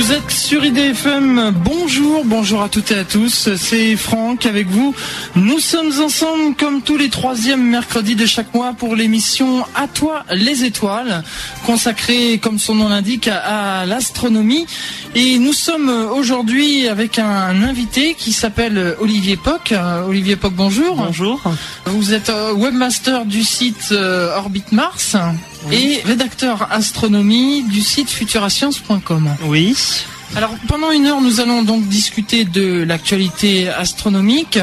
Vous 0.00 0.12
êtes 0.12 0.30
sur 0.30 0.64
IDFM, 0.64 1.52
bonjour, 1.62 2.24
bonjour 2.24 2.62
à 2.62 2.70
toutes 2.70 2.90
et 2.90 3.00
à 3.00 3.04
tous, 3.04 3.54
c'est 3.54 3.96
Franck 3.96 4.46
avec 4.46 4.66
vous. 4.66 4.94
Nous 5.36 5.58
sommes 5.58 5.92
ensemble 6.00 6.56
comme 6.56 6.80
tous 6.80 6.96
les 6.96 7.10
troisièmes 7.10 7.62
mercredis 7.62 8.14
de 8.14 8.24
chaque 8.24 8.54
mois 8.54 8.72
pour 8.72 8.96
l'émission 8.96 9.62
À 9.74 9.88
toi 9.88 10.24
les 10.32 10.64
étoiles, 10.64 11.22
consacrée 11.66 12.38
comme 12.38 12.58
son 12.58 12.76
nom 12.76 12.88
l'indique 12.88 13.28
à, 13.28 13.84
l'astronomie. 13.84 14.64
Et 15.14 15.38
nous 15.38 15.52
sommes 15.52 15.90
aujourd'hui 15.90 16.88
avec 16.88 17.18
un 17.18 17.62
invité 17.62 18.14
qui 18.14 18.32
s'appelle 18.32 18.96
Olivier 19.00 19.36
Poc. 19.36 19.74
Olivier 20.08 20.36
Poc, 20.36 20.54
bonjour. 20.54 20.96
Bonjour. 20.96 21.42
Vous 21.84 22.14
êtes 22.14 22.32
webmaster 22.56 23.26
du 23.26 23.44
site 23.44 23.88
euh, 23.92 24.34
Orbit 24.34 24.64
Mars 24.72 25.14
et 25.70 26.00
rédacteur 26.04 26.68
astronomie 26.70 27.62
du 27.64 27.80
site 27.80 28.10
futurascience.com. 28.10 29.36
Oui. 29.44 29.76
Alors 30.36 30.54
pendant 30.68 30.92
une 30.92 31.06
heure, 31.06 31.20
nous 31.20 31.40
allons 31.40 31.64
donc 31.64 31.88
discuter 31.88 32.44
de 32.44 32.84
l'actualité 32.84 33.68
astronomique 33.68 34.60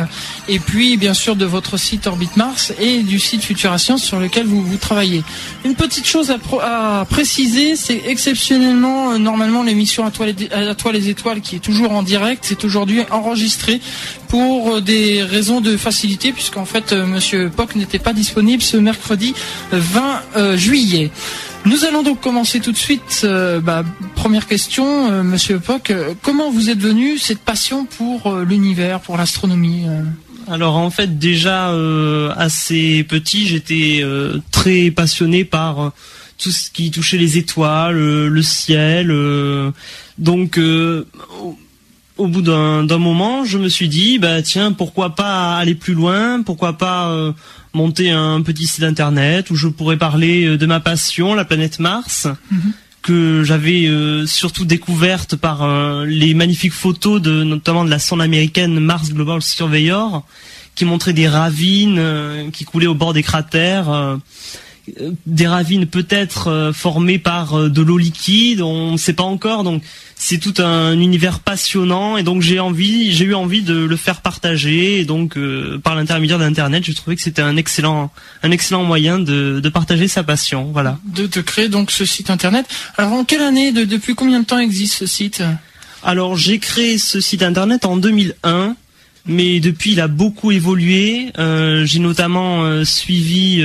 et 0.48 0.60
puis 0.60 0.96
bien 0.96 1.14
sûr 1.14 1.36
de 1.36 1.44
votre 1.44 1.76
site 1.76 2.08
Orbit 2.08 2.30
Mars 2.38 2.72
et 2.80 3.04
du 3.04 3.20
site 3.20 3.44
Futura 3.44 3.78
Science 3.78 4.02
sur 4.02 4.18
lequel 4.18 4.46
vous, 4.46 4.78
travaillez. 4.78 5.24
Une 5.66 5.76
petite 5.76 6.08
chose 6.08 6.34
à, 6.62 7.06
préciser, 7.10 7.76
c'est 7.76 8.02
exceptionnellement 8.08 9.12
euh, 9.12 9.18
normalement 9.18 9.62
l'émission 9.62 10.06
à 10.06 10.08
à 10.08 10.76
toi 10.76 10.92
les 10.94 11.10
étoiles 11.10 11.42
qui 11.42 11.58
est 11.58 11.60
toujours 11.60 11.92
en 11.92 12.02
direct, 12.02 12.46
c'est 12.48 12.64
aujourd'hui 12.64 13.02
enregistré 13.12 13.82
pour 14.30 14.76
euh, 14.76 14.82
des 14.82 15.22
raisons 15.22 15.60
de 15.60 15.76
facilité 15.76 16.32
puisqu'en 16.32 16.66
fait 16.66 16.94
euh, 16.94 17.06
Monsieur 17.06 17.50
Poc 17.50 17.76
n'était 17.76 18.00
pas 18.00 18.14
disponible 18.14 18.64
ce 18.64 18.78
mercredi 18.78 19.34
20 19.74 20.56
juillet. 20.56 21.12
Nous 21.68 21.84
allons 21.84 22.02
donc 22.02 22.22
commencer 22.22 22.62
tout 22.62 22.72
de 22.72 22.78
suite. 22.78 23.22
Euh, 23.26 23.60
bah, 23.60 23.84
première 24.16 24.48
question, 24.48 25.12
euh, 25.12 25.22
Monsieur 25.22 25.60
Poc, 25.60 25.92
euh, 25.92 26.14
comment 26.22 26.50
vous 26.50 26.70
êtes 26.70 26.80
venu 26.80 27.18
cette 27.18 27.40
passion 27.40 27.86
pour 27.86 28.34
l'univers, 28.38 29.02
pour 29.02 29.18
l'astronomie 29.18 29.86
alors 30.50 30.78
en 30.78 30.90
fait 30.90 31.20
déjà 31.20 31.74
assez 32.38 33.04
petit, 33.04 33.48
j'étais 33.48 34.02
très 34.50 34.92
passionné 34.92 35.44
par 35.44 35.92
tout 36.38 36.52
ce 36.52 36.72
qui 36.72 36.90
touchait 36.90 37.18
les 37.18 37.38
étoiles, 37.38 37.98
le 37.98 38.42
ciel. 38.42 39.14
donc 40.18 40.58
au 42.18 42.28
bout 42.28 42.42
d'un 42.42 42.98
moment, 42.98 43.46
je 43.46 43.58
me 43.58 43.70
suis 43.70 43.90
dit, 43.90 44.20
bah 44.20 44.42
tiens, 44.42 44.72
pourquoi 44.72 45.16
pas 45.16 45.58
aller 45.58 45.76
plus 45.76 45.94
loin, 45.94 46.42
pourquoi 46.42 46.78
pas 46.78 47.34
monter 47.78 48.10
un 48.12 48.42
petit 48.42 48.66
site 48.66 48.84
internet 48.84 49.50
où 49.52 49.56
je 49.56 49.68
pourrais 49.68 49.98
parler 49.98 50.46
euh, 50.46 50.58
de 50.58 50.66
ma 50.66 50.80
passion, 50.80 51.34
la 51.34 51.46
planète 51.46 51.80
Mars, 51.80 52.28
mhm. 52.52 52.74
que 53.02 53.44
j'avais 53.44 53.86
euh, 53.86 54.26
surtout 54.26 54.66
découverte 54.66 55.36
par 55.36 55.64
euh, 55.64 56.06
les 56.06 56.34
magnifiques 56.34 56.74
photos 56.74 57.22
de 57.22 57.44
notamment 57.44 57.86
de 57.86 57.90
la 57.90 58.00
sonde 58.00 58.22
américaine 58.22 58.80
Mars 58.80 59.14
Global 59.14 59.42
Surveyor, 59.42 60.26
qui 60.76 60.86
montrait 60.86 61.14
des 61.14 61.28
ravines 61.28 62.00
qui 62.54 62.64
coulaient 62.64 62.86
au 62.86 62.94
bord 62.94 63.14
des 63.14 63.24
cratères 63.24 64.20
des 65.26 65.48
ravines 65.48 65.86
peut-être 65.86 66.48
euh, 66.48 66.74
formées 66.74 67.20
par 67.20 67.58
euh, 67.58 67.70
de 67.70 67.82
l'eau 67.82 67.98
liquide, 67.98 68.62
on 68.62 68.94
ne 68.94 68.98
sait 68.98 69.14
pas 69.14 69.24
encore. 69.24 69.64
Donc 69.64 69.84
c'est 70.16 70.38
tout 70.38 70.54
un 70.60 71.00
univers 71.00 71.40
passionnant 71.40 72.18
et 72.18 72.24
donc 72.24 72.42
j'ai 72.42 72.60
envie, 72.60 73.12
j'ai 73.12 73.26
eu 73.26 73.34
envie 73.34 73.62
de 73.62 73.76
le 73.76 73.96
faire 73.96 74.22
partager. 74.22 75.00
Et 75.00 75.06
donc 75.06 75.38
euh, 75.38 75.78
par 75.80 75.96
l'intermédiaire 75.96 76.40
d'Internet, 76.40 76.84
je 76.86 76.94
trouvais 76.94 77.16
que 77.16 77.22
c'était 77.22 77.42
un 77.42 77.58
excellent, 77.58 78.12
un 78.44 78.52
excellent 78.52 78.84
moyen 78.84 79.20
de, 79.20 79.62
partager 79.74 80.08
sa 80.08 80.24
passion. 80.24 80.70
Voilà. 80.72 80.98
De, 81.06 81.28
te 81.28 81.40
créer 81.40 81.68
donc 81.68 81.92
ce 81.92 82.06
site 82.06 82.30
Internet. 82.30 82.66
Alors 82.98 83.14
en 83.14 83.26
quelle 83.26 83.42
année, 83.42 83.72
depuis 83.72 84.16
combien 84.16 84.40
de 84.40 84.46
temps 84.46 84.60
existe 84.60 84.96
ce 84.96 85.06
site? 85.06 85.44
Alors 86.04 86.38
j'ai 86.38 86.60
créé 86.60 86.98
ce 86.98 87.20
site 87.20 87.44
Internet 87.44 87.86
en 87.86 87.98
2001 87.98 88.76
mais 89.30 89.60
depuis 89.60 89.92
il 89.92 90.00
a 90.00 90.08
beaucoup 90.08 90.52
évolué. 90.52 91.34
j'ai 91.38 92.00
notamment 92.00 92.86
suivi 92.86 93.62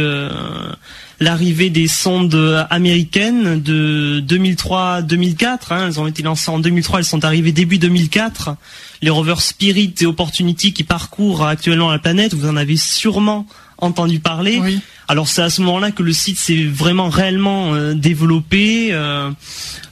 l'arrivée 1.23 1.71
des 1.71 1.89
sondes 1.89 2.67
américaines 2.71 3.63
de 3.63 4.23
2003-2004. 4.27 5.59
Hein, 5.71 5.87
elles 5.87 6.01
ont 6.01 6.07
été 6.07 6.23
lancées 6.23 6.51
en 6.51 6.59
2003, 6.59 6.99
elles 6.99 7.05
sont 7.05 7.25
arrivées 7.25 7.53
début 7.53 7.79
2004. 7.79 8.57
Les 9.01 9.11
rovers 9.11 9.41
Spirit 9.41 9.95
et 10.01 10.07
Opportunity 10.07 10.73
qui 10.73 10.85
parcourent 10.85 11.47
actuellement 11.47 11.91
la 11.91 11.99
planète, 11.99 12.35
vous 12.35 12.49
en 12.49 12.57
avez 12.57 12.77
sûrement 12.77 13.47
entendu 13.79 14.21
parler. 14.21 14.61
Alors 15.09 15.29
c'est 15.29 15.43
à 15.43 15.51
ce 15.51 15.61
moment-là 15.63 15.91
que 15.91 16.03
le 16.03 16.13
site 16.13 16.39
s'est 16.39 16.65
vraiment 16.65 17.09
réellement 17.09 17.75
euh, 17.75 17.95
développé. 17.95 18.89
Euh, 18.93 19.31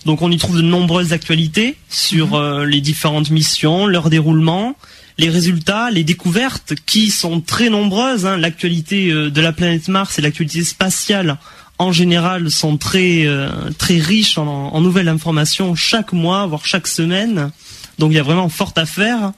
donc 0.06 0.22
on 0.22 0.30
y 0.30 0.36
trouve 0.38 0.56
de 0.56 0.62
nombreuses 0.62 1.12
actualités 1.12 1.76
sur 1.88 2.28
mhm. 2.28 2.34
euh, 2.34 2.64
les 2.64 2.80
différentes 2.80 3.30
missions, 3.30 3.86
leur 3.86 4.08
déroulement 4.08 4.76
les 5.20 5.28
résultats, 5.28 5.90
les 5.90 6.02
découvertes 6.02 6.72
qui 6.86 7.10
sont 7.10 7.42
très 7.42 7.68
nombreuses. 7.68 8.24
Hein. 8.24 8.38
L'actualité 8.38 9.10
euh, 9.10 9.30
de 9.30 9.40
la 9.42 9.52
planète 9.52 9.88
Mars 9.88 10.18
et 10.18 10.22
l'actualité 10.22 10.64
spatiale 10.64 11.36
en 11.78 11.92
général 11.92 12.50
sont 12.50 12.78
très 12.78 13.26
euh, 13.26 13.50
riches 13.88 14.38
en, 14.38 14.80
nouvelles 14.80 15.08
informations 15.08 15.74
chaque 15.74 16.14
mois, 16.14 16.46
voire 16.46 16.64
chaque 16.64 16.86
semaine. 16.86 17.50
Donc 17.98 18.12
il 18.12 18.16
y 18.16 18.18
a 18.18 18.22
vraiment 18.22 18.48
fort 18.48 18.72
à 18.76 18.86
faire. 18.86 19.32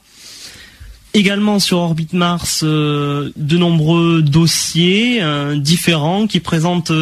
Également 1.13 1.59
sur 1.59 1.79
Orbit 1.79 2.07
Mars, 2.13 2.61
euh, 2.63 3.31
de 3.35 3.57
nombreux 3.57 4.21
dossiers 4.21 5.21
différents 5.57 6.27
qui 6.27 6.39
présentent 6.39 6.93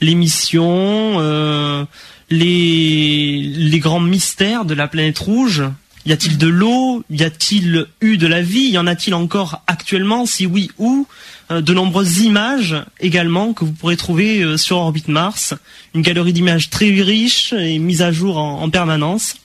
les 0.00 0.14
missions, 0.14 1.86
les 2.30 3.78
grands 3.80 4.00
mystères 4.00 4.64
de 4.64 4.74
la 4.74 4.88
planète 4.88 5.18
rouge, 5.18 5.64
y 6.06 6.12
a-t-il 6.12 6.38
de 6.38 6.48
l'eau? 6.48 7.04
Y 7.10 7.22
a-t-il 7.22 7.86
eu 8.00 8.16
de 8.16 8.26
la 8.26 8.42
vie? 8.42 8.70
Y 8.70 8.78
en 8.78 8.86
a-t-il 8.86 9.14
encore 9.14 9.62
actuellement? 9.66 10.26
Si 10.26 10.46
oui, 10.46 10.70
où? 10.78 11.06
Euh, 11.50 11.60
De 11.60 11.74
nombreuses 11.74 12.20
images 12.20 12.76
également 13.00 13.52
que 13.52 13.64
vous 13.64 13.72
pourrez 13.72 13.96
trouver 13.96 14.42
euh, 14.42 14.56
sur 14.56 14.78
Orbit 14.78 15.04
Mars. 15.08 15.54
Une 15.94 16.02
galerie 16.02 16.32
d'images 16.32 16.70
très 16.70 16.90
riche 16.90 17.52
et 17.52 17.78
mise 17.78 18.02
à 18.02 18.10
jour 18.10 18.38
en, 18.38 18.68
permanence. 18.70 19.36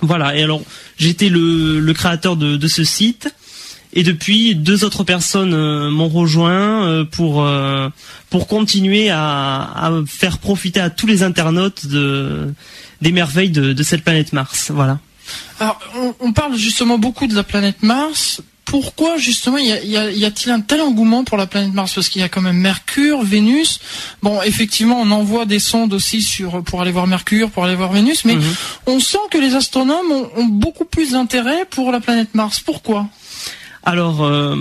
Voilà, 0.00 0.36
et 0.36 0.42
alors 0.42 0.62
j'étais 0.98 1.28
le, 1.28 1.92
créateur 1.92 2.36
de, 2.36 2.68
ce 2.68 2.84
site. 2.84 3.34
Et 3.92 4.04
depuis, 4.04 4.54
deux 4.54 4.84
autres 4.84 5.02
personnes 5.02 5.52
euh, 5.52 5.90
m'ont 5.90 6.08
rejoint 6.08 7.04
pour 7.10 7.44
continuer 8.48 9.10
à, 9.10 9.92
faire 10.06 10.38
profiter 10.38 10.80
à 10.80 10.90
tous 10.90 11.06
les 11.06 11.22
internautes 11.22 11.86
de, 11.86 12.54
des 13.02 13.12
merveilles 13.12 13.50
de, 13.50 13.72
de 13.72 13.82
cette 13.82 14.02
planète 14.02 14.32
Mars. 14.32 14.70
Voilà. 14.72 15.00
Alors, 15.60 15.78
on, 16.20 16.32
parle 16.32 16.56
justement 16.56 16.98
beaucoup 16.98 17.26
de 17.26 17.34
la 17.34 17.42
planète 17.42 17.82
Mars. 17.82 18.42
Pourquoi 18.64 19.18
justement 19.18 19.58
y, 19.58 19.72
a-t-il 19.72 20.52
un 20.52 20.60
tel 20.60 20.80
engouement 20.80 21.24
pour 21.24 21.36
la 21.36 21.46
planète 21.46 21.74
Mars? 21.74 21.92
Parce 21.92 22.08
qu'il 22.08 22.22
y 22.22 22.24
a 22.24 22.28
quand 22.28 22.40
même 22.40 22.56
Mercure, 22.56 23.22
Vénus. 23.22 23.80
Bon, 24.22 24.40
effectivement, 24.42 25.00
on 25.00 25.10
envoie 25.10 25.44
des 25.44 25.58
sondes 25.58 25.92
aussi 25.92 26.22
sur 26.22 26.62
pour 26.62 26.80
aller 26.80 26.92
voir 26.92 27.06
Mercure, 27.08 27.50
pour 27.50 27.64
aller 27.64 27.74
voir 27.74 27.92
Vénus, 27.92 28.24
mais 28.24 28.36
mhm. 28.36 28.54
on 28.86 29.00
sent 29.00 29.18
que 29.30 29.38
les 29.38 29.56
astronomes 29.56 30.12
ont, 30.36 30.44
beaucoup 30.44 30.84
plus 30.84 31.12
d'intérêt 31.12 31.64
pour 31.68 31.90
la 31.90 32.00
planète 32.00 32.34
Mars. 32.34 32.60
Pourquoi? 32.60 33.08
Alors, 33.82 34.24
euh, 34.24 34.54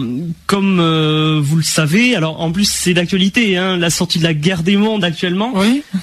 comme 0.48 0.80
euh, 0.80 1.40
vous 1.42 1.58
le 1.58 1.64
savez, 1.64 2.16
alors 2.16 2.42
en 2.42 2.52
plus 2.52 2.66
c'est 2.66 2.94
d'actualité, 2.94 3.58
hein, 3.58 3.78
la 3.78 3.90
sortie 3.90 4.18
de 4.18 4.24
la 4.24 4.34
guerre 4.34 4.64
des 4.64 4.78
mondes 4.78 5.04
actuellement 5.04 5.54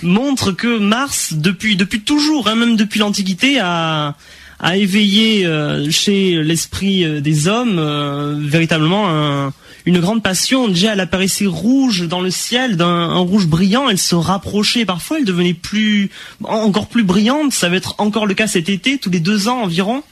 montre 0.03 0.53
que 0.53 0.79
Mars, 0.79 1.33
depuis 1.33 1.77
depuis 1.77 2.03
toujours, 2.03 2.47
hein, 2.47 2.55
même 2.55 2.77
depuis 2.77 3.01
l'Antiquité, 3.01 3.59
a 3.59 4.15
a 4.59 4.77
éveillé 4.77 5.47
euh, 5.47 5.91
chez 5.91 6.43
l'esprit 6.43 7.05
euh, 7.05 7.21
des 7.21 7.49
hommes 7.49 7.79
euh, 7.79 8.37
véritablement 8.39 9.53
une 9.85 10.01
grande 10.01 10.23
passion. 10.23 10.69
Déjà, 10.69 10.95
elle 10.95 11.01
apparaissait 11.01 11.47
rouge 11.47 12.09
dans 12.09 12.21
le 12.21 12.31
ciel, 12.31 12.77
d'un 12.77 13.15
rouge 13.19 13.47
brillant. 13.47 13.89
Elle 13.89 13.99
se 13.99 14.15
rapprochait 14.15 14.85
parfois. 14.85 15.19
Elle 15.19 15.25
devenait 15.25 15.55
plus, 15.55 16.11
encore 16.43 16.89
plus 16.89 17.05
brillante. 17.05 17.53
Ça 17.53 17.69
va 17.69 17.77
être 17.77 17.95
encore 17.99 18.27
le 18.27 18.35
cas 18.35 18.49
cet 18.49 18.69
été, 18.69 18.99
tous 18.99 19.11
les 19.11 19.21
deux 19.21 19.49
ans 19.49 19.63
environ. 19.63 20.03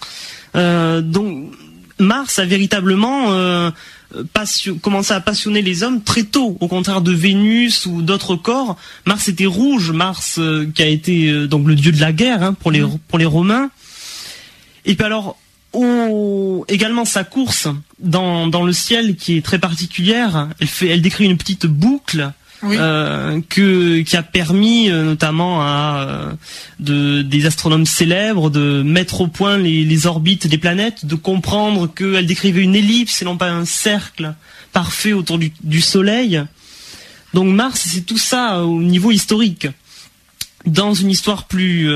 donc, 0.54 1.52
Mars 1.98 2.38
a 2.38 2.44
véritablement 2.44 3.72
commencé 4.80 5.12
à 5.12 5.20
passionner 5.20 5.62
les 5.62 5.82
hommes 5.82 6.02
très 6.02 6.22
tôt, 6.22 6.56
au 6.60 6.68
contraire 6.68 7.00
de 7.00 7.12
Vénus 7.12 7.86
ou 7.86 8.02
d'autres 8.02 8.36
corps. 8.36 8.76
Mars 9.06 9.26
était 9.28 9.46
rouge, 9.46 9.90
Mars 9.90 10.38
qui 10.72 10.82
a 10.82 10.86
été 10.86 11.48
donc 11.48 11.66
le 11.66 11.74
dieu 11.74 11.90
de 11.90 12.00
la 12.00 12.12
guerre 12.12 12.44
hein, 12.44 12.54
pour 12.54 12.70
les 12.70 12.82
mmh. 12.82 12.98
pour 13.08 13.18
les 13.18 13.24
Romains. 13.24 13.70
Et 14.84 14.94
puis 14.94 15.04
alors, 15.04 15.36
également 16.68 17.04
sa 17.04 17.24
course 17.24 17.68
dans, 17.98 18.46
dans 18.46 18.62
le 18.62 18.72
ciel 18.72 19.16
qui 19.16 19.36
est 19.36 19.44
très 19.44 19.58
particulière. 19.58 20.48
Elle 20.60 20.66
fait, 20.66 20.88
elle 20.88 21.02
décrit 21.02 21.24
une 21.24 21.36
petite 21.36 21.66
boucle 21.66 22.32
euh, 22.64 23.40
que 23.48 24.00
qui 24.00 24.16
a 24.16 24.22
permis 24.22 24.90
euh, 24.90 25.04
notamment 25.04 25.60
à 25.60 26.06
euh, 26.08 26.32
de, 26.80 27.22
des 27.22 27.44
astronomes 27.44 27.84
célèbres 27.84 28.48
de 28.48 28.82
mettre 28.82 29.20
au 29.20 29.26
point 29.26 29.58
les, 29.58 29.84
les 29.84 30.06
orbites 30.06 30.46
des 30.46 30.56
planètes, 30.56 31.04
de 31.04 31.14
comprendre 31.14 31.92
qu'elle 31.92 32.26
décrivait 32.26 32.62
une 32.62 32.74
ellipse 32.74 33.20
et 33.20 33.24
non 33.26 33.36
pas 33.36 33.50
un 33.50 33.66
cercle 33.66 34.34
parfait 34.72 35.12
autour 35.12 35.38
du, 35.38 35.52
du 35.62 35.80
Soleil. 35.80 36.42
Donc 37.34 37.52
Mars, 37.52 37.86
c'est 37.92 38.06
tout 38.06 38.18
ça 38.18 38.64
au 38.64 38.80
niveau 38.80 39.10
historique. 39.10 39.66
Dans 40.66 40.94
une 40.94 41.10
histoire 41.10 41.44
plus 41.44 41.90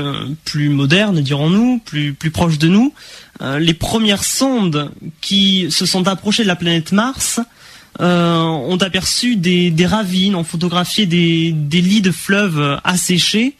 plus 0.45 0.69
moderne, 0.69 1.21
dirons-nous, 1.21 1.79
plus 1.79 2.13
plus 2.13 2.31
proche 2.31 2.57
de 2.57 2.67
nous, 2.67 2.93
les 3.41 3.73
premières 3.73 4.23
sondes 4.23 4.91
qui 5.21 5.71
se 5.71 5.85
sont 5.85 6.07
approchées 6.07 6.43
de 6.43 6.47
la 6.47 6.55
planète 6.55 6.91
Mars 6.91 7.39
ont 7.99 8.77
aperçu 8.79 9.35
des, 9.35 9.71
des 9.71 9.85
ravines, 9.85 10.35
ont 10.35 10.43
photographié 10.43 11.05
des, 11.05 11.51
des 11.51 11.81
lits 11.81 12.01
de 12.01 12.11
fleuves 12.11 12.79
asséchés 12.83 13.55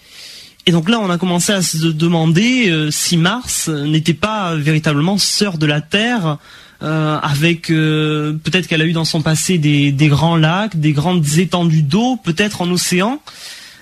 et 0.69 0.71
donc 0.71 0.87
là, 0.87 0.99
on 0.99 1.09
a 1.09 1.17
commencé 1.17 1.51
à 1.51 1.63
se 1.63 1.87
demander 1.87 2.69
euh, 2.69 2.91
si 2.91 3.17
Mars 3.17 3.69
n'était 3.69 4.13
pas 4.13 4.53
véritablement 4.53 5.17
sœur 5.17 5.57
de 5.57 5.65
la 5.65 5.81
Terre, 5.81 6.37
euh, 6.83 7.17
avec 7.23 7.71
euh, 7.71 8.33
peut-être 8.43 8.67
qu'elle 8.67 8.83
a 8.83 8.85
eu 8.85 8.93
dans 8.93 9.03
son 9.03 9.23
passé 9.23 9.57
des, 9.57 9.91
grands 10.09 10.37
lacs, 10.37 10.79
des 10.79 10.91
grandes 10.91 11.25
étendues 11.39 11.81
d'eau, 11.81 12.17
peut-être 12.17 12.61
en 12.61 12.69
océan. 12.69 13.19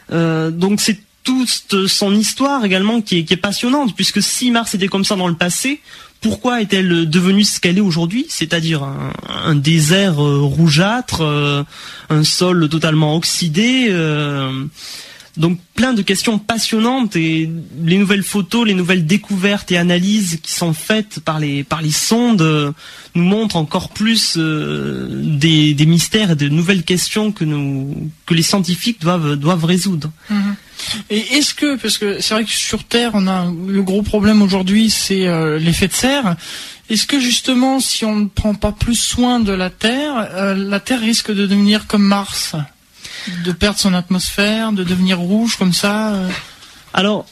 donc 0.10 0.80
c'est 0.80 1.02
toute 1.28 1.88
son 1.88 2.16
histoire 2.16 2.64
également 2.64 3.02
qui 3.02 3.18
est, 3.18 3.36
passionnante, 3.36 3.94
puisque 3.96 4.22
si 4.22 4.50
Mars 4.50 4.74
était 4.76 4.88
comme 4.88 5.04
ça 5.04 5.18
dans 5.18 5.28
le 5.28 5.36
passé, 5.36 5.82
pourquoi 6.22 6.62
est-elle 6.62 7.10
devenue 7.10 7.44
ce 7.44 7.60
qu'elle 7.60 7.78
est 7.78 7.82
aujourd'hui, 7.82 8.26
c'est-à-dire 8.30 8.84
un, 9.28 9.56
désert 9.56 10.16
rougeâtre, 10.16 11.22
un 12.10 12.24
sol 12.24 12.70
totalement 12.70 13.16
oxydé 13.16 13.92
donc 15.38 15.60
plein 15.76 15.94
de 15.94 16.02
questions 16.02 16.40
passionnantes 16.40 17.16
et 17.16 17.50
les 17.84 17.98
nouvelles 17.98 18.24
photos, 18.24 18.66
les 18.66 18.74
nouvelles 18.74 19.06
découvertes 19.06 19.72
et 19.72 19.78
analyses 19.78 20.40
qui 20.42 20.52
sont 20.52 20.74
faites 20.74 21.20
par 21.20 21.40
les 21.40 21.64
par 21.64 21.82
les 21.82 21.92
sondes 21.92 22.42
euh, 22.42 22.72
nous 23.14 23.24
montrent 23.24 23.56
encore 23.56 23.90
plus 23.90 24.36
euh, 24.38 25.08
des, 25.10 25.76
mystères 25.86 26.32
et 26.32 26.36
de 26.36 26.50
nouvelles 26.50 26.84
questions 26.84 27.32
que 27.32 27.46
nous 27.46 28.10
que 28.26 28.34
les 28.34 28.42
scientifiques 28.42 29.00
doivent 29.00 29.36
doivent 29.36 29.66
résoudre. 29.66 30.12
Mhm. 30.30 30.56
Et 31.10 31.38
est-ce 31.38 31.54
que 31.54 31.76
parce 31.76 31.98
que 31.98 32.22
c'est 32.22 32.34
vrai 32.34 32.44
que 32.44 32.52
sur 32.52 32.84
Terre 32.84 33.12
on 33.14 33.28
a 33.28 33.52
le 33.68 33.82
gros 33.84 34.02
problème 34.04 34.42
aujourd'hui 34.42 34.90
c'est 34.90 35.28
euh, 35.28 35.60
l'effet 35.60 35.88
de 35.88 35.94
serre. 35.94 36.36
Est-ce 36.90 37.06
que 37.06 37.20
justement 37.20 37.80
si 37.80 38.06
on 38.06 38.16
ne 38.16 38.28
prend 38.28 38.54
pas 38.54 38.72
plus 38.72 38.96
soin 38.96 39.40
de 39.40 39.52
la 39.52 39.70
Terre, 39.70 40.56
la 40.56 40.80
Terre 40.80 41.02
risque 41.02 41.32
de 41.34 41.46
devenir 41.46 41.88
comme 41.88 42.04
Mars? 42.04 42.56
de 43.44 43.52
perdre 43.52 43.80
son 43.80 43.94
atmosphère, 43.94 44.72
de 44.72 44.84
devenir 44.84 45.20
rouge 45.20 45.58
comme 45.58 45.74
ça 45.74 46.14
euh? 46.14 46.30
Alors, 46.94 47.26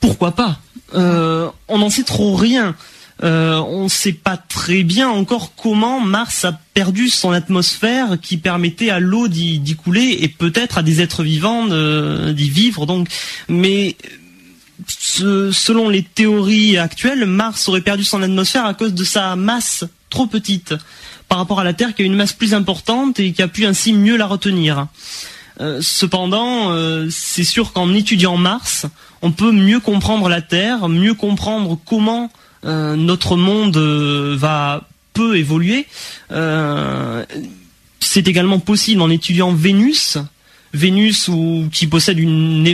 pourquoi 0.00 0.32
pas? 0.32 0.58
Euh, 0.94 1.50
On 1.68 1.78
n'en 1.78 1.90
sait 1.90 2.04
trop 2.04 2.34
rien. 2.36 2.74
Euh, 3.22 3.56
on 3.56 3.84
ne 3.84 3.88
sait 3.88 4.12
pas 4.12 4.36
très 4.36 4.82
bien 4.82 5.08
encore 5.08 5.54
comment 5.56 6.00
Mars 6.00 6.44
a 6.44 6.52
perdu 6.74 7.08
son 7.08 7.32
atmosphère 7.32 8.18
qui 8.20 8.36
permettait 8.36 8.90
à 8.90 9.00
l'eau 9.00 9.26
d'y 9.28 9.76
couler 9.76 10.18
et 10.20 10.28
peut-être 10.28 10.78
à 10.78 10.82
des 10.82 11.00
êtres 11.00 11.22
vivants 11.22 11.66
d'y 11.66 12.50
vivre. 12.50 12.84
Donc, 12.84 13.08
mais 13.48 13.96
selon 14.88 15.88
les 15.88 16.02
théories 16.02 16.78
actuelles, 16.78 17.24
Mars 17.26 17.68
aurait 17.68 17.80
perdu 17.80 18.04
son 18.04 18.22
atmosphère 18.22 18.66
à 18.66 18.74
cause 18.74 18.94
de 18.94 19.04
sa 19.04 19.36
masse 19.36 19.84
trop 20.10 20.26
petite 20.26 20.74
par 21.28 21.38
rapport 21.38 21.60
à 21.60 21.64
la 21.64 21.72
Terre 21.72 21.94
qui 21.94 22.02
a 22.02 22.04
une 22.04 22.14
masse 22.14 22.32
plus 22.32 22.54
importante 22.54 23.18
et 23.18 23.32
qui 23.32 23.42
a 23.42 23.48
pu 23.48 23.66
ainsi 23.66 23.92
mieux 23.92 24.16
la 24.16 24.26
retenir. 24.26 24.86
Euh, 25.60 25.80
cependant, 25.80 26.70
euh, 26.70 27.08
c'est 27.10 27.44
sûr 27.44 27.72
qu'en 27.72 27.92
étudiant 27.94 28.36
Mars, 28.36 28.86
on 29.22 29.32
peut 29.32 29.52
mieux 29.52 29.80
comprendre 29.80 30.28
la 30.28 30.42
Terre, 30.42 30.88
mieux 30.88 31.14
comprendre 31.14 31.78
comment 31.84 32.30
notre 32.64 33.36
monde 33.36 33.76
va 33.76 34.82
peut 35.12 35.36
évoluer. 35.36 35.86
c'est 38.00 38.28
également 38.28 38.58
possible 38.58 39.02
en 39.02 39.10
étudiant 39.10 39.52
Vénus, 39.52 40.18
Vénus 40.74 41.30
qui 41.72 41.86
possède 41.86 42.18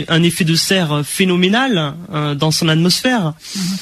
un 0.07 0.23
effet 0.23 0.43
de 0.43 0.55
serre 0.55 1.01
phénoménal 1.05 1.93
dans 2.37 2.51
son 2.51 2.67
atmosphère. 2.69 3.33
Mm-hmm. 3.55 3.77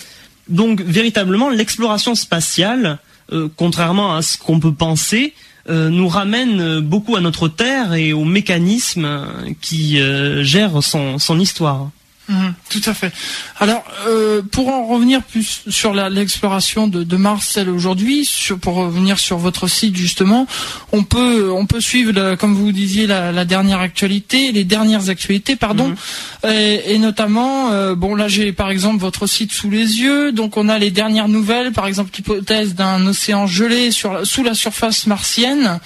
Donc 0.50 0.81
véritablement, 0.81 1.50
l'exploration 1.50 2.13
spatiale 2.13 3.00
euh, 3.33 3.47
contrairement 3.56 4.15
à 4.15 4.21
ce 4.21 4.38
qu'on 4.38 4.59
peut 4.59 4.74
penser, 4.74 5.33
euh, 5.69 5.89
nous 5.89 6.07
ramène 6.07 6.80
beaucoup 6.80 7.15
à 7.15 7.21
notre 7.21 7.47
terre 7.47 7.94
et 7.94 8.13
aux 8.13 8.25
mécanismes 8.25 9.25
qui 9.62 10.00
euh, 10.00 10.44
gèrent 10.44 10.83
son 10.83 11.39
histoire. 11.39 11.89
Mhm, 12.29 12.53
tout 12.69 12.81
à 12.85 12.94
fait. 12.94 13.12
Alors, 13.59 13.83
euh, 14.07 14.41
pour 14.41 14.69
en 14.69 14.85
revenir 14.85 15.23
plus 15.23 15.63
sur 15.68 15.94
l'exploration 15.94 16.88
de, 16.88 17.03
de, 17.03 17.18
Mars, 17.18 17.57
aujourd'hui, 17.57 18.29
pour 18.62 18.75
revenir 18.75 19.19
sur 19.19 19.38
votre 19.38 19.68
site 19.68 19.95
justement, 19.95 20.47
on 20.91 21.03
peut 21.03 21.51
on 21.51 21.65
peut 21.65 21.81
suivre, 21.81 22.35
comme 22.35 22.53
vous 22.53 22.71
disiez, 22.71 23.07
la, 23.07 23.45
dernière 23.45 23.79
actualité, 23.79 24.51
les 24.51 24.63
dernières 24.63 25.09
actualités, 25.09 25.56
pardon, 25.56 25.95
mhm. 26.44 26.51
et, 26.51 26.97
notamment, 27.00 27.71
euh, 27.71 27.95
bon 27.95 28.15
là 28.15 28.27
j'ai 28.27 28.53
par 28.53 28.69
exemple 28.69 29.00
votre 29.00 29.27
site 29.27 29.51
sous 29.51 29.69
les 29.69 30.00
yeux, 30.00 30.31
donc 30.31 30.57
on 30.57 30.69
a 30.69 30.77
les 30.77 30.91
dernières 30.91 31.27
nouvelles, 31.27 31.71
par 31.71 31.88
exemple 31.88 32.12
l'hypothèse 32.15 32.75
d'un 32.75 33.06
océan 33.07 33.47
gelé 33.47 33.91
sur, 33.91 34.25
sous 34.25 34.44
la 34.44 34.53
surface 34.53 35.07
martienne 35.07 35.79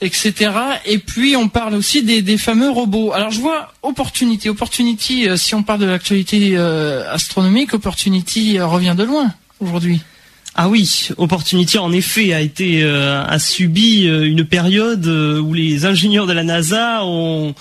etc. 0.00 0.52
Et 0.84 0.98
puis 0.98 1.36
on 1.36 1.48
parle 1.48 1.74
aussi 1.74 2.02
des, 2.02 2.38
fameux 2.38 2.70
robots. 2.70 3.12
Alors 3.12 3.30
je 3.30 3.40
vois 3.40 3.72
Opportunity. 3.82 4.48
Opportunity, 4.48 5.28
euh, 5.28 5.36
si 5.36 5.54
on 5.54 5.62
parle 5.62 5.80
de 5.80 5.86
l'actualité 5.86 6.52
euh, 6.56 7.12
astronomique, 7.12 7.74
Opportunity 7.74 8.58
euh, 8.58 8.66
revient 8.66 8.94
de 8.96 9.04
loin 9.04 9.32
aujourd'hui. 9.60 10.00
Ah 10.54 10.68
oui, 10.68 11.10
Opportunity 11.18 11.78
en 11.78 11.92
effet 11.92 12.32
a 12.32 12.40
été 12.40 12.82
a 12.82 13.38
subi 13.38 14.06
une 14.06 14.44
période 14.44 15.06
où 15.06 15.54
les 15.54 15.84
ingénieurs 15.84 16.26
de 16.26 16.32
la 16.32 16.42
NASA 16.42 17.04
ont, 17.04 17.54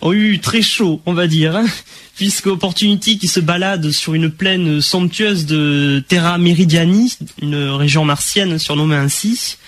ont 0.00 0.12
eu 0.14 0.38
très 0.38 0.62
chaud, 0.62 1.02
on 1.04 1.12
va 1.12 1.26
dire, 1.26 1.56
hein, 1.56 1.66
puisque 2.16 2.46
Opportunity 2.46 3.18
qui 3.18 3.28
se 3.28 3.40
balade 3.40 3.90
sur 3.90 4.14
une 4.14 4.30
plaine 4.30 4.80
somptueuse 4.80 5.44
de 5.44 6.02
Terra 6.08 6.38
Meridiani, 6.38 7.12
une 7.42 7.68
région 7.68 8.06
martienne 8.06 8.58
surnommée 8.58 8.96
ainsi, 8.96 9.58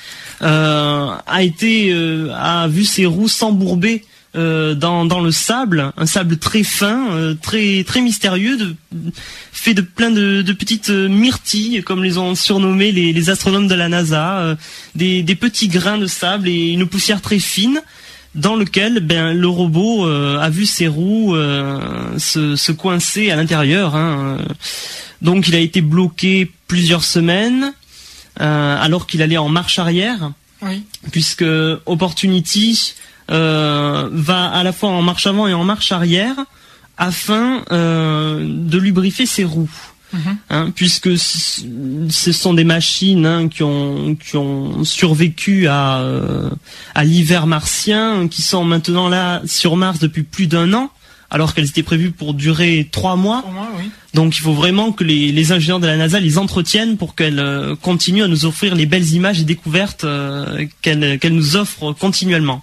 a 0.40 1.42
été 1.42 1.92
euh, 1.92 2.32
a 2.34 2.68
vu 2.68 2.84
ses 2.84 3.06
roues 3.06 3.28
s'embourber 3.28 4.04
euh, 4.36 4.74
dans, 4.74 5.04
dans 5.04 5.20
le 5.20 5.32
sable, 5.32 5.92
un 5.96 6.06
sable 6.06 6.38
très 6.38 6.62
fin, 6.62 7.34
très 7.42 7.84
très 7.84 8.00
mystérieux, 8.00 8.76
fait 9.52 9.74
de 9.74 9.82
plein 9.82 10.10
de, 10.10 10.42
de, 10.42 10.52
petites 10.52 10.90
myrtilles, 10.90 11.82
comme 11.82 12.04
les 12.04 12.16
ont 12.16 12.34
surnommé 12.34 12.92
les, 12.92 13.30
astronomes 13.30 13.66
de 13.66 13.74
la 13.74 13.88
NASA, 13.88 14.56
des, 14.94 15.22
des, 15.22 15.34
petits 15.34 15.68
grains 15.68 15.98
de 15.98 16.06
sable 16.06 16.48
et 16.48 16.68
une 16.68 16.86
poussière 16.86 17.20
très 17.20 17.40
fine, 17.40 17.82
dans 18.36 18.54
lequel 18.54 19.00
ben, 19.00 19.32
le 19.32 19.48
robot 19.48 20.06
a 20.06 20.48
vu 20.48 20.64
ses 20.64 20.86
roues 20.86 21.34
se, 22.16 22.72
coincer 22.72 23.32
à 23.32 23.36
l'intérieur. 23.36 23.96
Hein, 23.96 24.38
donc 25.22 25.48
il 25.48 25.56
a 25.56 25.60
été 25.60 25.80
bloqué 25.80 26.50
plusieurs 26.68 27.02
semaines. 27.02 27.72
Euh, 28.40 28.76
alors 28.80 29.06
qu'il 29.06 29.22
allait 29.22 29.36
en 29.36 29.48
marche 29.48 29.78
arrière, 29.78 30.32
puisque 31.10 31.44
Opportunity 31.86 32.94
euh, 33.30 34.08
va 34.12 34.46
à 34.50 34.62
la 34.62 34.72
fois 34.72 34.90
en 34.90 35.02
marche 35.02 35.26
avant 35.26 35.46
et 35.46 35.54
en 35.54 35.64
marche 35.64 35.92
arrière 35.92 36.36
afin 36.96 37.64
euh, 37.72 38.46
de 38.46 38.78
lubrifier 38.78 39.26
ses 39.26 39.44
roues. 39.44 39.70
Mhm. 40.12 40.36
Hein, 40.50 40.72
puisque 40.74 41.16
ce 41.16 42.32
sont 42.32 42.52
des 42.52 42.64
machines 42.64 43.24
hein, 43.24 43.48
qui, 43.48 43.62
ont, 43.62 44.16
qui 44.16 44.36
ont 44.36 44.82
survécu 44.82 45.68
à, 45.68 46.04
à 46.96 47.04
l'hiver 47.04 47.46
martien, 47.46 48.26
qui 48.26 48.42
sont 48.42 48.64
maintenant 48.64 49.08
là 49.08 49.40
sur 49.46 49.76
Mars 49.76 50.00
depuis 50.00 50.24
plus 50.24 50.48
d'un 50.48 50.74
an 50.74 50.90
alors 51.30 51.54
qu'elles 51.54 51.68
étaient 51.68 51.82
prévues 51.82 52.10
pour 52.10 52.34
durer 52.34 52.88
trois 52.90 53.16
mois. 53.16 53.44
Donc 54.14 54.36
il 54.36 54.40
faut 54.40 54.52
vraiment 54.52 54.92
que 54.92 55.04
les, 55.04 55.52
ingénieurs 55.52 55.80
de 55.80 55.86
la 55.86 55.96
NASA 55.96 56.18
les 56.18 56.38
entretiennent 56.38 56.96
pour 56.96 57.14
qu'elles 57.14 57.38
euh, 57.38 57.76
continuent 57.76 58.24
à 58.24 58.28
nous 58.28 58.44
offrir 58.44 58.74
les 58.74 58.86
belles 58.86 59.12
images 59.12 59.40
et 59.40 59.44
découvertes 59.44 60.04
euh, 60.04 60.66
qu'elles 60.82 61.20
nous 61.30 61.56
offrent 61.56 61.92
continuellement. 61.92 62.62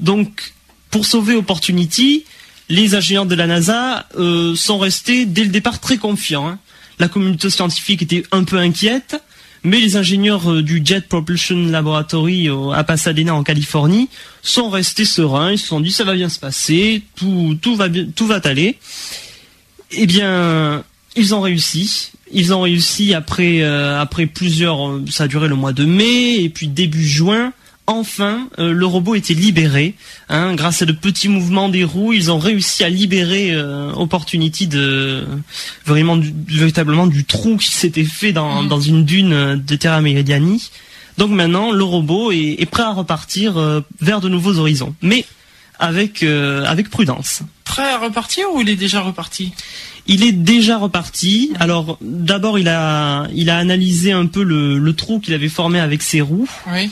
Donc 0.00 0.52
pour 0.90 1.06
sauver 1.06 1.36
Opportunity, 1.36 2.24
les 2.68 2.94
ingénieurs 2.94 3.26
de 3.26 3.34
la 3.34 3.46
NASA 3.46 4.06
euh, 4.18 4.56
sont 4.56 4.78
restés 4.78 5.24
dès 5.24 5.44
le 5.44 5.50
départ 5.50 5.78
très 5.78 5.96
confiants. 5.96 6.48
Hein. 6.48 6.58
La 6.98 7.08
communauté 7.08 7.50
scientifique 7.50 8.02
était 8.02 8.24
un 8.32 8.44
peu 8.44 8.58
inquiète. 8.58 9.22
Mais 9.66 9.80
les 9.80 9.96
ingénieurs 9.96 10.50
euh, 10.50 10.62
du 10.62 10.80
Jet 10.84 11.08
Propulsion 11.08 11.56
Laboratory 11.66 12.48
à 12.72 12.84
Pasadena 12.84 13.34
en 13.34 13.42
Californie 13.42 14.08
sont 14.42 14.70
restés 14.70 15.04
sereins. 15.04 15.52
Ils 15.52 15.58
se 15.58 15.66
sont 15.66 15.80
dit 15.80 15.90
ça 15.90 16.04
va 16.04 16.14
bien 16.14 16.28
se 16.28 16.38
passer, 16.38 17.02
tout, 17.16 17.58
va 17.74 18.40
aller. 18.44 18.78
Eh 19.90 20.06
bien, 20.06 20.84
ils 21.16 21.34
ont 21.34 21.40
réussi. 21.40 22.12
Ils 22.32 22.52
ont 22.52 22.62
réussi 22.62 23.14
après 23.14 23.62
euh, 23.62 24.00
après 24.00 24.26
plusieurs. 24.26 24.88
Euh, 24.88 25.04
ça 25.10 25.24
a 25.24 25.28
duré 25.28 25.48
le 25.48 25.54
mois 25.54 25.72
de 25.72 25.84
mai 25.84 26.42
et 26.42 26.48
puis 26.48 26.68
début 26.68 27.06
juin 27.06 27.52
enfin, 27.86 28.48
euh, 28.58 28.72
le 28.72 28.86
robot 28.86 29.14
était 29.14 29.34
libéré. 29.34 29.94
Hein, 30.28 30.54
grâce 30.54 30.82
à 30.82 30.86
de 30.86 30.92
petits 30.92 31.28
mouvements 31.28 31.68
des 31.68 31.84
roues, 31.84 32.12
ils 32.12 32.30
ont 32.30 32.38
réussi 32.38 32.84
à 32.84 32.88
libérer 32.88 33.52
euh, 33.52 33.92
Opportunity 33.92 34.66
de 34.66 35.24
vraiment 35.84 36.18
véritablement 36.48 37.06
du 37.06 37.24
trou 37.24 37.56
qui 37.56 37.72
s'était 37.72 38.04
fait 38.04 38.32
dans, 38.32 38.62
mm. 38.62 38.68
dans, 38.68 38.80
une 38.80 39.04
dune 39.04 39.62
de 39.64 39.76
Terra 39.76 40.00
Meridiani. 40.00 40.70
Donc 41.18 41.30
maintenant, 41.30 41.72
le 41.72 41.84
robot 41.84 42.32
est, 42.32 42.56
est 42.58 42.66
prêt 42.66 42.82
à 42.82 42.92
repartir 42.92 43.56
euh, 43.56 43.80
vers 44.00 44.20
de 44.20 44.28
nouveaux 44.28 44.58
horizons, 44.58 44.94
mais 45.00 45.24
avec 45.78 46.22
avec 46.22 46.88
prudence. 46.88 47.42
prêt 47.64 47.82
à 47.82 47.98
repartir 47.98 48.46
ou 48.54 48.62
il 48.62 48.70
est 48.70 48.76
déjà 48.76 49.02
reparti? 49.02 49.52
Il 50.06 50.24
est 50.24 50.32
déjà 50.32 50.78
reparti. 50.78 51.52
Alors 51.60 51.98
d'abord 52.00 52.58
il 52.58 52.66
a 52.66 53.26
il 53.34 53.50
a 53.50 53.58
analysé 53.58 54.10
un 54.10 54.24
peu 54.24 54.42
le, 54.42 54.78
le 54.78 54.92
trou 54.94 55.20
qu'il 55.20 55.34
avait 55.34 55.50
formé 55.50 55.78
avec 55.78 56.00
ses 56.00 56.22
roues. 56.22 56.48
Oui. 56.72 56.90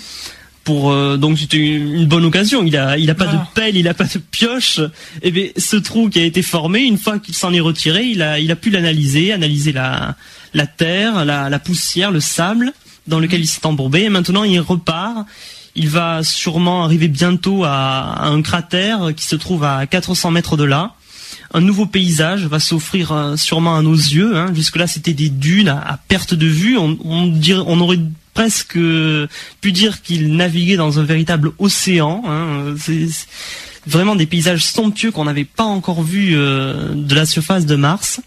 Pour 0.65 0.91
euh, 0.91 1.19
donc 1.19 1.39
c'était 1.39 1.59
une 1.59 2.07
bonne 2.07 2.25
occasion. 2.25 2.65
Il 2.65 2.77
a 2.77 2.97
il 2.97 3.11
a 3.11 3.15
pas 3.15 3.27
de 3.27 3.37
pelle, 3.55 3.77
il 3.77 3.87
a 3.87 3.95
pas 3.95 4.05
de 4.05 4.19
pioche. 4.19 4.79
Et 4.79 5.29
eh 5.29 5.31
bien 5.31 5.47
ce 5.57 5.77
trou 5.77 6.09
qui 6.09 6.19
a 6.19 6.25
été 6.25 6.43
formé, 6.43 6.81
une 6.81 6.99
fois 6.99 7.19
qu'il 7.19 7.35
s'en 7.35 7.53
est 7.53 7.61
retiré, 7.61 8.05
il 8.05 8.23
a 8.23 8.39
il 8.39 8.51
a 8.51 8.57
pu 8.57 8.71
l'analyser, 8.71 9.33
analyser 9.33 9.73
la 9.73 10.17
la 10.55 10.67
terre, 10.67 11.25
la, 11.25 11.51
la 11.51 11.59
poussière, 11.59 12.11
le 12.11 12.21
sable 12.21 12.73
dans 13.07 13.21
lequel 13.21 13.41
il 13.41 13.47
s'est 13.47 13.67
embourbé. 13.67 14.03
Et 14.03 14.09
maintenant 14.09 14.45
il 14.45 14.59
repart. 14.61 15.27
Il 15.77 15.89
va 15.89 16.23
sûrement 16.23 16.85
arriver 16.85 17.09
bientôt 17.09 17.65
à, 17.65 18.27
un 18.27 18.43
cratère 18.43 19.11
qui 19.17 19.27
se 19.27 19.35
trouve 19.35 19.65
à 19.65 19.87
400 19.87 20.31
mètres 20.31 20.57
de 20.57 20.63
là. 20.63 20.95
Un 21.53 21.61
nouveau 21.61 21.87
paysage 21.87 22.47
va 22.47 22.61
s'offrir 22.61 23.13
euh, 23.13 23.37
sûrement 23.37 23.77
à 23.77 23.83
nos 23.83 23.95
yeux. 23.95 24.37
Hein. 24.37 24.53
Jusque-là, 24.55 24.87
c'était 24.87 25.15
des 25.15 25.29
dunes 25.29 25.69
à, 25.69 25.99
perte 26.09 26.35
de 26.35 26.47
vue. 26.47 26.79
On, 26.79 26.97
on, 27.05 27.81
aurait 27.81 27.99
presque 28.35 28.75
pu 28.75 29.73
dire 29.73 30.03
qu'il 30.03 30.37
naviguait 30.37 30.77
dans 30.77 30.99
un 30.99 31.05
véritable 31.05 31.53
océan. 31.59 32.23
Hein. 32.27 32.75
C'est 32.79 33.09
vraiment 33.87 34.17
des 34.17 34.27
paysages 34.27 34.65
somptueux 34.65 35.11
qu'on 35.11 35.25
n'avait 35.25 35.45
pas 35.45 35.65
encore 35.65 36.03
vus 36.03 36.33
euh, 36.35 36.95
de 36.95 37.15
la 37.15 37.27
surface 37.27 37.67
de 37.67 37.77
Mars. 37.77 38.21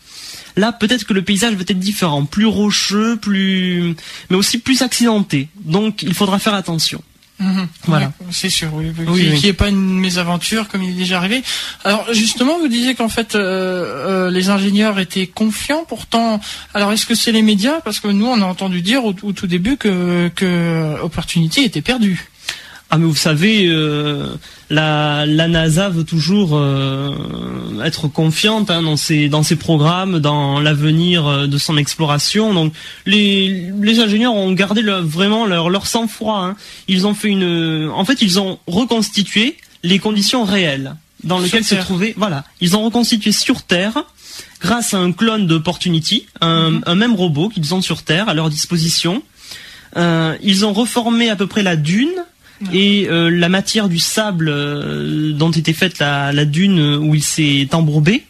Là, 0.56 0.72
peut-être 0.72 1.06
que 1.06 1.14
le 1.14 1.22
paysage 1.22 1.54
va 1.54 1.62
être 1.62 1.78
différent, 1.78 2.26
plus 2.26 2.48
rocheux, 2.48 3.18
plus, 3.18 3.96
mais 4.30 4.38
aussi 4.38 4.58
plus 4.58 4.82
accidenté. 4.82 5.50
Donc, 5.64 6.02
il 6.02 6.16
faudra 6.16 6.40
faire 6.40 6.56
attention. 6.56 7.04
Mhm. 7.40 7.68
voilà. 7.86 8.12
c'est 8.32 8.50
sûr, 8.50 8.70
oui. 8.74 8.92
oui 8.98 9.06
Qu'il 9.06 9.42
n'y 9.42 9.46
ait 9.48 9.54
pas 9.54 9.70
une 9.70 10.00
mésaventure 10.00 10.68
comme 10.68 10.82
il 10.82 10.90
est 10.90 11.00
déjà 11.00 11.18
arrivé. 11.18 11.44
Alors 11.84 12.12
justement, 12.12 12.58
vous 12.58 12.68
disiez 12.68 12.96
qu'en 12.96 13.10
fait 13.10 13.36
euh, 13.36 14.26
euh, 14.28 14.32
les 14.32 14.50
ingénieurs 14.50 15.00
étaient 15.00 15.28
confiants. 15.28 15.86
Pourtant, 15.88 16.40
alors 16.74 16.92
est-ce 16.92 17.06
que 17.06 17.16
c'est 17.16 17.32
les 17.32 17.44
médias? 17.44 17.80
Parce 17.82 18.00
que 18.00 18.08
nous, 18.08 18.26
on 18.26 18.42
a 18.42 18.46
entendu 18.46 18.82
dire 18.82 19.06
au, 19.06 19.14
au 19.22 19.32
tout 19.34 19.48
début 19.48 19.78
que, 19.78 20.30
que 20.36 21.00
Opportunity 21.02 21.62
était 21.62 21.82
perdu. 21.82 22.28
Ah 22.90 22.98
mais 22.98 23.06
vous 23.06 23.16
savez, 23.16 23.68
euh, 23.68 24.36
la, 24.70 25.26
la, 25.26 25.50
NASA 25.50 25.90
veut 25.90 26.06
toujours 26.06 26.52
euh, 26.54 27.12
être 27.84 28.08
confiante 28.08 28.72
hein, 28.72 28.82
dans 28.82 28.96
ses 28.96 29.28
dans 29.28 29.44
ses 29.44 29.58
programmes, 29.58 30.20
dans 30.20 30.62
l'avenir 30.62 31.28
euh, 31.28 31.48
de 31.48 31.58
son 31.58 31.76
exploration. 31.76 32.54
Donc 32.54 32.72
les, 33.06 33.72
les 33.82 34.00
ingénieurs 34.00 34.34
ont 34.34 34.54
gardé 34.54 34.82
vraiment 34.82 35.46
leur 35.46 35.70
leur 35.70 35.86
sang-froid. 35.86 36.40
Hein. 36.40 36.56
Ils 36.88 37.06
ont 37.06 37.14
fait 37.14 37.28
une, 37.28 37.90
en 37.94 38.06
fait 38.06 38.22
ils 38.22 38.40
ont 38.40 38.58
reconstitué 38.68 39.58
les 39.84 40.00
conditions 40.00 40.46
réelles 40.46 40.96
dans 41.26 41.40
lesquelles 41.40 41.66
se 41.66 41.76
trouvaient. 41.76 42.14
Voilà, 42.16 42.46
ils 42.62 42.78
ont 42.78 42.86
reconstitué 42.86 43.34
sur 43.34 43.64
Terre 43.64 44.06
grâce 44.62 44.94
à 44.94 45.00
un 45.00 45.12
clone 45.12 45.46
d'Opportunity, 45.46 46.26
un, 46.40 46.70
mhm. 46.70 46.84
un 46.86 46.96
même 46.96 47.16
robot 47.16 47.50
qu'ils 47.50 47.76
ont 47.76 47.82
sur 47.82 48.04
Terre 48.04 48.30
à 48.30 48.34
leur 48.34 48.50
disposition. 48.50 49.24
ils 49.98 50.66
ont 50.66 50.72
reformé 50.72 51.30
à 51.30 51.36
peu 51.36 51.48
près 51.48 51.64
la 51.64 51.76
dune 51.76 52.14
et 52.74 53.08
euh, 53.10 53.30
la 53.30 53.50
matière 53.50 53.90
du 53.90 54.00
sable 54.00 54.50
euh, 54.50 55.32
dont 55.34 55.52
était 55.52 55.74
faite 55.74 56.00
la, 56.00 56.46
dune 56.46 56.96
où 56.96 57.16
il 57.16 57.24
s'est 57.24 57.68
embourbé. 57.74 58.24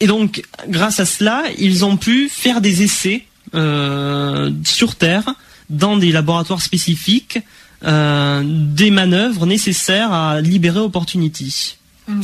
Et 0.00 0.08
donc, 0.08 0.42
grâce 0.68 0.98
à 0.98 1.04
cela, 1.04 1.44
ils 1.58 1.84
ont 1.84 1.96
pu 1.96 2.28
faire 2.28 2.60
des 2.60 2.82
essais 2.82 3.24
euh, 3.54 4.50
sur 4.64 4.96
Terre, 4.96 5.36
dans 5.70 5.96
des 5.96 6.10
laboratoires 6.10 6.60
spécifiques, 6.60 7.38
des 7.84 8.90
manœuvres 8.90 9.46
nécessaires 9.46 10.12
à 10.12 10.40
libérer 10.40 10.80
Opportunity. 10.80 11.76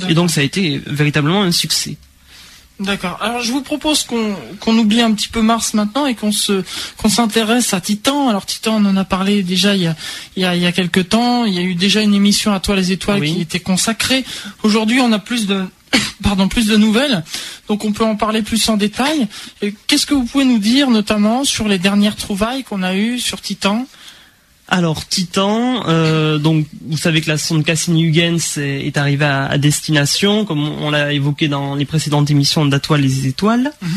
Et 0.08 0.14
donc, 0.14 0.30
ça 0.30 0.40
a 0.40 0.44
été 0.44 0.80
véritablement 0.86 1.42
un 1.42 1.52
succès. 1.52 1.96
D'accord. 2.80 3.18
Alors 3.20 3.42
je 3.42 3.50
vous 3.50 3.62
propose 3.62 4.04
qu'on 4.04 4.78
oublie 4.78 5.00
un 5.00 5.12
petit 5.12 5.28
peu 5.28 5.42
Mars 5.42 5.74
maintenant 5.74 6.06
et 6.06 6.14
qu'on 6.14 6.30
se 6.30 6.62
qu'on 6.96 7.08
s'intéresse 7.08 7.74
à 7.74 7.80
Titan. 7.80 8.28
Alors 8.28 8.46
Titan, 8.46 8.76
on 8.76 8.86
en 8.86 8.96
a 8.96 9.04
parlé 9.04 9.42
déjà 9.42 9.74
il 9.74 9.82
y 9.82 9.86
a 9.88 9.96
il 10.36 10.42
y 10.42 10.46
a, 10.46 10.54
il 10.54 10.62
y 10.62 10.66
a 10.66 10.70
quelques 10.70 11.08
temps. 11.08 11.44
Il 11.44 11.54
y 11.54 11.58
a 11.58 11.62
eu 11.62 11.74
déjà 11.74 12.02
une 12.02 12.14
émission 12.14 12.52
à 12.52 12.60
toi 12.60 12.76
les 12.76 12.92
étoiles 12.92 13.22
qui 13.22 13.40
était 13.40 13.58
consacrée. 13.58 14.24
Aujourd'hui, 14.62 15.00
on 15.00 15.10
a 15.10 15.18
plus 15.18 15.46
de 15.48 15.64
pardon 16.22 16.46
plus 16.46 16.66
de 16.66 16.76
nouvelles, 16.76 17.24
donc 17.68 17.84
on 17.84 17.92
peut 17.92 18.04
en 18.04 18.14
parler 18.14 18.42
plus 18.42 18.68
en 18.68 18.76
détail. 18.76 19.26
Qu'est-ce 19.88 20.06
que 20.06 20.14
vous 20.14 20.24
pouvez 20.24 20.44
nous 20.44 20.58
dire 20.58 20.90
notamment 20.90 21.42
sur 21.42 21.66
les 21.66 21.78
dernières 21.78 22.16
trouvailles 22.16 22.62
qu'on 22.62 22.84
a 22.84 22.94
eues 22.94 23.18
sur 23.18 23.40
Titan? 23.40 23.86
Alors 24.68 25.06
Titan, 25.08 25.88
euh, 25.88 26.36
donc 26.36 26.66
vous 26.86 26.98
savez 26.98 27.22
que 27.22 27.28
la 27.28 27.38
sonde 27.38 27.64
Cassini-Huygens 27.64 28.58
est, 28.58 28.96
arrivée 28.98 29.24
à, 29.24 29.56
destination, 29.56 30.44
comme 30.44 30.60
on, 30.60 30.90
l'a 30.90 31.12
évoqué 31.14 31.48
dans 31.48 31.74
les 31.74 31.86
précédentes 31.86 32.30
émissions 32.30 32.66
d'Atoile 32.66 33.00
les 33.00 33.26
étoiles. 33.26 33.72
Mhm. 33.80 33.90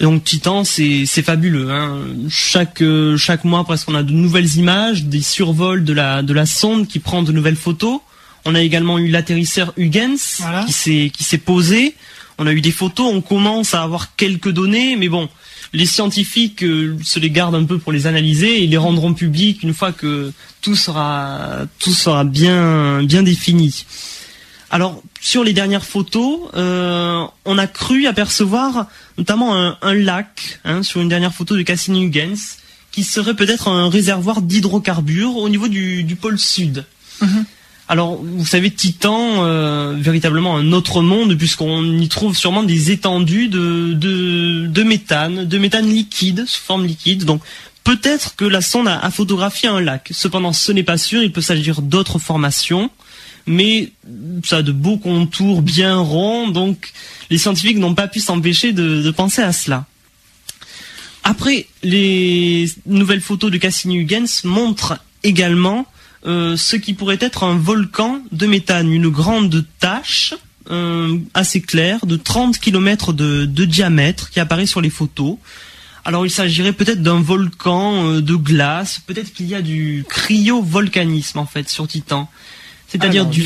donc 0.00 0.24
Titan, 0.24 0.64
c'est 0.64 1.06
fabuleux. 1.22 1.70
Hein. 1.70 1.98
Chaque 2.28 2.82
euh, 2.82 3.16
chaque 3.16 3.44
mois, 3.44 3.62
presque, 3.62 3.88
on 3.88 3.94
a 3.94 4.02
de 4.02 4.12
nouvelles 4.12 4.56
images, 4.56 5.04
des 5.04 5.22
survols 5.22 5.84
de 5.84 5.92
la 5.92 6.22
de 6.22 6.32
la 6.32 6.46
sonde 6.46 6.88
qui 6.88 6.98
prend 6.98 7.22
de 7.22 7.30
nouvelles 7.30 7.56
photos. 7.56 8.00
On 8.44 8.56
a 8.56 8.62
également 8.62 8.98
eu 8.98 9.08
l'atterrisseur 9.08 9.72
Huygens 9.76 10.42
qui 10.66 10.72
s'est 10.72 11.12
qui 11.16 11.22
s'est 11.22 11.38
posé. 11.38 11.94
On 12.38 12.48
a 12.48 12.52
eu 12.52 12.60
des 12.60 12.72
photos. 12.72 13.12
On 13.12 13.20
commence 13.20 13.74
à 13.74 13.82
avoir 13.82 14.16
quelques 14.16 14.50
données, 14.50 14.96
mais 14.96 15.08
bon, 15.08 15.28
les 15.72 15.86
scientifiques 15.86 16.64
euh, 16.64 16.96
se 17.02 17.18
les 17.18 17.30
gardent 17.30 17.54
un 17.54 17.64
peu 17.64 17.78
pour 17.78 17.92
les 17.92 18.06
analyser 18.06 18.62
et 18.62 18.66
les 18.66 18.76
rendront 18.76 19.14
publics 19.14 19.62
une 19.62 19.74
fois 19.74 19.92
que 19.92 20.32
tout 20.60 20.76
sera 20.76 21.60
tout 21.78 21.92
sera 21.92 22.24
bien 22.24 23.02
défini. 23.02 23.84
Alors 24.70 25.02
sur 25.20 25.42
les 25.42 25.52
dernières 25.52 25.84
photos, 25.84 26.48
euh, 26.54 27.24
on 27.44 27.58
a 27.58 27.66
cru 27.66 28.06
apercevoir 28.06 28.86
notamment 29.18 29.54
un, 29.82 29.94
lac 29.94 30.60
hein, 30.64 30.82
sur 30.82 31.00
une 31.00 31.08
dernière 31.08 31.34
photo 31.34 31.56
de 31.56 31.62
Cassini-Huygens 31.62 32.58
qui 32.92 33.04
serait 33.04 33.34
peut-être 33.34 33.68
un 33.68 33.88
réservoir 33.88 34.42
d'hydrocarbures 34.42 35.36
au 35.36 35.48
niveau 35.48 35.68
du, 35.68 36.16
pôle 36.20 36.38
sud. 36.38 36.84
Mhm. 37.20 37.44
Alors, 37.90 38.20
vous 38.22 38.46
savez, 38.46 38.70
Titan, 38.70 39.44
euh, 39.44 39.96
véritablement 39.98 40.56
un 40.56 40.70
autre 40.70 41.02
monde, 41.02 41.34
puisqu'on 41.34 41.82
y 41.98 42.08
trouve 42.08 42.36
sûrement 42.36 42.62
des 42.62 42.92
étendues 42.92 43.48
de, 43.48 44.82
méthane, 44.84 45.44
de 45.44 45.58
méthane 45.58 45.88
liquide, 45.88 46.44
sous 46.46 46.62
forme 46.62 46.86
liquide. 46.86 47.24
Donc, 47.24 47.42
peut-être 47.82 48.36
que 48.36 48.44
la 48.44 48.60
sonde 48.60 48.86
a, 48.86 49.10
photographié 49.10 49.68
un 49.68 49.80
lac. 49.80 50.06
Cependant, 50.12 50.52
ce 50.52 50.70
n'est 50.70 50.84
pas 50.84 50.98
sûr, 50.98 51.20
il 51.24 51.32
peut 51.32 51.40
s'agir 51.40 51.82
d'autres 51.82 52.20
formations. 52.20 52.90
Mais 53.48 53.90
ça 54.44 54.58
a 54.58 54.62
de 54.62 54.70
beaux 54.70 54.98
contours 54.98 55.60
bien 55.60 55.96
ronds, 55.96 56.46
donc 56.46 56.92
les 57.28 57.38
scientifiques 57.38 57.78
n'ont 57.78 57.96
pas 57.96 58.06
pu 58.06 58.20
s'empêcher 58.20 58.72
de, 58.72 59.02
de 59.02 59.10
penser 59.10 59.42
à 59.42 59.52
cela. 59.52 59.86
Après, 61.24 61.66
les 61.82 62.70
nouvelles 62.86 63.20
photos 63.20 63.50
de 63.50 63.56
Cassini-Huygens 63.56 64.44
montrent 64.44 65.00
également 65.24 65.86
euh, 66.26 66.56
ce 66.56 66.76
qui 66.76 66.92
pourrait 66.92 67.18
être 67.20 67.44
un 67.44 67.56
volcan 67.56 68.20
de 68.30 68.46
méthane, 68.46 68.92
une 68.92 69.08
grande 69.08 69.64
tache 69.78 70.34
euh, 70.70 71.18
assez 71.32 71.62
claire 71.62 72.04
de 72.04 72.16
30 72.16 72.58
km 72.58 73.12
de, 73.12 73.46
diamètre 73.64 74.30
qui 74.30 74.38
apparaît 74.38 74.66
sur 74.66 74.82
les 74.82 74.90
photos. 74.90 75.36
Alors 76.04 76.26
il 76.26 76.30
s'agirait 76.30 76.72
peut-être 76.72 77.02
d'un 77.02 77.20
volcan 77.20 78.06
euh, 78.06 78.20
de 78.20 78.34
glace, 78.34 79.00
peut-être 79.06 79.32
qu'il 79.32 79.46
y 79.46 79.54
a 79.54 79.62
du 79.62 80.04
cryovolcanisme 80.08 81.38
en 81.38 81.46
fait 81.46 81.68
sur 81.70 81.88
Titan. 81.88 82.28
C'est-à-dire 82.88 83.24
du, 83.24 83.42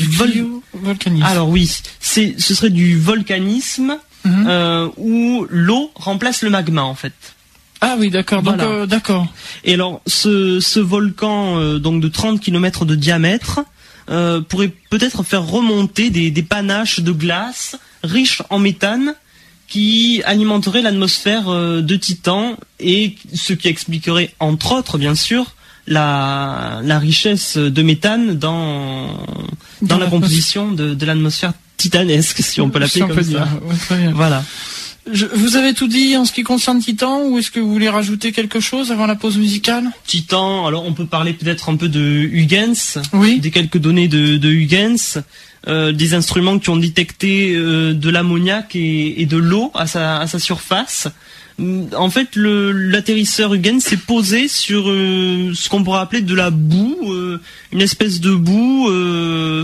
volcanisme. 0.73 1.23
Alors 1.23 1.49
oui, 1.49 1.71
c'est 1.99 2.35
ce 2.39 2.55
serait 2.55 2.71
du 2.71 2.97
volcanisme 2.97 3.99
mhm. 4.25 4.89
où 4.97 5.45
l'eau 5.51 5.91
remplace 5.93 6.41
le 6.41 6.49
magma 6.49 6.81
en 6.81 6.95
fait. 6.95 7.34
Ah 7.85 7.95
oui, 7.99 8.09
d'accord. 8.09 8.41
Euh, 8.47 8.87
d'accord. 8.87 9.27
Et 9.63 9.75
alors, 9.75 10.01
ce, 10.07 10.79
volcan 10.79 11.59
euh, 11.59 11.77
donc 11.77 12.01
de 12.01 12.07
30 12.07 12.39
km 12.39 12.83
de 12.83 12.95
diamètre 12.95 13.59
euh, 14.09 14.41
pourrait 14.41 14.71
peut-être 14.89 15.21
faire 15.21 15.45
remonter 15.45 16.09
des, 16.09 16.43
panaches 16.43 17.01
de 17.01 17.11
glace 17.11 17.77
riches 18.03 18.41
en 18.49 18.57
méthane 18.57 19.13
qui 19.67 20.23
alimenteraient 20.25 20.81
l'atmosphère 20.81 21.45
de 21.49 21.95
Titan 21.95 22.57
et 22.79 23.15
ce 23.33 23.53
qui 23.53 23.67
expliquerait 23.67 24.33
entre 24.39 24.73
autres, 24.73 24.97
bien 24.97 25.15
sûr, 25.15 25.55
la, 25.85 26.81
richesse 26.99 27.57
de 27.57 27.81
méthane 27.83 28.37
dans, 28.37 29.25
dans, 29.83 29.97
la 29.97 30.07
composition 30.07 30.71
de, 30.71 31.05
l'atmosphère 31.05 31.53
titanesque, 31.77 32.39
si 32.39 32.61
on 32.61 32.69
peut 32.69 32.79
l'appeler 32.79 33.07
comme 33.07 33.23
ça. 33.23 33.47
Voilà 34.13 34.43
vous 35.07 35.55
avez 35.55 35.73
tout 35.73 35.87
dit 35.87 36.17
en 36.17 36.25
ce 36.25 36.31
qui 36.31 36.43
concerne 36.43 36.79
Titan 36.79 37.27
ou 37.27 37.37
est-ce 37.37 37.51
que 37.51 37.59
vous 37.59 37.71
voulez 37.71 37.89
rajouter 37.89 38.31
quelque 38.31 38.59
chose 38.59 38.91
avant 38.91 39.05
la 39.05 39.15
pause 39.15 39.37
musicale? 39.37 39.91
Titan, 40.07 40.65
alors 40.65 40.85
on 40.85 40.93
peut 40.93 41.05
parler 41.05 41.33
peut-être 41.33 41.69
un 41.69 41.75
peu 41.75 41.89
de 41.89 41.99
Huygens, 41.99 42.97
oui. 43.13 43.39
des 43.39 43.51
quelques 43.51 43.77
données 43.77 44.07
de, 44.07 44.37
de 44.37 44.49
Huygens, 44.49 45.21
euh, 45.67 45.91
des 45.91 46.15
instruments 46.15 46.57
qui 46.57 46.69
ont 46.71 46.75
détecté 46.75 47.53
euh, 47.55 47.93
de 47.93 48.09
l'ammoniac 48.09 48.75
et, 48.75 49.25
de 49.27 49.37
l'eau 49.37 49.71
à 49.75 49.85
sa, 49.85 50.19
à 50.19 50.27
sa 50.27 50.39
surface. 50.39 51.07
En 51.95 52.09
fait, 52.09 52.29
l'atterrisseur 52.35 53.53
Huygens 53.53 53.81
s'est 53.81 53.97
posé 53.97 54.47
sur 54.47 54.89
euh, 54.89 55.51
ce 55.53 55.69
qu'on 55.69 55.83
pourrait 55.83 56.01
appeler 56.01 56.21
de 56.21 56.33
la 56.33 56.49
boue, 56.49 57.13
une 57.71 57.81
espèce 57.81 58.19
de 58.19 58.33
boue 58.33 58.89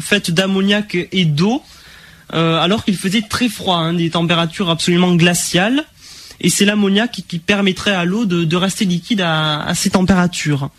faite 0.02 0.30
d'ammoniac 0.30 0.96
et 1.12 1.26
d'eau. 1.26 1.64
Alors 2.32 2.86
qu'il 2.86 2.96
faisait 2.96 3.22
très 3.22 3.50
froid, 3.50 3.78
hein, 3.78 3.94
des 3.94 4.12
températures 4.12 4.70
absolument 4.70 5.16
glaciales. 5.16 5.86
Et 6.40 6.50
c'est 6.50 6.66
l'ammoniac 6.66 7.12
qui, 7.28 7.40
permettrait 7.40 7.92
à 7.92 8.04
l'eau 8.06 8.26
de, 8.26 8.56
rester 8.56 8.86
liquide 8.86 9.22
à, 9.22 9.62
à 9.62 9.76
ces 9.76 9.92
températures. 9.92 10.72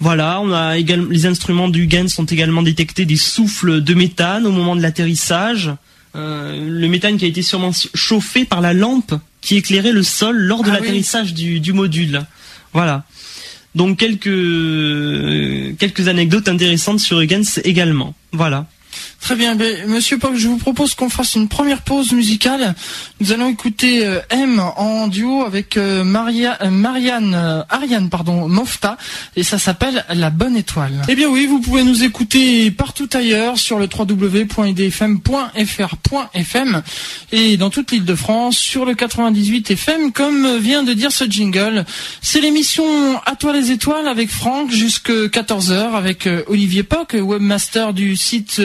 Voilà, 0.00 0.40
on 0.40 0.52
a 0.52 0.76
également 0.76 1.08
les 1.08 1.26
instruments 1.26 1.68
du 1.68 1.86
GAN 1.86 2.08
sont 2.08 2.26
également 2.26 2.62
détectés 2.62 3.06
des 3.06 3.16
souffles 3.16 3.80
de 3.80 3.94
méthane 3.94 4.46
au 4.46 4.50
moment 4.50 4.76
de 4.76 4.82
l'atterrissage. 4.82 5.70
Euh, 6.16 6.68
le 6.68 6.88
méthane 6.88 7.16
qui 7.16 7.24
a 7.24 7.28
été 7.28 7.42
sûrement 7.42 7.72
chauffé 7.94 8.44
par 8.44 8.60
la 8.60 8.72
lampe 8.72 9.14
qui 9.40 9.56
éclairait 9.56 9.92
le 9.92 10.02
sol 10.02 10.36
lors 10.36 10.62
de 10.62 10.70
ah 10.70 10.74
l'atterrissage 10.74 11.34
du, 11.34 11.72
module. 11.72 12.24
Voilà. 12.72 13.04
Donc 13.74 13.98
quelques 13.98 15.78
quelques 15.78 16.08
anecdotes 16.08 16.48
intéressantes 16.48 17.00
sur 17.00 17.20
Huygens 17.20 17.60
également. 17.64 18.14
Voilà. 18.32 18.66
Très 19.24 19.36
bien, 19.36 19.54
ben, 19.54 19.88
Monsieur 19.88 20.18
Poc, 20.18 20.36
je 20.36 20.48
vous 20.48 20.58
propose 20.58 20.94
qu'on 20.94 21.08
fasse 21.08 21.34
une 21.34 21.48
première 21.48 21.80
pause 21.80 22.12
musicale. 22.12 22.74
Nous 23.20 23.32
allons 23.32 23.48
écouter 23.48 24.04
euh, 24.04 24.20
M 24.28 24.60
en 24.60 25.08
duo 25.08 25.44
avec 25.44 25.78
euh, 25.78 26.04
euh, 26.04 26.04
Marianne, 26.04 27.64
Ariane, 27.70 28.10
pardon, 28.10 28.50
Mofta, 28.50 28.98
et 29.34 29.42
ça 29.42 29.58
s'appelle 29.58 30.04
La 30.12 30.28
Bonne 30.28 30.58
Étoile. 30.58 31.00
Eh 31.08 31.14
bien 31.14 31.28
oui, 31.28 31.46
vous 31.46 31.60
pouvez 31.60 31.84
nous 31.84 32.04
écouter 32.04 32.70
partout 32.70 33.08
ailleurs 33.14 33.56
sur 33.56 33.78
le 33.78 33.88
www.idfm.fr.fm 33.88 36.82
et 37.32 37.56
dans 37.56 37.70
toute 37.70 37.92
l'île 37.92 38.04
de 38.04 38.14
France 38.14 38.58
sur 38.58 38.84
le 38.84 38.94
98 38.94 39.70
FM, 39.70 40.12
comme 40.12 40.58
vient 40.58 40.82
de 40.82 40.92
dire 40.92 41.12
ce 41.12 41.24
jingle. 41.24 41.86
C'est 42.20 42.42
l'émission 42.42 42.84
À 43.24 43.36
toi 43.36 43.54
les 43.54 43.70
étoiles 43.70 44.06
avec 44.06 44.28
Franck 44.28 44.70
jusque 44.70 45.10
14h 45.10 45.94
avec 45.94 46.28
Olivier 46.48 46.82
Poc, 46.82 47.16
webmaster 47.18 47.94
du 47.94 48.16
site 48.16 48.60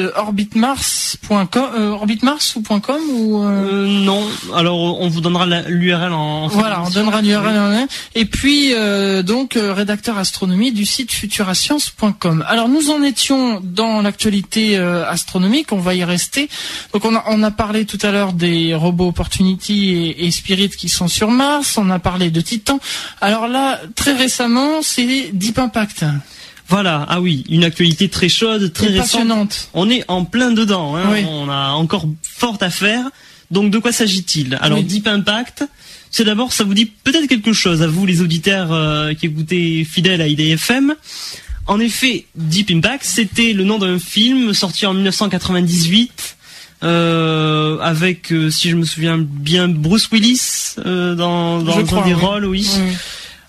orbitmars.com 0.55 1.69
euh, 1.75 1.89
orbitmars 1.91 2.39
ou 2.55 2.61
.com 2.79 3.01
ou 3.11 3.43
euh, 3.43 3.47
euh... 3.47 3.87
non. 3.87 4.25
Alors 4.55 4.99
on 5.01 5.07
vous 5.07 5.21
donnera 5.21 5.45
l'URL 5.67 6.11
en 6.13 6.47
voilà 6.47 6.83
on 6.83 6.89
donnera 6.89 7.21
l'URL 7.21 7.87
et 8.15 8.25
puis 8.25 8.73
euh, 8.73 9.21
donc 9.23 9.57
rédacteur 9.57 10.17
astronomie 10.17 10.71
du 10.71 10.85
site 10.85 11.11
futurascience.com 11.11 12.43
alors 12.47 12.69
nous 12.69 12.89
en 12.89 13.03
étions 13.03 13.61
dans 13.63 14.01
l'actualité 14.01 14.77
astronomique. 14.77 15.71
On 15.71 15.79
va 15.79 15.95
y 15.95 16.03
rester. 16.03 16.49
Donc 16.93 17.05
on 17.05 17.15
a, 17.15 17.23
on 17.27 17.43
a 17.43 17.51
parlé 17.51 17.85
tout 17.85 17.99
à 18.01 18.11
l'heure 18.11 18.33
des 18.33 18.73
robots 18.73 19.09
Opportunity 19.09 19.89
et, 19.89 20.25
et, 20.25 20.31
Spirit 20.31 20.69
qui 20.69 20.89
sont 20.89 21.07
sur 21.07 21.31
Mars. 21.31 21.77
On 21.77 21.89
a 21.89 21.99
parlé 21.99 22.29
de 22.31 22.41
Titan. 22.41 22.79
Alors 23.21 23.47
là 23.47 23.79
très 23.95 24.13
récemment 24.13 24.81
c'est 24.81 25.31
Deep 25.33 25.59
Impact 25.59 26.05
voilà, 26.69 27.03
ah 27.09 27.19
oui, 27.19 27.43
une 27.49 27.63
actualité 27.63 28.09
très 28.09 28.29
chaude, 28.29 28.71
très 28.71 28.87
récente. 28.87 29.69
On 29.73 29.89
est 29.89 30.05
en 30.07 30.23
plein 30.23 30.51
dedans, 30.51 30.95
hein. 30.95 31.25
on 31.27 31.49
a 31.49 31.71
encore 31.71 32.05
fort 32.21 32.57
à 32.61 32.69
faire. 32.69 33.09
Donc 33.49 33.71
de 33.71 33.79
quoi 33.79 33.91
s'agit-il? 33.91 34.55
Alors 34.61 34.83
Deep 34.83 35.07
Impact, 35.07 35.63
c'est 36.11 36.23
d'abord, 36.23 36.53
ça 36.53 36.63
vous 36.63 36.75
dit 36.75 36.85
peut-être 36.85 37.25
quelque 37.25 37.53
chose 37.53 37.81
à 37.81 37.87
vous 37.87 38.05
les 38.05 38.21
auditeurs 38.21 38.71
euh, 38.71 39.15
qui 39.15 39.25
écoutez 39.25 39.83
fidèles 39.83 40.21
à 40.21 40.27
IDFM. 40.27 40.93
En 41.65 41.79
effet, 41.79 42.25
Deep 42.35 42.69
Impact, 42.69 43.03
c'était 43.03 43.53
le 43.53 43.63
nom 43.63 43.79
d'un 43.79 43.97
film 43.97 44.53
sorti 44.53 44.85
en 44.85 44.93
1998 44.93 46.35
euh, 46.83 47.79
avec, 47.79 48.31
euh, 48.31 48.51
si 48.51 48.69
je 48.69 48.75
me 48.75 48.85
souviens 48.85 49.17
bien, 49.17 49.67
Bruce 49.67 50.07
Willis 50.11 50.75
dans, 50.85 51.63
dans 51.63 51.77
un 51.79 52.05
des 52.05 52.13
rôles, 52.13 52.45
oui. 52.45 52.67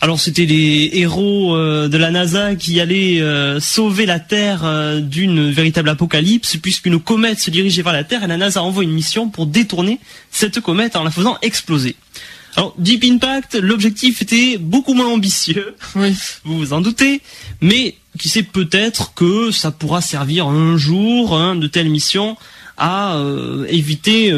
Alors 0.02 0.18
c'était 0.18 0.46
les 0.46 0.90
héros 0.94 1.54
euh, 1.54 1.88
de 1.88 1.98
la 1.98 2.10
NASA 2.10 2.56
qui 2.56 2.80
allaient 2.80 3.20
euh, 3.20 3.60
sauver 3.60 4.06
la 4.06 4.18
Terre 4.18 4.62
euh, 4.64 5.00
d'une 5.00 5.50
véritable 5.50 5.90
apocalypse 5.90 6.56
puisqu'une 6.56 6.98
comète 6.98 7.38
se 7.38 7.50
dirigeait 7.50 7.82
vers 7.82 7.92
la 7.92 8.02
Terre 8.02 8.24
et 8.24 8.26
la 8.26 8.38
NASA 8.38 8.62
envoie 8.62 8.82
une 8.82 8.92
mission 8.92 9.28
pour 9.28 9.44
détourner 9.44 10.00
cette 10.30 10.60
comète 10.60 10.96
en 10.96 11.04
la 11.04 11.10
faisant 11.10 11.36
exploser. 11.42 11.96
Alors 12.56 12.74
Deep 12.78 13.04
Impact, 13.04 13.56
l'objectif 13.56 14.22
était 14.22 14.56
beaucoup 14.56 14.94
moins 14.94 15.06
ambitieux, 15.06 15.76
oui. 15.94 16.14
vous 16.44 16.56
vous 16.56 16.72
en 16.72 16.80
doutez, 16.80 17.20
mais 17.60 17.96
qui 18.18 18.30
sait 18.30 18.42
peut-être 18.42 19.12
que 19.12 19.50
ça 19.50 19.70
pourra 19.70 20.00
servir 20.00 20.48
un 20.48 20.78
jour 20.78 21.36
hein, 21.36 21.56
de 21.56 21.66
telles 21.66 21.90
missions 21.90 22.38
à 22.78 23.22
éviter 23.68 24.32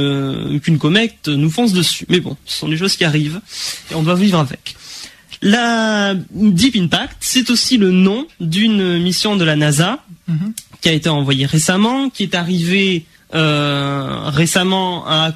qu'une 0.65 0.79
comète 0.79 1.29
nous 1.29 1.49
fonce 1.49 1.73
dessus. 1.73 2.07
Mais 2.09 2.19
bon, 2.19 2.37
ce 2.45 2.59
sont 2.59 2.69
des 2.69 2.77
choses 2.77 2.97
qui 2.97 3.05
arrivent 3.05 3.41
et 3.93 3.95
on 3.95 4.03
doit 4.03 4.17
vivre 4.17 4.41
avec. 4.41 4.75
La 5.43 6.15
Deep 6.31 6.77
Impact, 6.77 7.17
c'est 7.21 7.51
aussi 7.51 7.77
le 7.77 7.91
nom 7.91 8.27
d'une 8.39 8.99
mission 8.99 9.35
de 9.35 9.45
la 9.45 9.57
NASA 9.57 9.99
mhm. 10.29 10.55
qui 10.81 10.89
a 10.89 10.93
été 10.93 11.09
envoyée 11.09 11.47
récemment, 11.47 12.11
qui 12.11 12.23
est 12.23 12.37
arrivée 12.37 13.05
euh, 13.35 14.29
récemment 14.29 15.05
à 15.09 15.33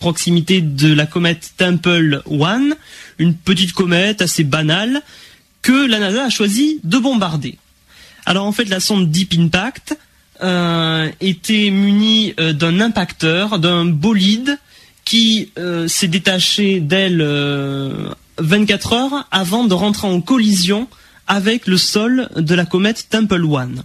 proximité 0.00 0.62
de 0.62 0.92
la 0.94 1.04
comète 1.04 1.52
Temple 1.58 2.22
One, 2.26 2.74
une 3.18 3.34
petite 3.34 3.72
comète 3.72 4.22
assez 4.22 4.44
banale 4.44 5.02
que 5.60 5.86
la 5.86 5.98
NASA 5.98 6.24
a 6.24 6.30
choisi 6.30 6.80
de 6.82 6.96
bombarder. 6.96 7.58
Alors 8.24 8.46
en 8.46 8.52
fait, 8.52 8.64
la 8.70 8.80
sonde 8.80 9.10
Deep 9.10 9.34
Impact 9.38 9.98
euh, 10.42 11.10
était 11.20 11.68
munie 11.68 12.32
euh, 12.40 12.54
d'un 12.54 12.80
impacteur, 12.80 13.58
d'un 13.58 13.84
bolide 13.84 14.58
qui 15.04 15.50
s'est 15.86 16.08
détaché 16.08 16.80
d'elle 16.80 17.20
24 18.38 18.92
heures 18.92 19.28
avant 19.30 19.64
de 19.64 19.74
rentrer 19.74 20.08
en 20.08 20.20
collision 20.20 20.88
avec 21.26 21.66
le 21.66 21.76
sol 21.76 22.28
de 22.36 22.54
la 22.54 22.66
comète 22.66 23.08
Temple 23.08 23.44
One. 23.44 23.84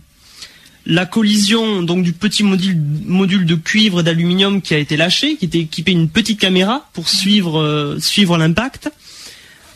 La 0.86 1.06
collision 1.06 1.84
donc 1.84 2.04
du 2.04 2.14
petit 2.14 2.44
module, 2.44 3.46
de 3.46 3.56
cuivre 3.56 4.00
et 4.00 4.04
d'aluminium 4.04 4.62
qui 4.62 4.74
a 4.74 4.78
été 4.78 4.98
lâché, 4.98 5.36
qui 5.36 5.46
était 5.46 5.60
équipé 5.60 5.94
d'une 5.94 6.10
petite 6.10 6.40
caméra 6.40 6.90
pour 6.94 7.10
suivre 7.10 7.60
euh, 7.60 8.38
l'impact. 8.38 8.90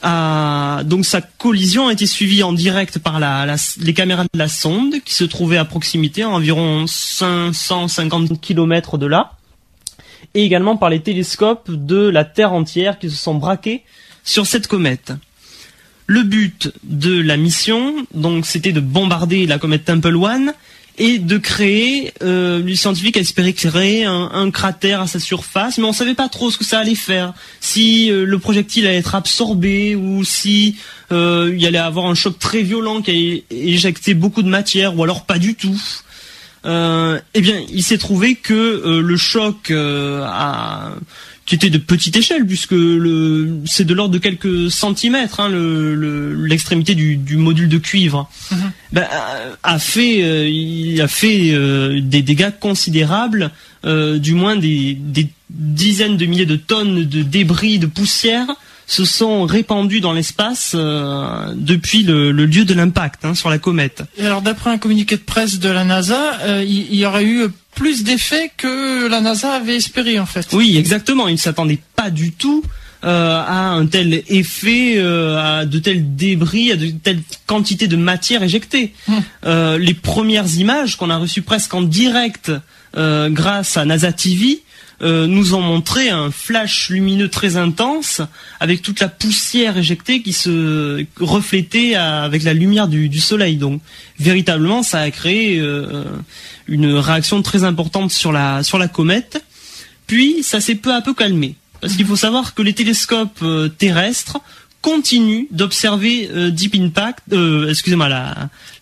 donc 0.03 1.05
sa 1.05 1.21
collision 1.21 1.87
a 1.87 1.93
été 1.93 2.07
suivie 2.07 2.41
en 2.41 2.51
direct 2.51 2.99
par 2.99 3.19
les 3.19 3.93
caméras 3.93 4.23
de 4.23 4.39
la 4.39 4.47
sonde 4.47 4.95
qui 5.05 5.13
se 5.13 5.23
trouvaient 5.23 5.57
à 5.57 5.65
proximité, 5.65 6.23
à 6.23 6.29
environ 6.29 6.87
550 6.87 8.41
km 8.41 8.97
de 8.97 9.05
là, 9.05 9.33
et 10.33 10.43
également 10.43 10.77
par 10.77 10.89
les 10.89 11.01
télescopes 11.01 11.69
de 11.69 12.07
la 12.07 12.25
Terre 12.25 12.53
entière 12.53 12.97
qui 12.97 13.09
se 13.09 13.17
sont 13.17 13.35
braqués 13.35 13.83
sur 14.23 14.45
cette 14.47 14.67
comète. 14.67 15.13
Le 16.05 16.23
but 16.23 16.71
de 16.83 17.21
la 17.21 17.37
mission, 17.37 18.05
donc, 18.13 18.45
c'était 18.45 18.73
de 18.73 18.81
bombarder 18.81 19.45
la 19.45 19.57
comète 19.57 19.85
Temple 19.85 20.15
One 20.15 20.53
et 20.97 21.17
de 21.17 21.37
créer, 21.37 22.13
euh, 22.21 22.61
les 22.61 22.75
scientifiques 22.75 23.17
espéraient 23.17 23.53
créer 23.53 24.05
un, 24.05 24.51
cratère 24.51 25.01
à 25.01 25.07
sa 25.07 25.19
surface, 25.19 25.79
mais 25.79 25.85
on 25.85 25.93
savait 25.93 26.13
pas 26.13 26.29
trop 26.29 26.51
ce 26.51 26.57
que 26.57 26.65
ça 26.65 26.79
allait 26.79 26.93
faire. 26.93 27.33
Si 27.61 28.11
euh, 28.11 28.25
le 28.25 28.37
projectile 28.37 28.85
allait 28.85 28.97
être 28.97 29.15
absorbé 29.15 29.95
ou 29.95 30.23
si 30.23 30.75
euh, 31.11 31.51
il 31.57 31.65
allait 31.65 31.79
avoir 31.79 32.05
un 32.05 32.15
choc 32.15 32.37
très 32.37 32.61
violent 32.61 33.01
qui 33.01 33.11
allait 33.11 33.43
éjecter 33.49 34.13
beaucoup 34.13 34.43
de 34.43 34.49
matière, 34.49 34.95
ou 34.97 35.03
alors 35.03 35.25
pas 35.25 35.39
du 35.39 35.55
tout. 35.55 35.81
Eh 36.65 37.41
bien, 37.41 37.61
il 37.71 37.83
s'est 37.83 37.97
trouvé 37.97 38.35
que 38.35 39.01
le 39.01 39.17
choc 39.17 39.71
a 39.71 40.95
qui 41.45 41.55
était 41.55 41.69
de 41.69 41.77
petite 41.77 42.15
échelle 42.15 42.45
puisque 42.45 42.71
le 42.71 43.61
c'est 43.65 43.83
de 43.83 43.93
l'ordre 43.93 44.13
de 44.13 44.19
quelques 44.19 44.71
centimètres 44.71 45.39
hein, 45.39 45.49
l'extrémité 45.51 46.95
du, 46.95 47.35
module 47.35 47.67
de 47.67 47.77
cuivre 47.77 48.29
mhm. 48.51 48.71
ben, 48.93 49.07
a 49.61 49.79
fait 49.79 50.23
euh, 50.23 50.47
il 50.47 51.01
a 51.01 51.07
fait 51.07 51.51
euh, 51.51 51.99
des 52.01 52.21
dégâts 52.21 52.51
considérables 52.57 53.51
euh, 53.85 54.19
du 54.19 54.33
moins 54.33 54.55
des, 54.55 54.97
dizaines 55.49 56.17
de 56.17 56.25
milliers 56.25 56.45
de 56.45 56.55
tonnes 56.55 57.03
de 57.03 57.21
débris 57.21 57.77
de 57.77 57.87
poussière 57.87 58.47
se 58.87 59.05
sont 59.05 59.45
répandus 59.45 60.01
dans 60.01 60.13
l'espace 60.13 60.75
depuis 60.75 62.03
le, 62.03 62.31
lieu 62.31 62.65
de 62.65 62.73
l'impact 62.73 63.25
hein, 63.25 63.35
sur 63.35 63.49
la 63.49 63.57
comète. 63.57 64.03
Et 64.17 64.25
alors 64.25 64.41
d'après 64.41 64.71
un 64.71 64.77
communiqué 64.77 65.15
de 65.15 65.21
presse 65.21 65.59
de 65.59 65.69
la 65.69 65.83
NASA, 65.83 66.63
il 66.63 66.95
y 66.95 67.05
aurait 67.05 67.25
eu 67.25 67.47
plus 67.75 68.03
d'effets 68.03 68.51
que 68.55 69.07
la 69.07 69.21
NASA 69.21 69.53
avait 69.53 69.75
espéré 69.75 70.19
en 70.19 70.25
fait. 70.25 70.47
Oui, 70.53 70.77
exactement. 70.77 71.27
Ils 71.27 71.33
ne 71.33 71.37
s'attendaient 71.37 71.79
pas 71.95 72.09
du 72.09 72.31
tout 72.31 72.63
euh, 73.03 73.43
à 73.45 73.71
un 73.71 73.85
tel 73.85 74.23
effet, 74.29 74.93
euh, 74.95 75.37
à 75.37 75.65
de 75.65 75.77
tels 75.79 76.15
débris, 76.15 76.71
à 76.71 76.77
de 76.77 76.87
telles 76.87 77.21
quantités 77.45 77.87
de 77.87 77.97
matière 77.97 78.43
éjectée. 78.43 78.93
Hum. 79.09 79.21
Euh, 79.45 79.77
les 79.77 79.93
premières 79.93 80.55
images 80.55 80.95
qu'on 80.95 81.09
a 81.09 81.17
reçues 81.17 81.41
presque 81.41 81.73
en 81.73 81.81
direct 81.81 82.51
grâce 82.95 83.75
à 83.75 83.85
NASA 83.85 84.13
TV 84.13 84.61
euh, 85.03 85.27
nous 85.27 85.53
ont 85.53 85.61
montré 85.61 86.09
un 86.09 86.31
flash 86.31 86.89
lumineux 86.89 87.27
très 87.27 87.57
intense 87.57 88.21
avec 88.61 88.81
toute 88.81 89.01
la 89.01 89.09
poussière 89.09 89.77
éjectée 89.77 90.21
qui 90.21 90.31
se 90.31 91.05
reflétait 91.19 91.95
avec 91.95 92.43
la 92.43 92.53
lumière 92.53 92.87
du, 92.87 93.19
soleil. 93.19 93.57
Donc 93.57 93.81
véritablement, 94.19 94.81
ça 94.81 94.99
a 94.99 95.11
créé 95.11 95.59
euh, 95.59 96.05
une 96.67 96.93
réaction 96.93 97.41
très 97.41 97.63
importante 97.65 98.11
sur 98.11 98.31
la 98.31 98.87
comète. 98.91 99.43
Puis 100.07 100.43
ça 100.43 100.61
s'est 100.61 100.75
peu 100.75 100.93
à 100.93 101.01
peu 101.01 101.13
calmé 101.13 101.55
parce 101.81 101.95
qu'il 101.95 102.05
faut 102.05 102.15
savoir 102.15 102.53
que 102.53 102.61
les 102.61 102.73
télescopes 102.73 103.39
euh, 103.41 103.67
terrestres 103.67 104.39
continuent 104.81 105.45
d'observer 105.49 106.29
Deep 106.51 106.75
Impact, 106.75 107.33
excusez-moi, 107.69 108.09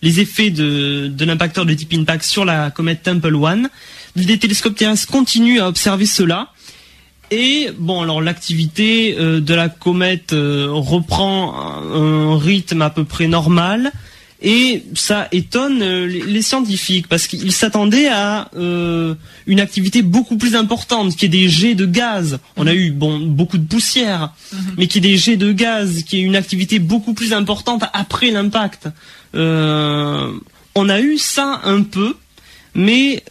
les 0.02 0.18
effets 0.18 0.50
de 0.50 1.24
l'impacteur 1.24 1.64
de 1.64 1.74
Deep 1.74 1.92
Impact 1.94 2.24
sur 2.24 2.44
la 2.44 2.72
comète 2.72 3.04
Temple 3.04 3.36
One 3.36 3.68
des 4.16 4.38
télescopes 4.38 4.76
terrestres 4.76 5.10
continuent 5.10 5.60
à 5.60 5.68
observer 5.68 6.06
cela. 6.06 6.48
Et 7.32 7.70
bon, 7.78 8.02
alors 8.02 8.20
l'activité 8.20 9.16
euh, 9.18 9.40
de 9.40 9.54
la 9.54 9.70
comète 9.70 10.34
euh, 10.34 10.68
reprend 10.70 11.54
un, 11.94 12.36
rythme 12.36 12.82
à 12.82 12.90
peu 12.90 13.04
près 13.04 13.26
normal. 13.26 13.90
Et 14.42 14.84
ça 14.94 15.28
étonne 15.32 15.80
euh, 15.80 16.06
les, 16.06 16.42
scientifiques 16.42 17.08
parce 17.08 17.26
qu'ils 17.26 17.52
s'attendaient 17.52 18.08
à 18.08 18.50
une 18.54 19.60
activité 19.60 20.02
beaucoup 20.02 20.36
plus 20.36 20.56
importante, 20.56 21.16
qui 21.16 21.24
est 21.24 21.30
des 21.30 21.48
jets 21.48 21.74
de 21.74 21.86
gaz. 21.86 22.38
On 22.56 22.66
a 22.66 22.74
eu 22.74 22.90
bon 22.90 23.18
beaucoup 23.18 23.56
de 23.56 23.66
poussière, 23.66 24.34
mhm. 24.52 24.60
mais 24.76 24.86
qui 24.86 24.98
est 24.98 25.00
des 25.00 25.16
jets 25.16 25.38
de 25.38 25.52
gaz, 25.52 26.02
qui 26.02 26.18
est 26.18 26.22
une 26.22 26.36
activité 26.36 26.80
beaucoup 26.80 27.14
plus 27.14 27.32
importante 27.32 27.84
après 27.94 28.30
l'impact. 28.30 28.88
on 29.32 30.88
a 30.88 31.00
eu 31.00 31.16
ça 31.16 31.62
un 31.64 31.82
peu, 31.82 32.14
mais 32.74 33.22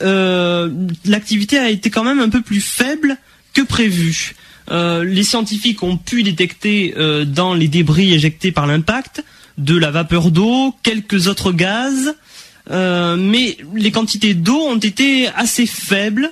l'activité 1.06 1.58
a 1.58 1.70
été 1.70 1.90
quand 1.90 2.04
même 2.04 2.20
un 2.20 2.30
peu 2.30 2.42
plus 2.42 2.62
faible 2.62 3.18
que 3.54 3.62
prévu. 3.62 4.36
Euh, 4.70 5.04
les 5.04 5.24
scientifiques 5.24 5.84
ont 5.84 5.98
pu 5.98 6.24
détecter 6.24 6.94
euh, 6.98 7.26
dans 7.26 7.54
les 7.54 7.68
débris 7.68 8.14
éjectés 8.14 8.52
par 8.52 8.68
l'impact 8.68 9.24
de 9.58 9.78
la 9.78 9.92
vapeur 9.92 10.32
d'eau, 10.32 10.74
quelques 10.82 11.28
autres 11.28 11.52
gaz, 11.52 12.16
euh, 12.70 13.16
mais 13.18 13.58
les 13.74 13.92
quantités 13.92 14.34
d'eau 14.34 14.60
ont 14.60 14.78
été 14.78 15.28
assez 15.36 15.66
faibles 15.66 16.30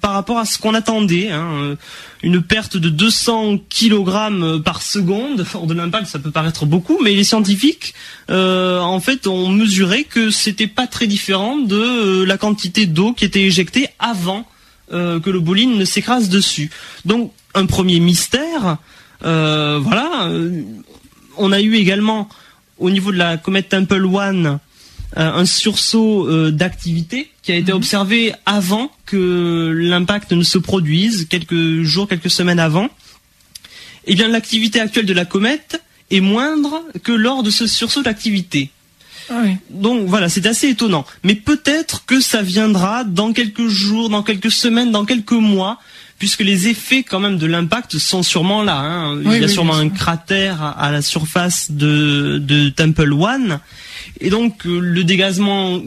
par 0.00 0.12
rapport 0.12 0.38
à 0.38 0.44
ce 0.44 0.58
qu'on 0.58 0.74
attendait. 0.74 1.30
Hein. 1.30 1.76
Une 2.22 2.42
perte 2.42 2.76
de 2.76 2.88
200 2.88 3.58
kg 3.70 4.60
par 4.64 4.82
seconde 4.82 5.46
hors 5.54 5.66
de 5.66 5.74
l'impact, 5.74 6.06
ça 6.08 6.18
peut 6.18 6.32
paraître 6.32 6.66
beaucoup, 6.66 6.98
mais 7.02 7.14
les 7.14 7.24
scientifiques, 7.24 7.94
en 8.28 9.00
fait, 9.00 9.26
ont 9.26 9.48
mesuré 9.48 10.04
que 10.04 10.30
c'était 10.30 10.66
pas 10.66 10.86
très 10.86 11.06
différent 11.06 11.56
de 11.58 12.24
la 12.24 12.38
quantité 12.38 12.86
d'eau 12.86 13.12
qui 13.12 13.24
était 13.24 13.42
éjectée 13.42 13.88
avant 13.98 14.46
euh, 14.90 15.20
que 15.20 15.28
le 15.28 15.38
bowling 15.38 15.76
ne 15.76 15.84
s'écrase 15.84 16.30
dessus. 16.30 16.70
Donc 17.04 17.32
un 17.54 17.66
premier 17.66 18.00
mystère. 18.00 18.78
Euh, 19.22 19.78
voilà. 19.82 20.28
Euh, 20.28 20.62
on 21.36 21.52
a 21.52 21.60
eu 21.60 21.74
également 21.74 22.28
au 22.78 22.88
niveau 22.88 23.12
de 23.12 23.18
la 23.18 23.36
comète 23.36 23.68
Temple 23.68 24.06
One 24.06 24.58
un 25.16 25.46
sursaut 25.46 26.50
d'activité 26.50 27.30
qui 27.42 27.52
a 27.52 27.56
été 27.56 27.72
mhm. 27.72 27.78
observé 27.78 28.32
avant 28.44 28.90
que 29.06 29.72
l'impact 29.74 30.32
ne 30.32 30.42
se 30.42 30.58
produise, 30.58 31.26
quelques 31.28 31.82
jours, 31.82 32.06
quelques 32.06 32.30
semaines 32.30 32.58
avant. 32.58 32.88
Eh 34.06 34.14
bien, 34.14 34.28
l'activité 34.28 34.80
actuelle 34.80 35.06
de 35.06 35.14
la 35.14 35.24
comète 35.24 35.82
est 36.10 36.20
moindre 36.20 36.82
que 37.02 37.12
lors 37.12 37.42
de 37.42 37.50
ce 37.50 37.66
sursaut 37.66 38.02
d'activité. 38.02 38.70
Ah 39.30 39.42
Donc 39.70 40.06
voilà, 40.06 40.28
c'est 40.28 40.46
assez 40.46 40.68
étonnant. 40.68 41.04
Mais 41.22 41.34
peut-être 41.34 42.06
que 42.06 42.20
ça 42.20 42.42
viendra 42.42 43.04
dans 43.04 43.32
quelques 43.32 43.68
jours, 43.68 44.08
dans 44.08 44.22
quelques 44.22 44.50
semaines, 44.50 44.90
dans 44.90 45.04
quelques 45.04 45.32
mois, 45.32 45.78
puisque 46.18 46.40
les 46.40 46.68
effets 46.68 47.02
quand 47.02 47.20
même 47.20 47.38
de 47.38 47.46
l'impact 47.46 47.98
sont 47.98 48.22
sûrement 48.22 48.62
là. 48.62 48.78
Hein. 48.78 49.20
Il 49.24 49.40
y 49.40 49.44
a 49.44 49.48
sûrement 49.48 49.76
un 49.76 49.88
cratère 49.88 50.74
à 50.76 50.90
la 50.90 51.02
surface 51.02 51.70
de, 51.70 52.38
de 52.38 52.68
Temple 52.70 53.12
One. 53.12 53.60
Et 54.20 54.30
donc 54.30 54.66
euh, 54.66 54.80
le 54.80 55.04
dégagement 55.04 55.80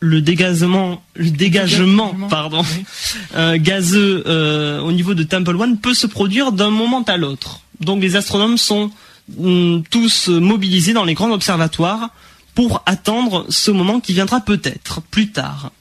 le 0.00 0.20
dégagement, 0.20 1.02
le 1.16 1.30
dégagement, 1.30 2.14
pardon, 2.30 2.64
euh, 3.34 3.58
gazeux 3.58 4.22
euh, 4.26 4.80
au 4.80 4.92
niveau 4.92 5.14
de 5.14 5.24
Temple 5.24 5.56
One 5.56 5.78
peut 5.78 5.94
se 5.94 6.06
produire 6.06 6.52
d'un 6.52 6.70
moment 6.70 7.02
à 7.02 7.16
l'autre. 7.16 7.60
Donc 7.80 8.00
les 8.00 8.16
astronomes 8.16 8.58
sont 8.58 8.90
mm, 9.36 9.80
tous 9.90 10.28
mobilisés 10.28 10.92
dans 10.92 11.04
les 11.04 11.14
grands 11.14 11.32
observatoires 11.32 12.10
pour 12.54 12.82
attendre 12.86 13.46
ce 13.48 13.70
moment 13.70 14.00
qui 14.00 14.12
viendra 14.12 14.40
peut-être 14.40 15.02
plus 15.02 15.30
tard. 15.30 15.72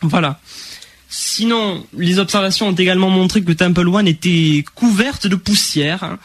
Voilà. 0.00 0.40
Sinon, 1.12 1.84
les 1.98 2.20
observations 2.20 2.68
ont 2.68 2.74
également 2.74 3.10
montré 3.10 3.42
que 3.42 3.50
Temple 3.50 3.88
One 3.88 4.06
était 4.06 4.64
couverte 4.76 5.26
de 5.26 5.34
poussière. 5.34 6.18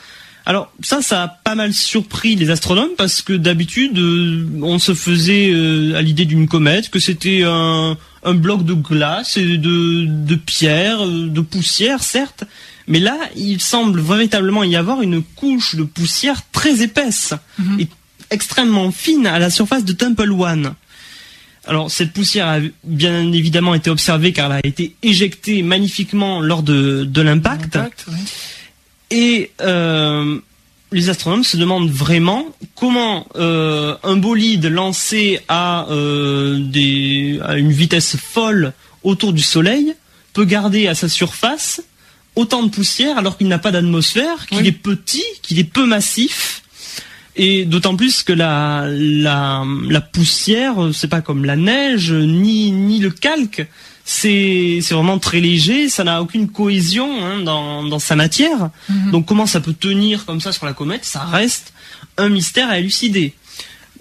Alors 0.45 0.71
ça, 0.83 1.01
ça 1.01 1.23
a 1.23 1.27
pas 1.27 1.55
mal 1.55 1.73
surpris 1.73 2.35
les 2.35 2.51
astronomes 2.51 2.91
parce 2.95 3.23
que 3.23 3.33
d'habitude, 3.33 3.97
euh, 3.97 4.47
on 4.61 4.77
se 4.77 4.93
faisait 4.93 5.49
euh, 5.51 5.95
à 5.95 6.03
l'idée 6.03 6.25
d'une 6.25 6.47
comète 6.47 6.91
que 6.91 6.99
c'était 6.99 7.41
un, 7.43 7.97
bloc 8.35 8.63
de 8.63 8.75
glace 8.75 9.37
et 9.37 9.57
de, 9.57 10.05
de 10.05 10.35
pierre, 10.35 11.03
euh, 11.03 11.29
de 11.29 11.41
poussière, 11.41 12.03
certes, 12.03 12.43
mais 12.87 12.99
là, 12.99 13.17
il 13.35 13.61
semble 13.61 13.99
véritablement 13.99 14.63
y 14.63 14.75
avoir 14.75 15.01
une 15.01 15.23
couche 15.23 15.75
de 15.75 15.83
poussière 15.83 16.41
très 16.51 16.83
épaisse 16.83 17.33
mhm. 17.57 17.79
et 17.79 17.87
extrêmement 18.29 18.91
fine 18.91 19.25
à 19.25 19.39
la 19.39 19.49
surface 19.49 19.83
de 19.83 19.93
Temple 19.93 20.31
One. 20.31 20.75
Alors 21.67 21.89
cette 21.89 22.13
poussière 22.13 22.47
a 22.47 22.59
bien 22.83 23.31
évidemment 23.31 23.73
été 23.73 23.89
observée 23.89 24.33
car 24.33 24.51
elle 24.51 24.61
a 24.63 24.67
été 24.67 24.95
éjectée 25.01 25.63
magnifiquement 25.63 26.41
lors 26.41 26.63
de, 26.63 27.21
l'impact. 27.21 27.79
Et 29.11 29.51
euh, 29.61 30.39
les 30.91 31.09
astronomes 31.09 31.43
se 31.43 31.57
demandent 31.57 31.89
vraiment 31.89 32.45
comment 32.75 33.27
euh, 33.35 33.95
un 34.03 34.17
bolide 34.17 34.65
lancé 34.65 35.39
à, 35.47 35.87
euh, 35.89 36.59
des, 36.59 37.39
à 37.43 37.57
une 37.57 37.71
vitesse 37.71 38.15
folle 38.17 38.73
autour 39.03 39.33
du 39.33 39.41
Soleil 39.41 39.93
peut 40.33 40.45
garder 40.45 40.87
à 40.87 40.95
sa 40.95 41.09
surface 41.09 41.81
autant 42.35 42.63
de 42.63 42.69
poussière 42.69 43.17
alors 43.17 43.37
qu'il 43.37 43.47
n'a 43.47 43.59
pas 43.59 43.71
d'atmosphère, 43.71 44.45
qu'il 44.47 44.65
est 44.67 44.71
petit, 44.71 45.23
qu'il 45.41 45.59
est 45.59 45.63
peu 45.63 45.85
massif 45.85 46.63
et 47.35 47.65
d'autant 47.65 47.95
plus 47.95 48.23
que 48.23 48.33
la, 48.33 48.85
la, 48.89 49.63
la 49.89 50.01
poussière, 50.01 50.75
c'est 50.93 51.07
pas 51.07 51.21
comme 51.21 51.45
la 51.45 51.55
neige, 51.55 52.11
ni, 52.11 52.71
ni 52.71 52.99
le 52.99 53.09
calque. 53.09 53.67
C'est, 54.07 54.79
c'est 54.83 54.93
vraiment 54.93 55.17
très 55.17 55.39
léger, 55.39 55.89
ça 55.89 56.03
n'a 56.03 56.21
aucune 56.21 56.47
cohésion 56.47 57.09
hein, 57.25 57.41
dans, 57.41 57.83
dans 57.83 57.97
sa 57.97 58.15
matière. 58.15 58.69
Mhm. 58.87 59.11
Donc 59.11 59.25
comment 59.25 59.47
ça 59.47 59.59
peut 59.61 59.73
tenir 59.73 60.25
comme 60.25 60.39
ça 60.39 60.51
sur 60.51 60.65
la 60.65 60.73
comète? 60.73 61.03
Ça 61.03 61.21
reste 61.21 61.73
un 62.17 62.29
mystère 62.29 62.69
à 62.69 62.77
élucider 62.77 63.33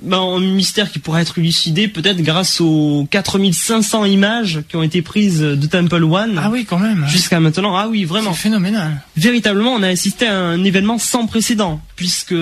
ben, 0.05 0.21
un 0.21 0.41
mystère 0.41 0.91
qui 0.91 0.99
pourrait 0.99 1.23
être 1.23 1.39
élucidé 1.39 1.89
peut-être 1.89 2.21
grâce 2.23 2.61
aux 2.61 3.07
4500 3.11 4.05
images 4.05 4.63
qui 4.69 4.77
ont 4.77 4.83
été 4.83 5.03
prises 5.03 5.41
de 5.41 5.67
Temple 5.67 6.05
One. 6.05 6.41
Ah 6.43 6.51
oui, 6.51 6.65
quand 6.65 6.79
même. 6.79 7.07
Jusqu'à 7.09 7.41
maintenant. 7.41 7.77
Ah 7.77 7.89
oui, 7.89 8.05
vraiment. 8.05 8.33
C'est 8.33 8.43
phénoménal. 8.43 9.03
Véritablement, 9.17 9.73
on 9.73 9.83
a 9.83 9.89
assisté 9.89 10.27
à 10.27 10.39
un 10.39 10.63
événement 10.63 10.99
sans 10.99 11.27
précédent, 11.27 11.81
puisque 11.97 12.35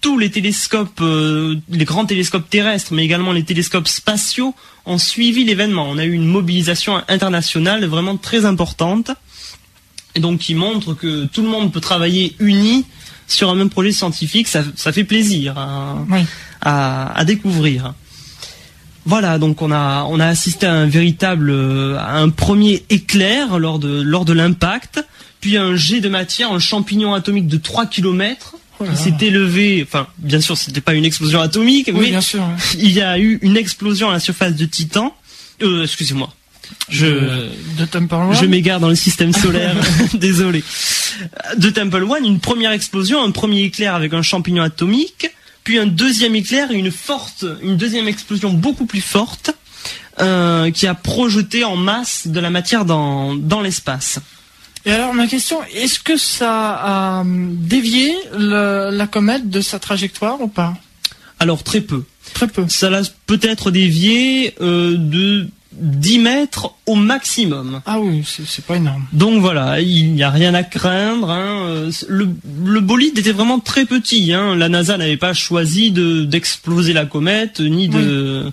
tous 0.00 0.18
les 0.18 0.30
télescopes, 0.30 1.00
euh, 1.00 1.56
les 1.68 1.84
grands 1.84 2.06
télescopes 2.06 2.48
terrestres, 2.48 2.92
mais 2.94 3.04
également 3.04 3.32
les 3.32 3.44
télescopes 3.44 3.88
spatiaux, 3.88 4.54
ont 4.86 4.98
suivi 4.98 5.44
l'événement. 5.44 5.86
On 5.88 5.98
a 5.98 6.04
eu 6.04 6.12
une 6.12 6.26
mobilisation 6.26 7.02
internationale 7.08 7.84
vraiment 7.84 8.16
très 8.16 8.44
importante, 8.44 9.10
et 10.14 10.20
donc 10.20 10.40
qui 10.40 10.54
montre 10.54 10.94
que 10.94 11.26
tout 11.26 11.42
le 11.42 11.48
monde 11.48 11.72
peut 11.72 11.80
travailler 11.80 12.34
uni 12.40 12.84
sur 13.28 13.48
un 13.50 13.54
même 13.54 13.70
projet 13.70 13.92
scientifique, 13.92 14.48
ça, 14.48 14.64
fait 14.92 15.04
plaisir 15.04 15.54
à, 16.60 17.24
découvrir. 17.24 17.94
Voilà, 19.06 19.38
donc 19.38 19.62
on 19.62 19.72
a 19.72 20.04
on 20.08 20.20
a 20.20 20.26
assisté 20.26 20.66
à 20.66 20.74
un 20.74 20.86
véritable 20.86 21.50
à 21.98 22.18
un 22.18 22.28
premier 22.28 22.84
éclair 22.90 23.58
lors 23.58 23.78
de 23.78 24.02
lors 24.02 24.24
de 24.24 24.32
l'impact, 24.34 25.04
puis 25.40 25.56
un 25.56 25.74
jet 25.74 26.00
de 26.00 26.08
matière, 26.08 26.52
un 26.52 26.58
champignon 26.58 27.14
atomique 27.14 27.46
de 27.46 27.56
3 27.56 27.86
km 27.86 28.56
qui 28.84 28.96
s'est 28.96 29.26
élevé, 29.26 29.84
enfin 29.86 30.06
bien 30.18 30.40
sûr 30.40 30.56
c'était 30.56 30.80
pas 30.80 30.94
une 30.94 31.04
explosion 31.04 31.40
atomique, 31.40 31.90
mais 31.92 32.10
bien 32.10 32.20
sûr, 32.20 32.42
il 32.78 32.90
y 32.90 33.00
a 33.00 33.18
eu 33.18 33.38
une 33.42 33.56
explosion 33.56 34.10
à 34.10 34.12
la 34.14 34.20
surface 34.20 34.54
de 34.54 34.64
Titan. 34.64 35.14
Euh, 35.62 35.84
excusez-moi, 35.84 36.32
je, 36.88 37.06
de 37.78 37.84
Temple 37.90 38.14
One 38.14 38.34
je 38.34 38.46
m'égare 38.46 38.80
dans 38.80 38.88
le 38.88 38.94
système 38.94 39.32
solaire. 39.32 39.74
Désolé. 40.14 40.64
De 41.56 41.70
Temple 41.70 42.04
One, 42.04 42.24
une 42.24 42.40
première 42.40 42.72
explosion, 42.72 43.22
un 43.22 43.30
premier 43.30 43.62
éclair 43.62 43.94
avec 43.94 44.14
un 44.14 44.22
champignon 44.22 44.62
atomique, 44.62 45.30
puis 45.70 45.78
un 45.78 45.86
deuxième 45.86 46.34
éclair 46.34 46.72
et 46.72 46.74
une 46.74 46.90
forte, 46.90 47.44
une 47.62 47.76
deuxième 47.76 48.08
explosion 48.08 48.52
beaucoup 48.52 48.86
plus 48.86 49.00
forte, 49.00 49.52
euh, 50.18 50.72
qui 50.72 50.88
a 50.88 50.94
projeté 50.96 51.62
en 51.62 51.76
masse 51.76 52.26
de 52.26 52.40
la 52.40 52.50
matière 52.50 52.84
dans, 52.84 53.36
dans 53.36 53.60
l'espace. 53.60 54.18
Et 54.84 54.90
alors 54.90 55.14
ma 55.14 55.28
question, 55.28 55.58
est-ce 55.72 56.00
que 56.00 56.16
ça 56.16 57.20
a 57.20 57.24
dévié 57.24 58.16
la 58.32 59.06
comète 59.06 59.48
de 59.48 59.60
sa 59.60 59.78
trajectoire 59.78 60.40
ou 60.40 60.48
pas? 60.48 60.74
Alors 61.38 61.62
très 61.62 61.82
peu. 61.82 62.02
Très 62.34 62.48
peu. 62.48 62.66
Ça 62.68 62.90
l'a 62.90 63.02
peut-être 63.26 63.70
dévié 63.70 64.56
euh, 64.60 64.96
de 64.98 65.46
10 65.72 66.18
mètres 66.18 66.74
au 66.86 66.96
maximum. 66.96 67.80
Ah 67.86 68.00
oui, 68.00 68.24
c'est 68.26 68.64
pas 68.64 68.76
énorme. 68.76 69.04
Donc 69.12 69.40
voilà, 69.40 69.80
il 69.80 70.12
n'y 70.12 70.22
a 70.22 70.30
rien 70.30 70.52
à 70.52 70.64
craindre. 70.64 71.30
Hein. 71.30 71.88
Le, 72.08 72.28
le, 72.64 72.80
bolide 72.80 73.18
était 73.18 73.30
vraiment 73.30 73.60
très 73.60 73.86
petit. 73.86 74.32
Hein. 74.32 74.56
La 74.56 74.68
NASA 74.68 74.96
n'avait 74.96 75.16
pas 75.16 75.32
choisi 75.32 75.92
d'exploser 75.92 76.92
la 76.92 77.06
comète, 77.06 77.60
ni 77.60 77.88
de... 77.88 78.50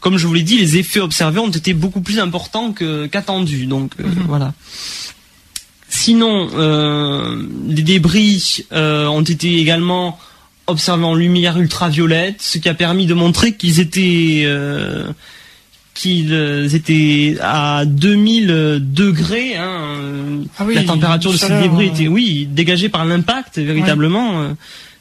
Comme 0.00 0.16
je 0.16 0.26
vous 0.26 0.34
l'ai 0.34 0.42
dit, 0.42 0.58
les 0.58 0.78
effets 0.78 1.00
observés 1.00 1.40
ont 1.40 1.50
été 1.50 1.74
beaucoup 1.74 2.00
plus 2.00 2.18
importants 2.18 2.72
qu'attendus. 2.72 3.66
donc 3.66 3.92
euh, 4.00 4.04
mhm. 4.04 4.24
voilà. 4.26 4.54
Sinon, 5.88 6.48
euh, 6.54 7.42
les 7.68 7.82
débris 7.82 8.64
euh, 8.72 9.06
ont 9.06 9.22
été 9.22 9.58
également 9.58 10.18
observés 10.66 11.04
en 11.04 11.14
lumière 11.14 11.58
ultraviolette, 11.58 12.40
ce 12.40 12.58
qui 12.58 12.68
a 12.68 12.74
permis 12.74 13.06
de 13.06 13.14
montrer 13.14 13.54
qu'ils 13.54 13.78
étaient 13.78 14.44
qu'ils 15.96 16.74
étaient 16.74 17.36
à 17.40 17.84
2000 17.84 18.80
degrés. 18.80 19.56
Hein, 19.56 20.44
ah 20.58 20.64
la 20.72 20.84
température 20.84 21.32
de 21.32 21.36
ces 21.36 21.60
débris 21.60 21.86
était, 21.86 22.08
oui, 22.08 22.46
dégagée 22.48 22.88
par 22.88 23.04
l'impact 23.04 23.58
véritablement. 23.58 24.54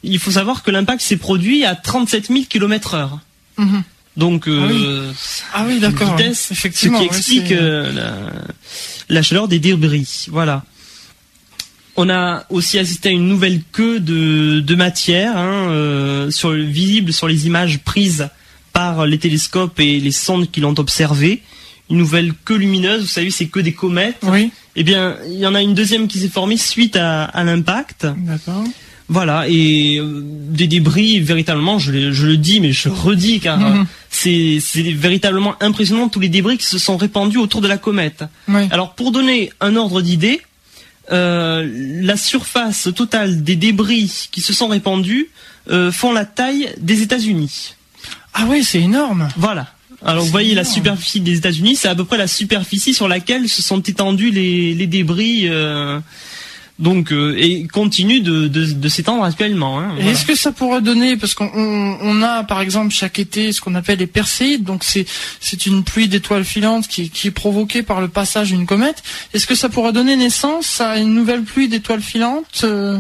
Il 0.04 0.20
faut 0.20 0.32
savoir 0.32 0.64
que 0.64 0.72
l'impact 0.72 1.02
s'est 1.02 1.18
produit 1.18 1.66
à 1.66 1.76
37 1.76 2.28
000 2.28 2.44
km 2.50 2.94
heure. 2.94 3.20
Mhm. 3.58 3.84
Donc, 4.18 4.48
euh, 4.48 5.12
ah 5.54 5.66
oui, 5.68 5.76
ah 5.78 5.82
d'accord, 5.82 6.16
vitesse, 6.16 6.50
effectivement, 6.52 7.00
ce 7.00 7.04
qui 7.04 7.10
explique 7.10 7.52
euh, 7.52 8.30
la, 9.10 9.22
chaleur 9.22 9.48
des 9.48 9.60
débris. 9.60 10.28
Voilà. 10.30 10.64
On 11.98 12.10
a 12.10 12.46
aussi 12.50 12.80
assisté 12.80 13.10
à 13.10 13.12
une 13.12 13.28
nouvelle 13.28 13.62
queue 13.72 14.00
de, 14.00 14.62
de 14.62 14.76
matière 14.76 15.38
hein, 15.38 15.70
euh, 15.70 16.32
sur, 16.32 16.52
visible 16.52 17.12
sur 17.12 17.28
les 17.28 17.46
images 17.48 17.80
prises 17.80 18.30
par 18.76 19.06
les 19.06 19.18
télescopes 19.18 19.80
et 19.80 20.02
les 20.02 20.12
sondes 20.12 20.52
qui 20.52 20.60
l'ont 20.60 20.78
observé. 20.78 21.42
Une 21.90 21.98
nouvelle 21.98 22.34
queue 22.44 22.58
lumineuse, 22.58 23.04
vous 23.04 23.08
savez, 23.08 23.32
c'est 23.32 23.46
que 23.46 23.62
des 23.62 23.72
comètes. 23.72 24.18
Oui. 24.24 24.52
Eh 24.76 24.84
bien, 24.84 25.16
il 25.28 25.40
y 25.40 25.48
en 25.48 25.56
a 25.56 25.62
une 25.62 25.74
deuxième 25.74 26.10
qui 26.10 26.20
s'est 26.20 26.28
formée 26.30 26.58
suite 26.58 26.98
à, 26.98 27.24
à 27.24 27.44
l'impact. 27.46 28.06
D'accord. 28.18 28.66
Voilà, 29.08 29.46
et 29.48 30.00
euh, 30.00 30.22
des 30.24 30.68
débris, 30.68 31.20
véritablement, 31.20 31.78
je, 31.78 31.92
le 31.92 32.38
dis, 32.38 32.60
mais 32.60 32.74
je 32.74 32.90
redis, 32.90 33.40
car 33.40 33.60
mhm. 33.60 33.86
euh, 34.26 34.60
c'est 34.60 34.82
véritablement 34.82 35.56
impressionnant 35.62 36.10
tous 36.10 36.20
les 36.20 36.30
débris 36.30 36.58
qui 36.58 36.66
se 36.66 36.80
sont 36.80 36.98
répandus 36.98 37.38
autour 37.38 37.62
de 37.62 37.68
la 37.68 37.78
comète. 37.78 38.24
Alors, 38.72 38.94
pour 38.94 39.12
donner 39.12 39.52
un 39.62 39.76
ordre 39.76 40.02
d'idée, 40.02 40.42
euh, 41.12 41.70
la 42.02 42.18
surface 42.18 42.90
totale 42.96 43.44
des 43.44 43.56
débris 43.56 44.30
qui 44.32 44.42
se 44.42 44.54
sont 44.54 44.68
répandus 44.68 45.30
font 45.92 46.12
la 46.12 46.26
taille 46.26 46.70
des 46.80 47.02
États-Unis. 47.02 47.76
Ah 48.36 48.46
oui, 48.48 48.64
c'est 48.64 48.82
énorme. 48.82 49.30
Voilà. 49.38 49.68
Alors 50.06 50.24
vous 50.24 50.30
voyez 50.30 50.54
la 50.54 50.66
superficie 50.66 51.20
des 51.22 51.38
États-Unis, 51.38 51.78
c'est 51.78 51.88
à 51.88 51.96
peu 51.96 52.06
près 52.06 52.18
la 52.18 52.28
superficie 52.28 52.94
sur 52.94 53.08
laquelle 53.08 53.50
se 53.50 53.64
sont 53.64 53.80
étendus 53.80 54.30
les, 54.30 54.76
les 54.76 54.86
débris 54.86 55.50
donc 56.78 57.12
euh, 57.12 57.36
et 57.38 57.66
continue 57.68 58.20
de, 58.20 58.48
de, 58.48 58.66
de 58.66 58.90
s'étendre 58.90 59.24
actuellement. 59.24 59.80
Hein, 59.80 59.96
Est-ce 59.98 60.26
que 60.26 60.36
ça 60.36 60.52
pourrait 60.52 60.82
donner 60.82 61.16
parce 61.16 61.34
qu'on 61.34 61.50
on 61.56 62.22
a 62.22 62.44
par 62.44 62.62
exemple 62.62 62.94
chaque 62.94 63.18
été 63.18 63.54
ce 63.54 63.62
qu'on 63.62 63.76
appelle 63.76 64.00
les 64.00 64.08
perséides, 64.08 64.64
donc 64.64 64.84
c'est 64.84 65.06
c'est 65.40 65.66
une 65.66 65.84
pluie 65.84 66.10
d'étoiles 66.10 66.44
filantes 66.44 66.88
qui, 66.88 67.10
qui 67.10 67.28
est 67.28 67.32
provoquée 67.32 67.82
par 67.82 68.02
le 68.02 68.10
passage 68.10 68.50
d'une 68.50 68.66
comète. 68.66 69.04
Est-ce 69.34 69.48
que 69.48 69.56
ça 69.56 69.70
pourrait 69.70 69.94
donner 69.94 70.18
naissance 70.18 70.82
à 70.82 70.98
une 70.98 71.14
nouvelle 71.14 71.44
pluie 71.44 71.70
d'étoiles 71.70 72.02
filantes 72.02 72.62
euh? 72.66 73.00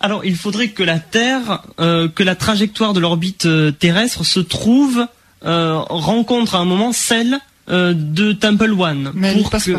Alors 0.00 0.24
il 0.24 0.36
faudrait 0.36 0.68
que 0.68 0.82
la 0.82 0.98
Terre, 0.98 1.62
euh, 1.80 2.08
que 2.08 2.22
la 2.22 2.34
trajectoire 2.34 2.92
de 2.92 3.00
l'orbite 3.00 3.48
terrestre 3.78 4.24
se 4.24 4.40
trouve 4.40 5.06
rencontre 5.42 6.56
à 6.56 6.58
un 6.58 6.64
moment 6.64 6.92
celle 6.92 7.38
de 7.68 8.32
Temple 8.32 8.72
One. 8.72 9.12
Mais 9.14 9.34
pour 9.34 9.54
elle 9.54 9.60
que... 9.62 9.78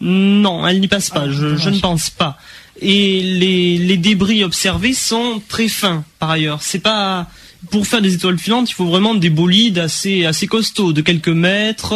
Non, 0.00 0.66
elle 0.66 0.80
n'y 0.80 0.88
passe 0.88 1.10
pas. 1.10 1.24
Ah, 1.26 1.30
je, 1.30 1.56
je, 1.56 1.70
ne 1.70 1.78
pense 1.78 2.10
pas 2.10 2.38
et 2.80 3.22
les, 3.22 3.78
les 3.78 3.96
débris 3.96 4.44
observés 4.44 4.92
sont 4.92 5.40
très 5.48 5.68
fins 5.68 6.04
par 6.18 6.30
ailleurs. 6.30 6.62
C'est 6.62 6.80
pas 6.80 7.28
pour 7.70 7.86
faire 7.86 8.02
des 8.02 8.14
étoiles 8.14 8.38
filantes, 8.38 8.70
il 8.70 8.74
faut 8.74 8.86
vraiment 8.86 9.14
des 9.14 9.30
bolides 9.30 9.78
assez 9.78 10.24
assez 10.24 10.46
costauds, 10.46 10.92
de 10.92 11.00
quelques 11.00 11.28
mètres. 11.28 11.94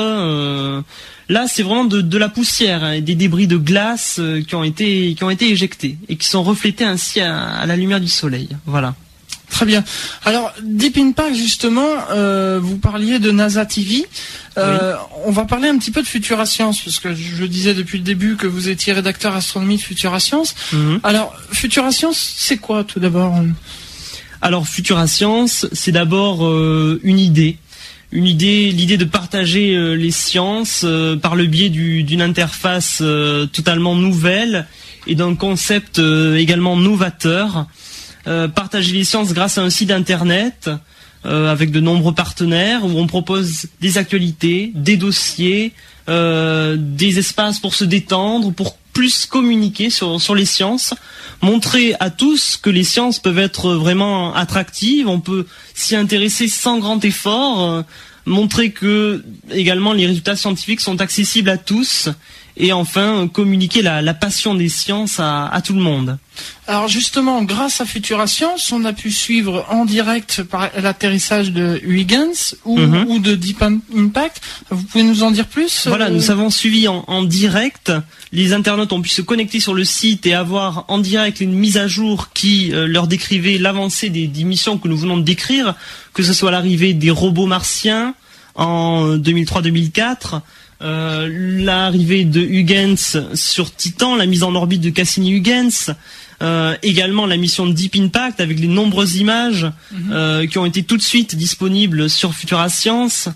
Là, 1.30 1.46
c'est 1.48 1.62
vraiment 1.62 1.84
de, 1.84 2.00
de, 2.00 2.18
la 2.18 2.28
poussière, 2.28 2.84
hein, 2.84 3.00
des 3.00 3.14
débris 3.14 3.46
de 3.46 3.56
glace 3.56 4.16
euh, 4.18 4.42
qui 4.42 4.54
ont 4.54 4.64
été 4.64 5.14
qui 5.14 5.24
ont 5.24 5.30
été 5.30 5.48
éjectés 5.48 5.96
et 6.08 6.16
qui 6.16 6.28
sont 6.28 6.42
reflétés 6.42 6.84
ainsi 6.84 7.20
à, 7.20 7.48
à 7.50 7.66
la 7.66 7.76
lumière 7.76 8.00
du 8.00 8.08
soleil. 8.08 8.48
Voilà. 8.66 8.94
Très 9.50 9.66
bien. 9.66 9.84
Alors, 10.24 10.52
Deep 10.62 10.96
Impact, 10.96 11.34
justement, 11.34 11.88
euh, 12.12 12.58
vous 12.62 12.78
parliez 12.78 13.18
de 13.18 13.30
NASA 13.30 13.66
TV. 13.66 14.06
Euh, 14.56 14.94
on 15.24 15.32
va 15.32 15.44
parler 15.44 15.68
un 15.68 15.76
petit 15.76 15.90
peu 15.90 16.02
de 16.02 16.06
Futura 16.06 16.46
Science, 16.46 16.80
parce 16.82 17.00
que 17.00 17.14
je 17.14 17.44
disais 17.44 17.74
depuis 17.74 17.98
le 17.98 18.04
début 18.04 18.36
que 18.36 18.46
vous 18.46 18.68
étiez 18.68 18.92
rédacteur 18.92 19.34
astronomie 19.34 19.76
de 19.76 19.82
Futura 19.82 20.20
Science. 20.20 20.54
Mhm. 20.72 21.00
Alors, 21.02 21.34
Futura 21.52 21.90
Science, 21.90 22.34
c'est 22.36 22.58
quoi 22.58 22.84
tout 22.84 23.00
d'abord? 23.00 23.34
Alors, 24.40 24.66
Futura 24.66 25.06
Science, 25.06 25.66
c'est 25.72 25.92
d'abord 25.92 26.46
euh, 26.46 27.00
une 27.02 27.18
idée. 27.18 27.58
Une 28.12 28.26
idée, 28.26 28.70
l'idée 28.72 28.96
de 28.96 29.04
partager 29.04 29.96
les 29.96 30.10
sciences 30.10 30.84
par 31.22 31.36
le 31.36 31.46
biais 31.46 31.68
d'une 31.68 32.22
interface 32.22 33.02
totalement 33.52 33.94
nouvelle 33.94 34.66
et 35.06 35.14
d'un 35.14 35.36
concept 35.36 36.00
également 36.00 36.76
novateur. 36.76 37.68
Euh, 38.26 38.48
partager 38.48 38.92
les 38.92 39.04
sciences 39.04 39.32
grâce 39.32 39.56
à 39.56 39.62
un 39.62 39.70
site 39.70 39.90
internet 39.90 40.70
euh, 41.24 41.50
avec 41.50 41.70
de 41.70 41.80
nombreux 41.80 42.14
partenaires 42.14 42.84
où 42.84 42.98
on 42.98 43.06
propose 43.06 43.66
des 43.80 43.96
actualités, 43.96 44.72
des 44.74 44.98
dossiers, 44.98 45.72
euh, 46.08 46.76
des 46.78 47.18
espaces 47.18 47.58
pour 47.58 47.74
se 47.74 47.84
détendre, 47.84 48.52
pour 48.52 48.76
plus 48.92 49.26
communiquer 49.26 49.90
sur, 49.90 50.20
sur 50.20 50.34
les 50.34 50.44
sciences, 50.44 50.94
montrer 51.42 51.94
à 52.00 52.10
tous 52.10 52.56
que 52.56 52.70
les 52.70 52.84
sciences 52.84 53.18
peuvent 53.18 53.38
être 53.38 53.74
vraiment 53.74 54.34
attractives, 54.34 55.08
on 55.08 55.20
peut 55.20 55.46
s'y 55.74 55.96
intéresser 55.96 56.48
sans 56.48 56.78
grand 56.78 57.04
effort, 57.04 57.84
montrer 58.26 58.70
que 58.70 59.24
également 59.50 59.92
les 59.92 60.06
résultats 60.06 60.36
scientifiques 60.36 60.80
sont 60.80 61.00
accessibles 61.00 61.48
à 61.48 61.56
tous 61.56 62.08
et 62.56 62.72
enfin 62.72 63.28
communiquer 63.28 63.82
la, 63.82 64.14
passion 64.14 64.54
des 64.54 64.68
sciences 64.68 65.18
à, 65.20 65.60
tout 65.64 65.72
le 65.72 65.80
monde. 65.80 66.18
Alors 66.66 66.88
justement, 66.88 67.42
grâce 67.42 67.80
à 67.80 67.84
Futura 67.84 68.26
Science, 68.26 68.72
on 68.72 68.84
a 68.84 68.92
pu 68.92 69.10
suivre 69.10 69.66
en 69.68 69.84
direct 69.84 70.42
l'atterrissage 70.80 71.52
de 71.52 71.80
Huygens 71.82 72.56
mhm. 72.64 73.06
ou, 73.08 73.18
de 73.18 73.34
Deep 73.34 73.62
Impact. 73.62 74.42
Vous 74.70 74.82
pouvez 74.84 75.04
nous 75.04 75.22
en 75.22 75.30
dire 75.30 75.46
plus 75.46 75.86
Voilà, 75.86 76.06
euh 76.06 76.10
nous 76.10 76.30
avons 76.30 76.50
suivi 76.50 76.88
en, 76.88 77.22
direct. 77.22 77.92
Les 78.32 78.52
internautes 78.52 78.92
ont 78.92 79.02
pu 79.02 79.08
se 79.08 79.22
connecter 79.22 79.60
sur 79.60 79.74
le 79.74 79.84
site 79.84 80.26
et 80.26 80.34
avoir 80.34 80.84
en 80.88 80.98
direct 80.98 81.40
une 81.40 81.52
mise 81.52 81.76
à 81.76 81.86
jour 81.88 82.30
qui 82.32 82.72
euh, 82.72 82.86
leur 82.86 83.06
décrivait 83.06 83.58
l'avancée 83.58 84.10
des, 84.10 84.26
des 84.26 84.44
missions 84.44 84.78
que 84.78 84.88
nous 84.88 84.96
venons 84.96 85.16
de 85.16 85.22
décrire, 85.22 85.74
que 86.14 86.22
ce 86.22 86.32
soit 86.32 86.50
l'arrivée 86.50 86.94
des 86.94 87.10
robots 87.10 87.46
martiens 87.46 88.14
en 88.54 89.16
2003-2004, 89.16 90.34
euh, 90.34 90.38
l'arrivée 90.80 92.24
de 92.24 92.40
Huygens 92.40 93.18
sur 93.34 93.74
Titan, 93.74 94.16
la 94.16 94.26
mise 94.26 94.42
en 94.42 94.54
orbite 94.54 94.80
de 94.80 94.90
Cassini-Huygens, 94.90 95.94
euh, 96.42 96.76
également 96.82 97.26
la 97.26 97.36
mission 97.36 97.66
de 97.66 97.72
Deep 97.72 97.96
Impact 97.96 98.40
avec 98.40 98.58
les 98.58 98.66
nombreuses 98.66 99.16
images 99.16 99.70
mhm. 99.92 100.10
euh, 100.12 100.46
qui 100.46 100.58
ont 100.58 100.64
été 100.64 100.82
tout 100.82 100.96
de 100.96 101.02
suite 101.02 101.34
disponibles 101.36 102.08
sur 102.08 102.34
Futura 102.34 102.68
Science, 102.70 103.28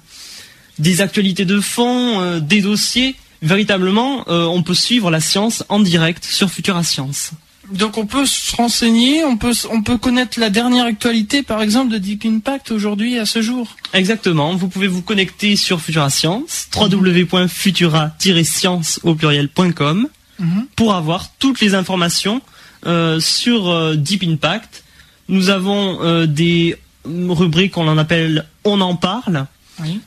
des 0.79 1.01
actualités 1.01 1.45
de 1.45 1.61
fond, 1.61 2.41
des 2.41 2.63
dossiers. 2.63 3.15
Véritablement, 3.43 4.25
on 4.27 4.63
peut 4.63 4.75
suivre 4.75 5.11
la 5.11 5.21
science 5.21 5.65
en 5.69 5.81
direct 5.81 6.25
sur 6.25 6.51
Futura 6.51 6.83
Science. 6.83 7.33
Donc 7.73 7.99
on 7.99 8.07
peut 8.07 8.27
se 8.27 8.55
renseigner, 8.57 9.25
on 9.25 9.37
peut 9.37 9.55
on 9.71 9.83
peut 9.83 9.99
connaître 9.99 10.39
la 10.39 10.51
dernière 10.51 10.87
actualité 10.87 11.43
par 11.43 11.63
exemple 11.63 11.93
de 11.93 11.99
Deep 11.99 12.25
Impact 12.27 12.71
aujourd'hui 12.71 13.19
à 13.19 13.27
ce 13.27 13.43
jour. 13.43 13.77
Exactement, 13.93 14.55
vous 14.55 14.69
pouvez 14.69 14.87
vous 14.87 15.03
connecter 15.03 15.57
sur 15.57 15.81
Futura 15.81 16.11
Science, 16.11 16.69
www.futura-science 16.77 19.01
au 19.03 19.15
pluriel.com 19.15 20.09
mhm. 20.39 20.67
pour 20.77 20.95
avoir 20.95 21.31
toutes 21.39 21.61
les 21.61 21.75
informations 21.75 22.41
euh, 22.87 23.19
sur 23.19 23.71
euh, 23.71 23.97
Deep 23.97 24.25
Impact. 24.25 24.85
Nous 25.29 25.49
avons 25.49 26.03
euh, 26.03 26.27
des 26.27 26.77
rubriques 27.07 27.77
on 27.77 27.89
en 27.89 27.99
appelle 27.99 28.47
on 28.65 28.81
en 28.81 28.97
parle. 28.97 29.47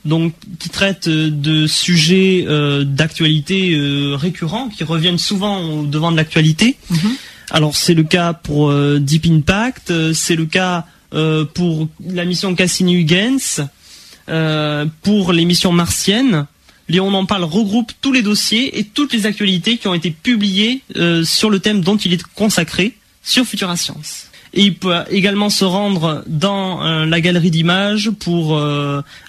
Donc, 0.05 0.33
qui 0.59 0.69
traitent 0.69 1.09
de 1.09 1.67
sujets 1.67 2.45
d'actualité 2.85 3.77
récurrents, 4.15 4.69
qui 4.69 4.85
reviennent 4.85 5.17
souvent 5.17 5.59
au 5.59 5.85
devant 5.85 6.09
de 6.09 6.15
l'actualité. 6.15 6.77
Mhm. 6.89 7.17
Alors 7.49 7.75
c'est 7.75 7.93
le 7.93 8.03
cas 8.03 8.33
pour 8.33 8.69
euh, 8.69 8.99
Deep 8.99 9.25
Impact, 9.25 9.91
euh, 9.91 10.13
c'est 10.13 10.35
le 10.35 10.45
cas 10.45 10.85
euh, 11.13 11.45
pour 11.45 11.87
la 12.05 12.25
mission 12.25 12.53
Cassini-Huygens, 12.55 13.67
pour 15.01 15.31
les 15.31 15.45
missions 15.45 15.71
martiennes. 15.71 16.45
Léon 16.89 17.13
en 17.13 17.25
parle 17.25 17.43
regroupe 17.43 17.91
tous 18.01 18.11
les 18.11 18.21
dossiers 18.21 18.79
et 18.79 18.83
toutes 18.83 19.13
les 19.13 19.25
actualités 19.25 19.77
qui 19.77 19.87
ont 19.87 19.93
été 19.93 20.11
publiées 20.11 20.81
sur 21.23 21.49
le 21.49 21.59
thème 21.59 21.81
dont 21.81 21.97
il 21.97 22.13
est 22.13 22.23
consacré 22.33 22.97
sur 23.23 23.45
Futura 23.45 23.75
Science. 23.75 24.26
Et 24.57 24.63
il 24.63 24.75
peut 24.75 24.95
également 25.09 25.49
se 25.49 25.63
rendre 25.63 26.23
dans 26.27 27.05
la 27.05 27.21
galerie 27.21 27.51
d'images 27.51 28.09
pour 28.19 28.59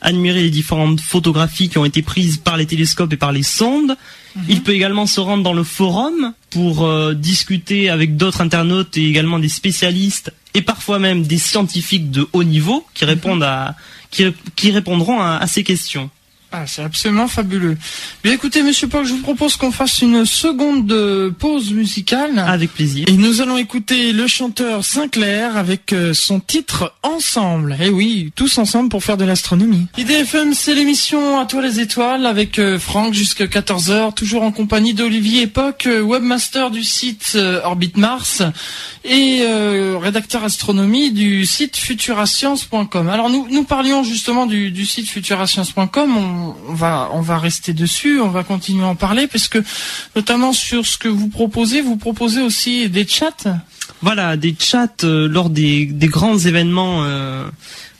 admirer 0.00 0.42
les 0.42 0.50
différentes 0.50 1.00
photographies 1.00 1.68
qui 1.68 1.76
ont 1.76 1.84
été 1.84 2.00
prises 2.00 2.38
par 2.38 2.56
les 2.56 2.64
télescopes 2.64 3.12
et 3.12 3.18
par 3.18 3.32
les 3.32 3.42
sondes. 3.42 3.96
Mhm. 4.36 4.44
Il 4.48 4.62
peut 4.62 4.72
également 4.72 5.06
se 5.06 5.20
rendre 5.20 5.42
dans 5.42 5.52
le 5.52 5.64
forum 5.64 6.32
pour 6.50 6.84
euh, 6.84 7.14
discuter 7.14 7.88
avec 7.90 8.16
d'autres 8.16 8.40
internautes 8.40 8.96
et 8.96 9.06
également 9.06 9.38
des 9.38 9.48
spécialistes 9.48 10.32
et 10.54 10.62
parfois 10.62 10.98
même 10.98 11.22
des 11.22 11.38
scientifiques 11.38 12.10
de 12.10 12.26
haut 12.32 12.44
niveau 12.44 12.86
qui 12.94 13.04
mhm. 13.04 13.10
répondent 13.10 13.42
à 13.42 13.74
qui, 14.10 14.70
répondront 14.70 15.20
à, 15.20 15.46
ces 15.46 15.62
questions. 15.62 16.08
Ah, 16.50 16.66
c'est 16.66 16.82
absolument 16.82 17.28
fabuleux. 17.28 17.76
Bien 18.24 18.32
écoutez, 18.32 18.62
Monsieur 18.62 18.88
Paul, 18.88 19.04
je 19.04 19.12
vous 19.12 19.20
propose 19.20 19.56
qu'on 19.56 19.70
fasse 19.70 20.00
une 20.00 20.24
seconde 20.24 21.34
pause 21.38 21.72
musicale. 21.72 22.38
Avec 22.38 22.72
plaisir. 22.72 23.06
Et 23.08 23.12
nous 23.12 23.40
allons 23.40 23.58
écouter 23.58 24.12
le 24.12 24.26
chanteur 24.26 24.84
Sinclair 24.84 25.56
avec 25.56 25.92
euh, 25.92 26.14
son 26.14 26.40
titre 26.40 26.94
Ensemble. 27.02 27.76
Eh 27.80 27.90
oui, 27.90 28.32
tous 28.34 28.58
ensemble 28.58 28.88
pour 28.88 29.04
faire 29.04 29.16
de 29.16 29.24
l'astronomie. 29.24 29.86
IDFM, 29.98 30.54
c'est 30.54 30.74
l'émission 30.74 31.38
À 31.38 31.46
toi 31.46 31.62
les 31.62 31.80
étoiles 31.80 32.26
avec 32.26 32.58
euh, 32.58 32.78
Franck 32.78 33.12
jusqu'à 33.12 33.46
14h, 33.46 34.14
toujours 34.14 34.42
en 34.42 34.52
compagnie 34.52 34.94
d'Olivier 34.94 35.42
Époque, 35.42 35.84
euh, 35.86 36.00
webmaster 36.00 36.70
du 36.70 36.82
site 36.82 37.36
Orbit 37.64 37.92
Mars 37.96 38.42
et 39.04 39.42
rédacteur 40.00 40.44
astronomie 40.44 41.10
du 41.10 41.46
site 41.46 41.76
futurascience.com. 41.76 43.08
Alors 43.08 43.30
nous, 43.30 43.46
nous 43.50 43.64
parlions 43.64 44.02
justement 44.02 44.46
du, 44.46 44.70
du 44.70 44.86
site 44.86 45.08
futurascience.com 45.08 46.37
on, 46.68 46.74
va 46.74 47.10
on 47.12 47.20
va 47.20 47.38
rester 47.38 47.72
dessus, 47.72 48.20
on 48.20 48.28
va 48.28 48.44
continuer 48.44 48.84
à 48.84 48.88
en 48.88 48.96
parler 48.96 49.26
parce 49.26 49.48
que 49.48 49.62
notamment 50.16 50.52
sur 50.52 50.86
ce 50.86 50.98
que 50.98 51.08
vous 51.08 51.28
proposez, 51.28 51.80
vous 51.80 51.96
proposez 51.96 52.42
aussi 52.42 52.88
des 52.88 53.06
chats. 53.06 53.62
Voilà, 54.00 54.36
des 54.36 54.54
chats 54.58 54.88
euh, 55.04 55.28
lors 55.28 55.50
des, 55.50 55.86
grands 55.86 56.38
événements 56.38 57.04
euh, 57.04 57.44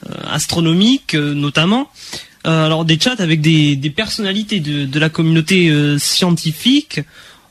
euh, 0.08 0.14
astronomiques 0.30 1.14
notamment. 1.14 1.90
alors 2.44 2.84
des 2.84 2.98
chats 3.00 3.16
avec 3.18 3.40
des, 3.40 3.92
personnalités 3.94 4.60
de, 4.60 4.98
la 4.98 5.08
communauté 5.08 5.72
scientifique. 5.98 7.00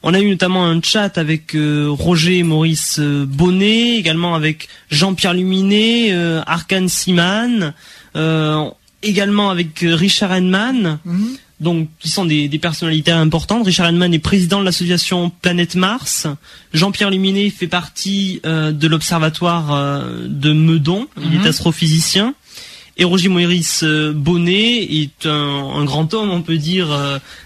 On 0.03 0.13
a 0.13 0.19
eu 0.19 0.29
notamment 0.29 0.65
un 0.65 0.81
chat 0.81 1.17
avec 1.17 1.55
Roger 1.55 2.43
Maurice 2.43 2.99
Bonnet, 2.99 3.97
également 3.97 4.35
avec 4.35 4.69
Jean-Pierre 4.89 5.33
Luminet, 5.33 6.13
Arkan 6.45 6.87
Siman 6.87 7.73
également 9.03 9.49
avec 9.49 9.83
euh, 9.83 9.95
Richard 9.95 10.31
Henman, 10.31 10.99
mhm. 11.05 11.37
donc 11.59 11.89
qui 11.99 12.09
sont 12.09 12.25
des, 12.25 12.49
personnalités 12.59 13.11
importantes. 13.11 13.65
Richard 13.65 13.87
Henman 13.87 14.13
est 14.13 14.19
président 14.19 14.59
de 14.59 14.65
l'association 14.65 15.31
Planète 15.41 15.75
Mars. 15.75 16.27
Jean-Pierre 16.73 17.09
Luminet 17.09 17.49
fait 17.49 17.67
partie 17.67 18.41
euh, 18.45 18.71
de 18.71 18.87
l'observatoire 18.87 19.73
euh, 19.73 20.27
de 20.27 20.53
Meudon. 20.53 21.07
Il 21.17 21.35
est 21.35 21.39
mhm. 21.39 21.47
astrophysicien. 21.47 22.33
Et 22.97 23.03
Roger 23.03 23.29
Maurice 23.29 23.83
Bonnet 23.83 24.83
est 24.83 25.27
un, 25.27 25.85
grand 25.85 26.13
homme, 26.13 26.31
on 26.31 26.41
peut 26.41 26.57
dire, 26.57 26.87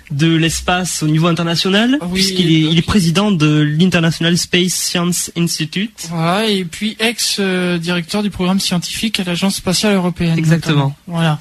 de 0.09 0.33
l'espace 0.33 1.03
au 1.03 1.07
niveau 1.07 1.27
international, 1.27 1.99
puisqu'il 2.13 2.77
est, 2.77 2.81
président 2.81 3.31
de 3.31 3.59
l'International 3.59 4.37
Space 4.37 4.73
Science 4.73 5.31
Institute. 5.37 6.07
Voilà, 6.09 6.49
et 6.49 6.63
puis 6.63 6.95
ex-directeur 6.99 8.23
du 8.23 8.29
programme 8.29 8.61
scientifique 8.61 9.19
à 9.19 9.25
l'Agence 9.25 9.55
spatiale 9.55 9.95
européenne. 9.95 10.37
Exactement. 10.37 10.95
Voilà. 11.07 11.39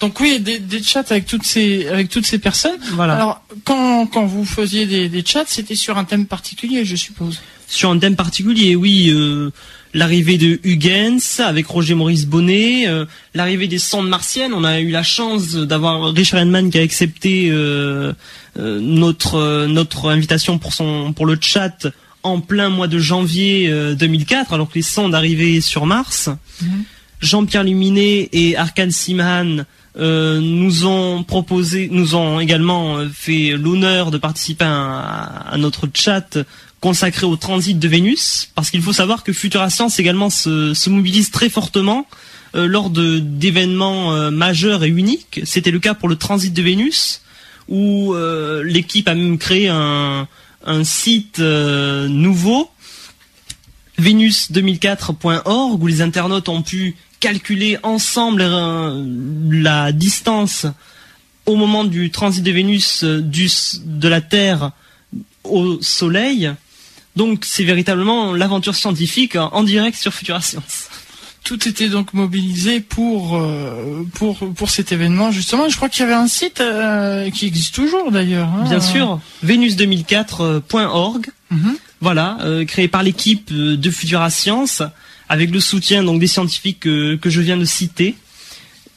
Donc 0.00 0.20
oui, 0.20 0.38
des, 0.38 0.60
des, 0.60 0.82
chats 0.82 1.04
avec 1.10 1.26
toutes 1.26 1.44
ces 1.44 1.88
avec 1.88 2.08
toutes 2.08 2.26
ces 2.26 2.38
personnes. 2.38 2.78
Voilà. 2.92 3.14
Alors 3.14 3.42
quand 3.64 4.06
quand 4.06 4.26
vous 4.26 4.44
faisiez 4.44 4.86
des, 4.86 5.08
des 5.08 5.24
chats, 5.24 5.44
c'était 5.46 5.74
sur 5.74 5.98
un 5.98 6.04
thème 6.04 6.26
particulier, 6.26 6.84
je 6.84 6.94
suppose. 6.94 7.40
Sur 7.66 7.90
un 7.90 7.98
thème 7.98 8.14
particulier, 8.14 8.76
oui. 8.76 9.10
Euh, 9.10 9.50
l'arrivée 9.94 10.38
de 10.38 10.60
Huygens 10.64 11.40
avec 11.40 11.66
Roger 11.66 11.94
Maurice 11.94 12.26
Bonnet, 12.26 12.88
euh, 12.88 13.04
l'arrivée 13.34 13.68
des 13.68 13.78
sondes 13.78 14.08
martiennes. 14.08 14.52
On 14.52 14.64
a 14.64 14.80
eu 14.80 14.90
la 14.90 15.02
chance 15.02 15.54
d'avoir 15.54 16.12
Richard 16.12 16.40
Henman 16.40 16.70
qui 16.70 16.78
a 16.78 16.82
accepté 16.82 17.48
euh, 17.50 18.12
euh, 18.58 18.80
notre 18.80 19.66
notre 19.66 20.10
invitation 20.10 20.58
pour 20.58 20.72
son 20.72 21.12
pour 21.12 21.26
le 21.26 21.38
chat 21.40 21.86
en 22.22 22.40
plein 22.40 22.68
mois 22.68 22.88
de 22.88 22.98
janvier 22.98 23.72
2004, 23.94 24.52
alors 24.52 24.68
que 24.68 24.74
les 24.74 24.82
sondes 24.82 25.14
arrivaient 25.14 25.60
sur 25.60 25.86
Mars. 25.86 26.28
Mhm. 26.60 26.84
Jean-Pierre 27.20 27.64
Luminet 27.64 28.28
et 28.32 28.56
Arkan 28.56 28.90
Simhan 28.90 29.64
nous 29.96 30.86
ont 30.86 31.22
proposé, 31.22 31.88
nous 31.90 32.16
ont 32.16 32.38
également 32.38 32.98
fait 33.12 33.56
l'honneur 33.56 34.10
de 34.10 34.18
participer 34.18 34.64
à, 34.66 35.54
notre 35.58 35.88
chat 35.94 36.38
consacré 36.80 37.26
au 37.26 37.36
transit 37.36 37.78
de 37.78 37.88
Vénus, 37.88 38.50
parce 38.54 38.70
qu'il 38.70 38.82
faut 38.82 38.92
savoir 38.92 39.24
que 39.24 39.32
Futura 39.32 39.70
Science 39.70 39.98
également 39.98 40.30
se, 40.30 40.88
mobilise 40.88 41.30
très 41.30 41.48
fortement 41.48 42.06
euh, 42.54 42.66
lors 42.66 42.90
d'événements 42.90 44.14
euh, 44.14 44.30
majeurs 44.30 44.84
et 44.84 44.88
uniques. 44.88 45.40
C'était 45.44 45.70
le 45.70 45.80
cas 45.80 45.94
pour 45.94 46.08
le 46.08 46.16
transit 46.16 46.52
de 46.52 46.62
Vénus, 46.62 47.22
où 47.68 48.14
euh, 48.14 48.62
l'équipe 48.64 49.08
a 49.08 49.14
même 49.14 49.38
créé 49.38 49.68
un, 49.68 50.26
site 50.84 51.38
nouveau, 51.38 52.70
venus2004.org, 53.98 55.82
où 55.82 55.86
les 55.86 56.02
internautes 56.02 56.48
ont 56.48 56.62
pu 56.62 56.94
calculer 57.20 57.78
ensemble 57.82 58.44
la 59.50 59.92
distance 59.92 60.66
au 61.46 61.56
moment 61.56 61.84
du 61.84 62.10
transit 62.10 62.42
de 62.42 62.50
Vénus 62.50 63.02
de 63.02 64.08
la 64.08 64.20
Terre 64.20 64.72
au 65.44 65.80
Soleil 65.80 66.52
donc 67.18 67.44
c'est 67.44 67.64
véritablement 67.64 68.32
l'aventure 68.32 68.76
scientifique 68.76 69.36
en 69.36 69.64
direct 69.64 69.98
sur 69.98 70.14
Futura 70.14 70.40
Science. 70.40 70.88
Tout 71.42 71.68
était 71.68 71.88
donc 71.88 72.14
mobilisé 72.14 72.78
pour 72.80 73.36
euh, 73.36 74.04
pour 74.14 74.38
pour 74.54 74.70
cet 74.70 74.92
événement 74.92 75.32
justement. 75.32 75.68
Je 75.68 75.76
crois 75.76 75.88
qu'il 75.88 76.02
y 76.02 76.04
avait 76.04 76.14
un 76.14 76.28
site 76.28 76.60
euh, 76.60 77.28
qui 77.30 77.46
existe 77.46 77.74
toujours 77.74 78.12
d'ailleurs. 78.12 78.48
Hein. 78.48 78.64
Bien 78.68 78.80
sûr, 78.80 79.20
venus2004.org. 79.44 81.26
Mhm. 81.50 81.76
Voilà, 82.00 82.38
euh, 82.42 82.64
créé 82.64 82.86
par 82.86 83.02
l'équipe 83.02 83.52
de 83.52 83.90
Futura 83.90 84.30
Science 84.30 84.82
avec 85.28 85.50
le 85.50 85.58
soutien 85.58 86.04
donc 86.04 86.20
des 86.20 86.28
scientifiques 86.28 86.80
que, 86.80 87.18
je 87.24 87.40
viens 87.40 87.56
de 87.56 87.64
citer 87.64 88.14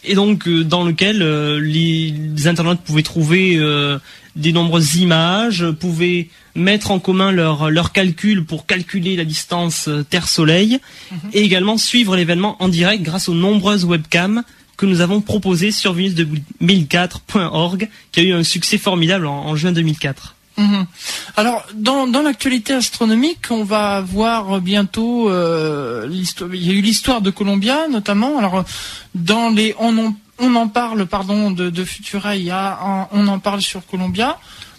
et 0.04 0.14
donc 0.14 0.48
dans 0.48 0.84
lequel 0.84 1.18
les, 1.60 2.12
les, 2.12 2.48
internautes 2.48 2.82
pouvaient 2.82 3.04
trouver 3.04 3.58
des 4.36 4.54
nombreuses 4.54 4.96
images, 4.96 5.66
pouvaient 5.80 6.30
mettre 6.56 6.92
en 6.92 7.00
commun 7.00 7.32
leurs 7.32 7.70
leur 7.70 7.92
calculs 7.92 8.46
pour 8.46 8.66
calculer 8.66 9.16
la 9.16 9.26
distance 9.26 9.88
euh, 9.88 10.04
Terre-Soleil 10.04 10.80
mhm. 11.12 11.18
et 11.34 11.42
également 11.42 11.78
suivre 11.78 12.16
l'événement 12.16 12.56
en 12.60 12.68
direct 12.68 13.04
grâce 13.04 13.30
aux 13.30 13.34
nombreuses 13.34 13.86
webcams 13.86 14.44
que 14.78 14.86
nous 14.86 15.02
avons 15.02 15.22
proposées 15.22 15.72
sur 15.72 15.96
venus2004.org 15.96 17.90
qui 18.12 18.20
a 18.20 18.24
eu 18.24 18.34
un 18.34 18.44
succès 18.44 18.78
formidable 18.78 19.28
en, 19.28 19.56
juin 19.56 19.72
2004. 19.72 20.36
Mhm. 20.58 20.86
Alors, 21.38 21.66
dans, 21.76 22.08
dans 22.08 22.22
l'actualité 22.22 22.74
astronomique, 22.74 23.52
on 23.52 23.64
va 23.64 24.02
voir 24.02 24.60
bientôt 24.60 25.30
euh, 25.30 26.08
l'histoire. 26.08 26.54
Il 26.54 26.66
y 26.66 26.72
a 26.72 26.74
eu 26.74 26.82
l'histoire 26.82 27.22
de 27.22 27.30
Columbia, 27.30 27.88
notamment. 27.90 28.38
Alors, 28.38 28.66
dans 29.16 29.50
les 29.50 29.76
on 29.80 30.14
on 30.42 30.56
en 30.56 30.68
parle, 30.68 31.06
pardon, 31.06 31.52
de, 31.52 31.84
Futura, 31.86 32.36
il 32.36 32.52
on 32.52 33.28
en 33.28 33.40
parle 33.40 33.62
sur 33.62 33.86
Columbia 33.86 34.38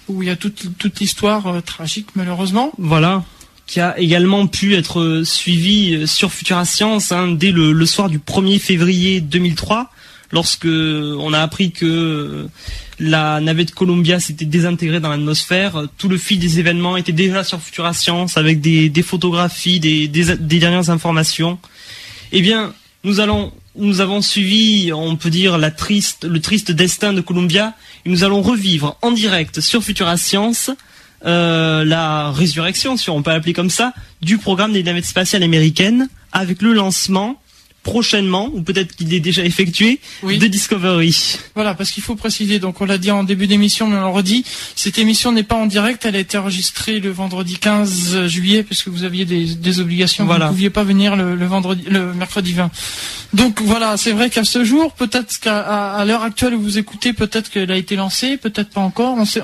où 0.08 0.22
il 0.22 0.28
y 0.28 0.30
a 0.30 0.36
toute, 0.36 1.00
l'histoire 1.00 1.46
euh, 1.46 1.60
tragique 1.60 2.08
malheureusement. 2.14 2.72
Voilà 2.78 3.24
qui 3.64 3.80
a 3.80 3.98
également 3.98 4.48
pu 4.48 4.74
être 4.74 5.00
euh, 5.00 5.24
suivi 5.24 5.94
euh, 5.94 6.06
sur 6.06 6.32
Futura 6.32 6.64
Science 6.64 7.12
hein, 7.12 7.28
dès 7.28 7.52
le, 7.52 7.86
soir 7.86 8.10
du 8.10 8.18
1er 8.18 8.58
février 8.58 9.20
2003, 9.20 9.88
lorsque 10.32 10.66
on 10.66 11.32
a 11.32 11.38
appris 11.38 11.70
que 11.70 12.48
la 12.98 13.40
navette 13.40 13.72
Columbia 13.72 14.20
s'était 14.20 14.44
désintégrée 14.44 15.00
dans 15.00 15.08
l'atmosphère. 15.08 15.84
Tout 15.96 16.08
le 16.08 16.18
fil 16.18 16.38
des 16.38 16.58
événements 16.58 16.96
était 16.96 17.12
déjà 17.12 17.44
sur 17.44 17.60
Futura 17.60 17.94
Science 17.94 18.36
avec 18.36 18.60
des, 18.60 18.90
photographies, 19.02 19.80
des, 19.80 20.08
dernières 20.08 20.90
informations. 20.90 21.58
Eh 22.32 22.42
bien, 22.42 22.74
nous 23.04 23.20
allons, 23.20 23.52
nous 23.76 24.00
avons 24.00 24.20
suivi, 24.20 24.92
on 24.92 25.16
peut 25.16 25.30
dire, 25.30 25.58
le 25.58 25.70
triste 26.40 26.70
destin 26.70 27.12
de 27.12 27.20
Columbia 27.20 27.74
nous 28.04 28.24
allons 28.24 28.42
revivre 28.42 28.96
en 29.02 29.12
direct 29.12 29.60
sur 29.60 29.82
Futura 29.82 30.16
Science 30.16 30.70
euh, 31.24 31.84
la 31.84 32.32
résurrection, 32.32 32.96
si 32.96 33.10
on 33.10 33.22
peut 33.22 33.30
l'appeler 33.30 33.52
comme 33.52 33.70
ça, 33.70 33.92
du 34.20 34.38
programme 34.38 34.72
des 34.72 34.82
navettes 34.82 35.06
spatiales 35.06 35.44
américaines 35.44 36.08
avec 36.32 36.62
le 36.62 36.72
lancement 36.72 37.40
prochainement, 37.82 38.50
ou 38.54 38.62
peut-être 38.62 38.94
qu'il 38.94 39.12
est 39.12 39.20
déjà 39.20 39.44
effectué, 39.44 40.00
de 40.22 40.46
Discovery. 40.46 41.38
Voilà, 41.54 41.74
parce 41.74 41.90
qu'il 41.90 42.02
faut 42.02 42.14
préciser, 42.14 42.58
donc 42.58 42.80
on 42.80 42.84
l'a 42.84 42.98
dit 42.98 43.10
en 43.10 43.24
début 43.24 43.46
d'émission, 43.46 43.88
mais 43.88 43.96
on 43.96 44.02
le 44.02 44.06
redit, 44.08 44.44
cette 44.76 44.98
émission 44.98 45.32
n'est 45.32 45.42
pas 45.42 45.56
en 45.56 45.66
direct, 45.66 46.04
elle 46.06 46.16
a 46.16 46.20
été 46.20 46.38
enregistrée 46.38 47.00
le 47.00 47.10
vendredi 47.10 47.58
15 47.58 48.26
juillet, 48.26 48.62
parce 48.62 48.82
que 48.82 48.90
vous 48.90 49.04
aviez 49.04 49.24
des, 49.24 49.80
obligations, 49.80 50.26
vous 50.26 50.32
ne 50.32 50.48
pouviez 50.48 50.70
pas 50.70 50.84
venir 50.84 51.16
le, 51.16 51.46
vendredi, 51.46 51.84
le 51.88 52.12
mercredi 52.14 52.52
20. 52.52 52.70
Donc 53.32 53.62
voilà, 53.62 53.96
c'est 53.96 54.12
vrai 54.12 54.28
qu'à 54.28 54.44
ce 54.44 54.62
jour, 54.62 54.92
peut-être 54.92 55.40
qu'à 55.40 56.04
l'heure 56.04 56.22
actuelle 56.22 56.54
où 56.54 56.60
vous 56.60 56.78
écoutez, 56.78 57.12
peut-être 57.12 57.50
qu'elle 57.50 57.70
a 57.70 57.76
été 57.76 57.96
lancée, 57.96 58.36
peut-être 58.36 58.70
pas 58.70 58.82
encore. 58.82 59.16
On 59.16 59.24
sait, 59.24 59.42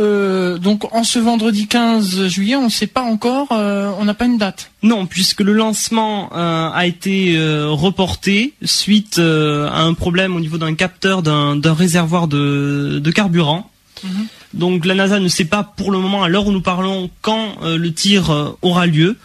euh, 0.00 0.58
donc 0.58 0.92
en 0.92 1.04
ce 1.04 1.18
vendredi 1.18 1.68
15 1.68 2.26
juillet, 2.26 2.56
on 2.56 2.64
ne 2.64 2.70
sait 2.70 2.88
pas 2.88 3.02
encore, 3.02 3.48
euh, 3.52 3.92
on 3.98 4.04
n'a 4.04 4.14
pas 4.14 4.24
une 4.24 4.38
date. 4.38 4.70
Non, 4.82 5.06
puisque 5.06 5.40
le 5.40 5.52
lancement 5.52 6.30
euh, 6.34 6.70
a 6.72 6.86
été 6.86 7.36
euh, 7.36 7.68
reporté 7.68 8.54
suite 8.62 9.18
euh, 9.18 9.68
à 9.68 9.82
un 9.82 9.94
problème 9.94 10.36
au 10.36 10.40
niveau 10.40 10.56
d'un 10.56 10.74
capteur 10.74 11.22
d'un 11.22 11.74
réservoir 11.74 12.28
de, 12.28 13.10
carburant. 13.12 13.70
Mhm. 14.04 14.26
Donc 14.54 14.86
la 14.86 14.94
NASA 14.94 15.18
ne 15.18 15.28
sait 15.28 15.46
pas 15.46 15.64
pour 15.64 15.90
le 15.90 15.98
moment, 15.98 16.22
à 16.22 16.28
l'heure 16.28 16.46
où 16.46 16.52
nous 16.52 16.60
parlons, 16.60 17.10
quand 17.22 17.56
le 17.64 17.92
tir 17.92 18.56
aura 18.62 18.86
lieu. 18.86 19.16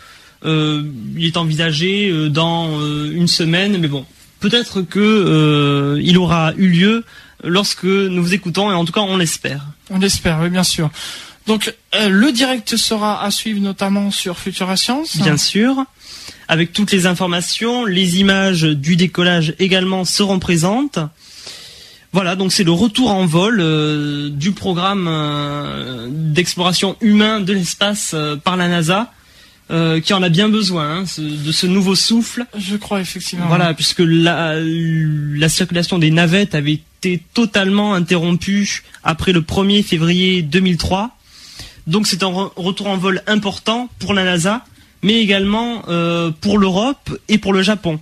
il 0.44 1.26
est 1.26 1.38
envisagé 1.38 2.30
dans 2.30 2.82
une 3.06 3.28
semaine, 3.28 3.78
mais 3.78 3.88
bon, 3.88 4.06
peut-être 4.42 4.82
que 4.82 5.98
il 6.04 6.18
aura 6.18 6.54
eu 6.58 6.68
lieu 6.68 7.06
lorsque 7.42 7.86
nous 7.86 8.22
vous 8.22 8.34
écoutons, 8.34 8.70
et 8.70 8.74
en 8.74 8.84
tout 8.84 8.92
cas 8.92 9.02
on 9.02 9.16
l'espère. 9.16 9.66
On 9.90 10.00
l'espère, 10.00 10.42
oui 10.42 10.50
bien 10.50 10.64
sûr. 10.64 10.90
Donc 11.48 11.74
le 11.94 12.32
direct 12.32 12.78
sera 12.78 13.24
à 13.24 13.32
suivre 13.32 13.60
notamment 13.60 14.12
sur 14.12 14.38
Futura 14.40 14.78
Science. 14.78 15.18
Bien 15.18 15.38
sûr 15.38 15.86
avec 16.48 16.74
toutes 16.74 16.92
les 16.92 17.06
informations. 17.06 17.86
Les 17.86 18.20
images 18.20 18.64
du 18.64 18.96
décollage 18.96 19.56
également 19.60 20.06
seront 20.06 20.40
présentes. 20.40 21.00
Voilà, 22.12 22.36
donc 22.36 22.52
c'est 22.52 22.64
le 22.64 22.72
retour 22.72 23.10
en 23.10 23.26
vol 23.26 23.60
euh, 23.60 24.30
du 24.30 24.52
programme 24.52 25.08
euh, 25.10 26.08
d'exploration 26.12 26.96
humain 27.02 27.40
de 27.40 27.54
l'espace 27.54 28.12
euh, 28.14 28.36
par 28.36 28.56
la 28.56 28.68
NASA. 28.68 29.12
qui 30.04 30.14
en 30.14 30.22
a 30.22 30.30
bien 30.30 30.50
besoin 30.50 31.00
hein, 31.00 31.04
de 31.18 31.52
ce 31.52 31.66
nouveau 31.66 31.96
souffle. 31.96 32.46
Je 32.56 32.76
crois 32.76 33.02
effectivement. 33.02 33.48
Voilà, 33.48 33.74
puisque 33.74 34.04
la, 34.06 34.58
la 34.60 35.50
circulation 35.50 35.98
des 35.98 36.12
navettes 36.12 36.54
avait 36.54 36.82
été 37.02 37.24
totalement 37.34 37.96
interrompue 37.96 38.84
après 39.04 39.32
le 39.32 39.42
1er 39.42 39.82
février 39.82 40.44
2003. 40.44 41.18
Donc 41.88 42.08
c'est 42.08 42.24
un 42.24 42.52
retour 42.56 42.88
en 42.88 42.98
vol 42.98 43.22
important 43.28 43.90
pour 44.00 44.14
la 44.14 44.24
NASA 44.24 44.64
mais 45.04 45.22
également 45.22 45.84
euh, 45.90 46.32
pour 46.32 46.58
l'Europe 46.58 47.16
et 47.28 47.38
pour 47.38 47.54
le 47.54 47.62
Japon. 47.62 48.00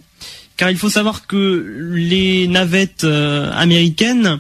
Car 0.56 0.70
il 0.70 0.78
faut 0.78 0.90
savoir 0.90 1.28
que 1.28 1.92
les 1.92 2.48
navettes 2.48 3.04
euh, 3.04 3.52
américaines 3.54 4.40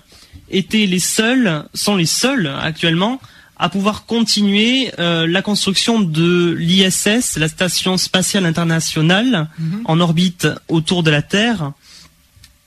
étaient 0.50 0.86
les 0.86 1.00
seules, 1.00 1.66
sont 1.74 1.96
les 1.96 2.06
seules 2.06 2.48
actuellement, 2.62 3.20
à 3.58 3.70
pouvoir 3.70 4.06
continuer 4.06 4.92
euh, 5.00 5.28
la 5.28 5.42
construction 5.42 6.00
de 6.00 6.56
l'ISS, 6.58 7.38
la 7.38 7.48
Station 7.48 7.98
spatiale 7.98 8.46
internationale, 8.46 9.50
mhm. 9.60 9.82
en 9.86 10.00
orbite 10.00 10.48
autour 10.68 11.04
de 11.04 11.12
la 11.12 11.22
Terre. 11.22 11.72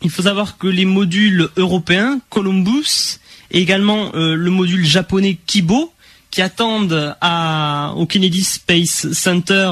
Il 0.03 0.11
faut 0.11 0.23
savoir 0.23 0.59
que 0.59 0.67
les 0.67 0.85
modules 0.85 1.49
européens, 1.57 2.21
Columbus, 2.31 3.21
et 3.51 3.61
également 3.61 4.11
le 4.15 4.51
module 4.51 4.85
japonais 4.85 5.39
Kibo, 5.47 5.94
qui 6.35 6.43
attendent 6.43 7.15
au 7.97 8.07
Kennedy 8.07 8.43
Space 8.43 9.13
Center 9.13 9.71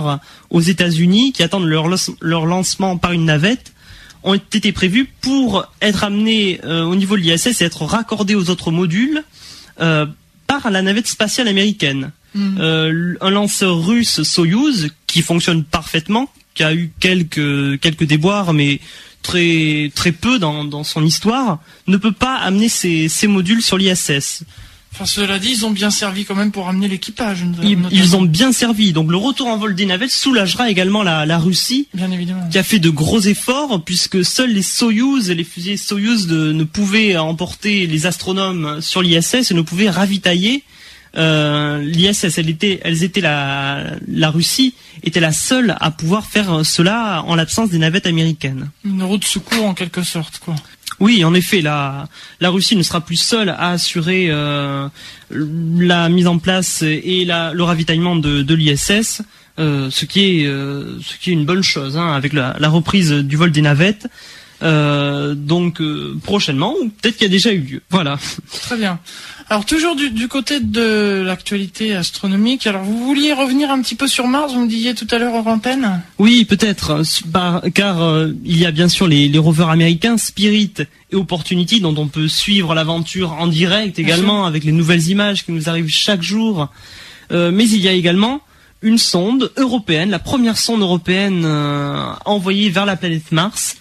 aux 0.48 0.60
États-Unis, 0.60 1.32
qui 1.32 1.42
attendent 1.42 1.66
leur, 1.66 2.46
lancement 2.46 2.96
par 2.98 3.10
une 3.10 3.24
navette, 3.24 3.72
ont 4.22 4.34
été 4.34 4.70
prévus 4.70 5.08
pour 5.22 5.66
être 5.80 6.04
amenés 6.04 6.60
euh, 6.62 6.84
au 6.84 6.94
niveau 6.94 7.16
de 7.16 7.22
l'ISS 7.22 7.60
et 7.60 7.64
être 7.64 7.84
raccordés 7.84 8.36
aux 8.36 8.48
autres 8.48 8.70
modules 8.70 9.24
euh, 9.80 10.06
par 10.46 10.70
la 10.70 10.82
navette 10.82 11.08
spatiale 11.08 11.48
américaine. 11.48 12.12
Hmm. 12.36 12.56
Euh, 12.60 13.14
un 13.20 13.30
lanceur 13.30 13.84
russe 13.84 14.22
Soyuz 14.22 14.90
qui 15.08 15.22
fonctionne 15.22 15.64
parfaitement, 15.64 16.30
qui 16.54 16.62
a 16.62 16.72
eu 16.72 16.92
quelques 17.00 17.80
quelques 17.80 18.04
déboires, 18.04 18.52
mais 18.52 18.78
très 19.22 19.90
très 19.96 20.12
peu 20.12 20.38
dans, 20.38 20.84
son 20.84 21.04
histoire, 21.04 21.58
ne 21.88 21.96
peut 21.96 22.12
pas 22.12 22.36
amener 22.36 22.68
ces 22.68 23.26
modules 23.26 23.62
sur 23.62 23.78
l'ISS. 23.78 24.44
Enfin, 24.92 25.06
cela 25.06 25.38
dit, 25.38 25.50
ils 25.50 25.64
ont 25.64 25.70
bien 25.70 25.90
servi 25.90 26.26
quand 26.26 26.34
même 26.34 26.52
pour 26.52 26.68
amener 26.68 26.86
l'équipage. 26.86 27.44
Ils, 27.62 28.16
ont 28.16 28.22
bien 28.22 28.52
servi. 28.52 28.92
Donc 28.92 29.10
le 29.10 29.16
retour 29.16 29.46
en 29.46 29.56
vol 29.56 29.74
des 29.74 29.86
navettes 29.86 30.10
soulagera 30.10 30.70
également 30.70 31.02
la, 31.02 31.38
Russie, 31.38 31.88
bien 31.94 32.10
évidemment. 32.10 32.46
qui 32.50 32.58
a 32.58 32.62
fait 32.62 32.78
de 32.78 32.90
gros 32.90 33.20
efforts 33.20 33.82
puisque 33.84 34.22
seuls 34.24 34.52
les 34.52 34.62
Soyuz, 34.62 35.30
les 35.30 35.44
fusées 35.44 35.78
Soyuz 35.78 36.28
ne 36.28 36.64
pouvaient 36.64 37.16
emporter 37.16 37.86
les 37.86 38.06
astronomes 38.06 38.80
sur 38.82 39.00
l'ISS 39.00 39.50
et 39.50 39.54
ne 39.54 39.62
pouvaient 39.62 39.88
ravitailler 39.88 40.62
euh, 41.16 41.82
l'ISS. 41.82 42.38
Elles 42.38 42.50
étaient, 42.50 42.80
elles 42.84 43.02
étaient 43.02 43.22
la, 43.22 43.94
la 44.06 44.30
Russie 44.30 44.74
était 45.02 45.20
la 45.20 45.32
seule 45.32 45.74
à 45.80 45.90
pouvoir 45.90 46.26
faire 46.26 46.66
cela 46.66 47.24
en 47.26 47.34
l'absence 47.34 47.70
des 47.70 47.78
navettes 47.78 48.06
américaines. 48.06 48.70
Une 48.84 49.02
route 49.02 49.22
de 49.22 49.26
secours 49.26 49.64
en 49.64 49.74
quelque 49.74 50.02
sorte, 50.02 50.38
quoi. 50.38 50.54
Oui, 51.02 51.24
en 51.24 51.34
effet, 51.34 51.62
la, 51.62 52.06
la 52.38 52.50
Russie 52.50 52.76
ne 52.76 52.82
sera 52.84 53.00
plus 53.00 53.16
seule 53.16 53.48
à 53.48 53.70
assurer 53.70 54.28
euh, 54.30 54.86
la 55.32 56.08
mise 56.08 56.28
en 56.28 56.38
place 56.38 56.82
et 56.82 57.24
le 57.26 57.62
ravitaillement 57.62 58.14
de, 58.14 58.54
l'ISS, 58.54 59.22
euh, 59.58 59.90
ce 59.90 60.04
qui 60.04 60.20
est 60.42 60.46
euh, 60.46 61.00
ce 61.00 61.18
qui 61.18 61.30
est 61.30 61.32
une 61.32 61.44
bonne 61.44 61.64
chose 61.64 61.98
hein, 61.98 62.12
avec 62.12 62.32
la, 62.32 62.54
reprise 62.68 63.10
du 63.10 63.34
vol 63.34 63.50
des 63.50 63.62
navettes. 63.62 64.06
donc 64.60 65.82
prochainement, 66.22 66.76
ou 66.80 66.88
peut-être 66.90 67.16
qu'il 67.16 67.26
y 67.26 67.30
a 67.30 67.32
déjà 67.32 67.50
eu 67.52 67.58
lieu. 67.58 67.82
Voilà. 67.90 68.16
Très 68.62 68.76
bien. 68.76 69.00
Alors 69.52 69.66
toujours 69.66 69.94
du, 69.94 70.28
côté 70.28 70.60
de 70.60 71.22
l'actualité 71.26 71.94
astronomique, 71.94 72.66
alors 72.66 72.84
vous 72.84 73.04
vouliez 73.04 73.34
revenir 73.34 73.70
un 73.70 73.82
petit 73.82 73.96
peu 73.96 74.08
sur 74.08 74.26
Mars, 74.26 74.54
vous 74.54 74.62
me 74.62 74.66
disiez 74.66 74.94
tout 74.94 75.06
à 75.10 75.18
l'heure 75.18 75.34
en 75.34 75.44
antenne 75.44 76.00
Oui, 76.18 76.46
peut-être, 76.46 77.02
car 77.74 78.00
euh, 78.00 78.28
il 78.46 78.58
y 78.58 78.64
a 78.64 78.70
bien 78.70 78.88
sûr 78.88 79.06
les, 79.06 79.36
rovers 79.36 79.68
américains 79.68 80.16
Spirit 80.16 80.72
et 81.10 81.16
Opportunity 81.16 81.82
dont 81.82 81.94
on 81.98 82.06
peut 82.06 82.28
suivre 82.28 82.74
l'aventure 82.74 83.32
en 83.32 83.46
direct 83.46 83.98
également 83.98 84.46
avec 84.46 84.64
les 84.64 84.72
nouvelles 84.72 85.06
images 85.08 85.44
qui 85.44 85.52
nous 85.52 85.68
arrivent 85.68 85.90
chaque 85.90 86.22
jour. 86.22 86.70
Euh, 87.30 87.50
mais 87.52 87.68
il 87.68 87.82
y 87.82 87.88
a 87.88 87.92
également 87.92 88.40
une 88.80 88.96
sonde 88.96 89.52
européenne, 89.58 90.08
la 90.08 90.18
première 90.18 90.56
sonde 90.56 90.80
européenne 90.80 91.42
euh, 91.44 92.10
envoyée 92.24 92.70
vers 92.70 92.86
la 92.86 92.96
planète 92.96 93.30
Mars, 93.32 93.76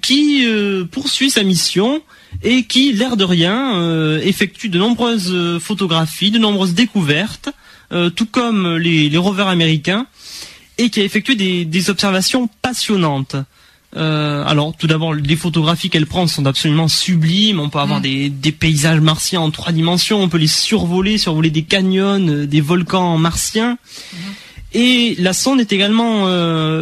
qui 0.00 0.46
poursuit 0.90 1.30
sa 1.30 1.42
mission 1.42 2.02
et 2.42 2.64
qui, 2.64 2.92
l'air 2.92 3.16
de 3.16 3.24
rien, 3.24 3.76
euh, 3.76 4.20
effectue 4.20 4.68
de 4.68 4.78
nombreuses 4.78 5.32
euh, 5.32 5.58
photographies, 5.58 6.30
de 6.30 6.38
nombreuses 6.38 6.74
découvertes, 6.74 7.50
euh, 7.92 8.10
tout 8.10 8.26
comme 8.26 8.76
les, 8.76 9.16
rovers 9.16 9.48
américains, 9.48 10.06
et 10.76 10.90
qui 10.90 11.00
a 11.00 11.04
effectué 11.04 11.34
des, 11.34 11.90
observations 11.90 12.48
passionnantes. 12.62 13.36
alors, 13.94 14.74
tout 14.78 14.86
d'abord, 14.86 15.14
les 15.14 15.36
photographies 15.36 15.90
qu'elle 15.90 16.06
prend 16.06 16.28
sont 16.28 16.46
absolument 16.46 16.86
sublimes. 16.86 17.58
On 17.58 17.68
peut 17.68 17.80
avoir 17.80 17.98
mm. 17.98 18.28
des, 18.28 18.52
paysages 18.52 19.00
martiens 19.00 19.40
en 19.40 19.50
trois 19.50 19.72
dimensions. 19.72 20.22
On 20.22 20.28
peut 20.28 20.38
les 20.38 20.46
survoler, 20.46 21.18
survoler 21.18 21.50
des 21.50 21.64
canyons, 21.64 22.46
des 22.46 22.60
volcans 22.60 23.18
martiens. 23.18 23.72
Mm-hmm. 23.74 24.47
Et 24.74 25.14
la 25.18 25.32
sonde 25.32 25.60
est 25.60 25.72
également 25.72 26.28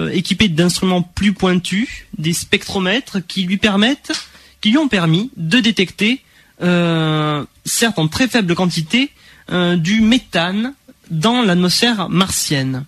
équipée 0.09 0.49
d'instruments 0.49 1.03
plus 1.03 1.32
pointus, 1.32 1.89
des 2.18 2.32
spectromètres 2.32 3.18
qui 3.26 3.45
lui 3.45 3.59
permettent 3.59 4.12
qui 4.61 4.70
lui 4.70 4.78
ont 4.78 4.89
permis 4.89 5.30
de 5.37 5.61
détecter, 5.61 6.22
euh, 6.62 7.45
certes 7.64 7.99
en 7.99 8.09
très 8.09 8.28
faible 8.28 8.55
quantité, 8.55 9.11
euh, 9.53 9.76
du 9.76 10.01
méthane 10.01 10.74
dans 11.11 11.43
l'atmosphère 11.43 12.09
martienne. 12.09 12.84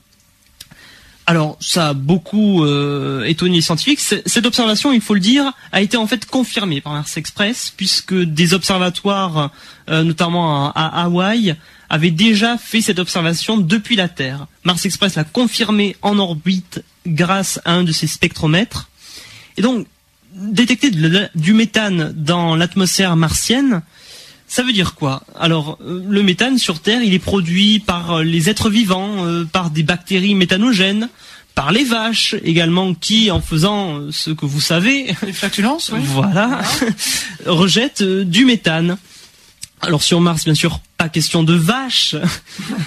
Alors, 1.27 1.59
ça 1.61 1.91
a 1.91 1.93
beaucoup 1.93 2.65
euh, 2.65 3.23
étonné 3.25 3.57
les 3.57 3.61
scientifiques. 3.61 4.01
Cette 4.01 4.47
observation, 4.47 4.93
il 4.93 5.03
faut 5.03 5.13
le 5.13 5.21
dire, 5.21 5.53
a 5.73 5.83
été 5.83 5.99
en 5.99 6.07
fait 6.07 6.25
confirmée 6.25 6.81
par 6.81 6.95
Mars 6.95 7.17
Express, 7.19 7.73
puisque 7.77 8.15
des 8.15 8.55
observatoires, 8.55 9.53
notamment 9.89 10.73
à, 10.73 11.03
Hawaï, 11.05 11.55
avaient 11.91 12.11
déjà 12.11 12.59
fait 12.59 12.81
cette 12.81 12.99
observation 12.99 13.57
depuis 13.57 13.97
la 13.97 14.09
Terre. 14.09 14.47
Mars 14.65 14.85
Express 14.85 15.17
l'a 15.17 15.25
confirmé 15.25 15.97
en 16.03 16.19
orbite 16.19 16.83
grâce 17.07 17.61
à 17.65 17.73
un 17.73 17.85
de 17.85 17.93
ses 17.93 18.07
spectromètres. 18.07 18.91
Et 19.57 19.63
donc, 19.63 19.87
détecter 20.35 20.91
du 21.35 21.53
méthane 21.53 22.13
dans 22.15 22.55
l'atmosphère 22.55 23.17
martienne, 23.17 23.83
ça 24.47 24.63
veut 24.63 24.73
dire 24.73 24.95
quoi? 24.95 25.23
Alors, 25.39 25.79
euh, 25.83 26.03
le 26.09 26.23
méthane 26.23 26.59
sur 26.59 26.81
Terre, 26.81 27.03
il 27.03 27.13
est 27.13 27.19
produit 27.19 27.81
par 27.81 28.13
euh, 28.13 28.23
les 28.23 28.49
êtres 28.49 28.71
vivants, 28.71 29.27
euh, 29.27 29.45
par 29.45 29.71
des 29.71 29.83
bactéries 29.83 30.35
méthanogènes, 30.35 31.11
par 31.55 31.71
les 31.71 31.85
vaches 31.85 32.35
également, 32.43 32.95
qui, 32.95 33.31
en 33.31 33.43
faisant 33.43 34.11
ce 34.11 34.31
que 34.31 34.47
vous 34.47 34.61
savez, 34.61 35.15
les 35.27 35.35
flatulences, 35.35 35.91
oui. 35.93 36.01
voilà, 36.03 36.63
rejettent 37.47 38.03
du 38.03 38.47
méthane. 38.47 38.97
Alors 39.83 40.03
sur 40.03 40.21
Mars, 40.21 40.45
bien 40.45 40.55
sûr, 40.55 40.81
pas 40.99 41.09
question 41.09 41.45
de 41.45 41.55
vaches, 41.55 42.17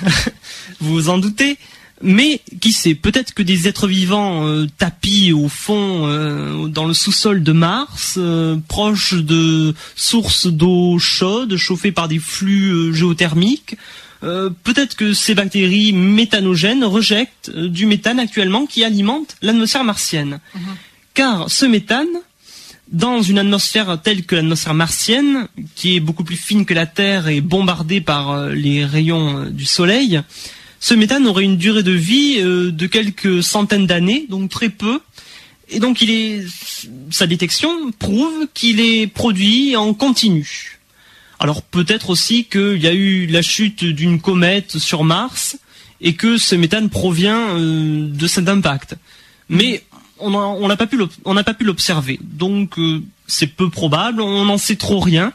vous 0.80 0.93
vous 0.93 1.09
en 1.09 1.18
doutez, 1.18 1.57
mais 2.03 2.41
qui 2.59 2.74
sait, 2.74 2.93
peut-être 2.93 3.34
que 3.34 3.41
des 3.41 3.68
êtres 3.68 3.88
vivants 3.88 4.45
euh, 4.45 4.68
tapis 4.78 5.32
au 5.32 5.47
fond, 5.47 6.07
euh, 6.07 6.68
dans 6.68 6.86
le 6.86 6.93
sous-sol 6.93 7.41
de 7.41 7.51
Mars, 7.51 8.16
euh, 8.18 8.57
proches 8.68 9.14
de 9.14 9.74
sources 9.95 10.47
d'eau 10.47 10.99
chaude, 10.99 11.55
chauffées 11.55 11.91
par 11.91 12.07
des 12.07 12.20
flux 12.20 12.93
géothermiques, 12.93 13.78
peut-être 14.22 14.95
que 14.95 15.14
ces 15.14 15.34
bactéries 15.34 15.93
méthanogènes 15.93 16.84
rejettent 16.84 17.49
du 17.49 17.88
méthane 17.88 18.20
actuellement 18.20 18.68
qui 18.68 18.84
alimente 18.84 19.36
l'atmosphère 19.41 19.84
martienne. 19.84 20.39
Mhm. 20.53 20.62
Car 21.16 21.49
ce 21.49 21.66
méthane, 21.66 22.05
dans 22.92 23.22
une 23.22 23.39
atmosphère 23.39 24.00
telle 24.02 24.24
que 24.24 24.36
l'atmosphère 24.36 24.74
martienne, 24.74 25.48
qui 25.76 25.96
est 25.96 26.00
beaucoup 26.00 26.24
plus 26.24 26.36
fine 26.36 26.66
que 26.66 26.74
la 26.74 26.86
Terre 26.86 27.28
et 27.28 27.42
bombardée 27.42 28.02
par 28.02 28.48
les 28.48 28.86
rayons 28.86 29.46
du 29.46 29.66
Soleil, 29.66 30.22
ce 30.82 30.96
méthane 30.96 31.28
aurait 31.28 31.44
une 31.44 31.58
durée 31.58 31.84
de 31.84 31.92
vie 31.92 32.38
euh, 32.39 32.72
de 32.72 32.88
quelques 32.88 33.44
centaines 33.44 33.86
d'années, 33.86 34.26
donc 34.30 34.50
très 34.50 34.70
peu. 34.70 35.00
Et 35.70 35.80
donc 35.80 36.02
il 36.02 36.10
est, 36.10 36.42
sa 37.12 37.28
détection 37.28 37.92
prouve 37.92 38.48
qu'il 38.54 38.80
est 38.80 39.08
produit 39.08 39.76
en 39.76 39.94
continu. 39.94 40.80
Alors 41.39 41.62
peut-être 41.62 42.10
aussi 42.10 42.46
qu'il 42.46 42.82
y 42.82 42.88
a 42.88 42.94
eu 42.94 43.28
la 43.28 43.44
chute 43.44 43.86
d'une 43.86 44.20
comète 44.20 44.80
sur 44.80 45.04
Mars 45.04 45.56
et 46.02 46.14
que 46.16 46.38
ce 46.38 46.56
méthane 46.56 46.89
provient 46.89 47.56
euh, 47.58 48.08
de 48.10 48.28
cet 48.28 48.50
impact. 48.50 48.96
Mais 49.50 49.84
on 50.22 50.67
n'a 50.67 50.76
pas 50.78 51.53
pu 51.53 51.63
l'observer. 51.63 52.19
Donc 52.22 52.78
euh, 52.78 53.01
c'est 53.28 53.47
peu 53.47 53.69
probable, 53.69 54.22
on 54.22 54.45
n'en 54.45 54.57
sait 54.57 54.76
trop 54.76 54.99
rien. 54.99 55.34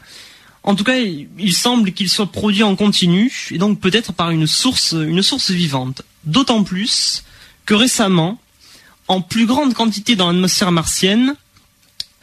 En 0.63 0.75
tout 0.75 0.83
cas, 0.83 0.97
il 0.97 1.53
semble 1.53 1.93
qu'il 1.93 2.09
soit 2.09 2.31
produit 2.31 2.63
en 2.63 2.75
continu 2.75 3.31
et 3.51 3.57
donc 3.57 3.79
peut-être 3.79 4.11
par 4.11 4.31
une 4.31 4.47
source 4.47 4.93
une 4.93 5.21
source 5.21 5.51
vivante. 5.51 6.01
D'autant 6.25 6.63
plus 6.63 7.23
que 7.65 7.73
récemment, 7.73 8.39
en 9.07 9.21
plus 9.21 9.45
grande 9.45 9.73
quantité 9.73 10.15
dans 10.15 10.27
l'atmosphère 10.31 10.71
martienne, 10.71 11.35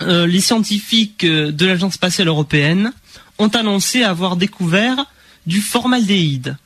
euh, 0.03 0.27
les 0.27 0.41
scientifiques 0.41 1.25
de 1.25 1.67
l'Agence 1.67 1.95
spatiale 1.95 2.29
européenne 2.29 2.93
ont 3.39 3.49
annoncé 3.49 4.03
avoir 4.03 4.37
découvert 4.37 5.07
du 5.47 5.61
formaldéhyde. 5.61 6.57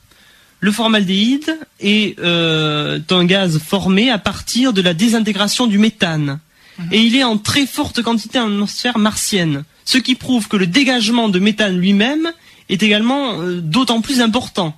Le 0.61 0.71
formaldéhyde 0.71 1.57
est 1.79 2.19
euh, 2.19 2.99
un 3.09 3.25
gaz 3.25 3.59
formé 3.59 4.09
à 4.09 4.17
partir 4.17 4.73
de 4.73 4.81
la 4.81 4.93
désintégration 4.93 5.67
du 5.67 5.77
méthane. 5.77 6.39
Mhm. 6.77 6.87
Et 6.91 6.99
il 6.99 7.15
est 7.15 7.23
en 7.23 7.37
très 7.37 7.65
forte 7.65 8.01
quantité 8.01 8.39
en 8.39 8.47
atmosphère 8.47 8.97
martienne. 8.97 9.63
Ce 9.85 9.97
qui 9.97 10.15
prouve 10.15 10.47
que 10.47 10.57
le 10.57 10.67
dégagement 10.67 11.29
de 11.29 11.39
méthane 11.39 11.77
lui-même 11.77 12.31
est 12.67 12.83
également 12.83 13.39
euh, 13.39 13.61
d'autant 13.61 14.01
plus 14.01 14.21
important. 14.21 14.77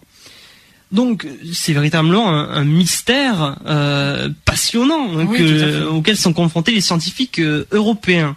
Donc 0.91 1.25
c'est 1.53 1.73
véritablement 1.73 2.29
un, 2.29 2.65
mystère 2.65 3.57
euh, 3.65 4.29
passionnant 4.43 5.19
hein, 5.19 5.85
auquel 5.89 6.17
sont 6.17 6.33
confrontés 6.33 6.73
les 6.73 6.81
scientifiques 6.81 7.39
européens. 7.71 8.35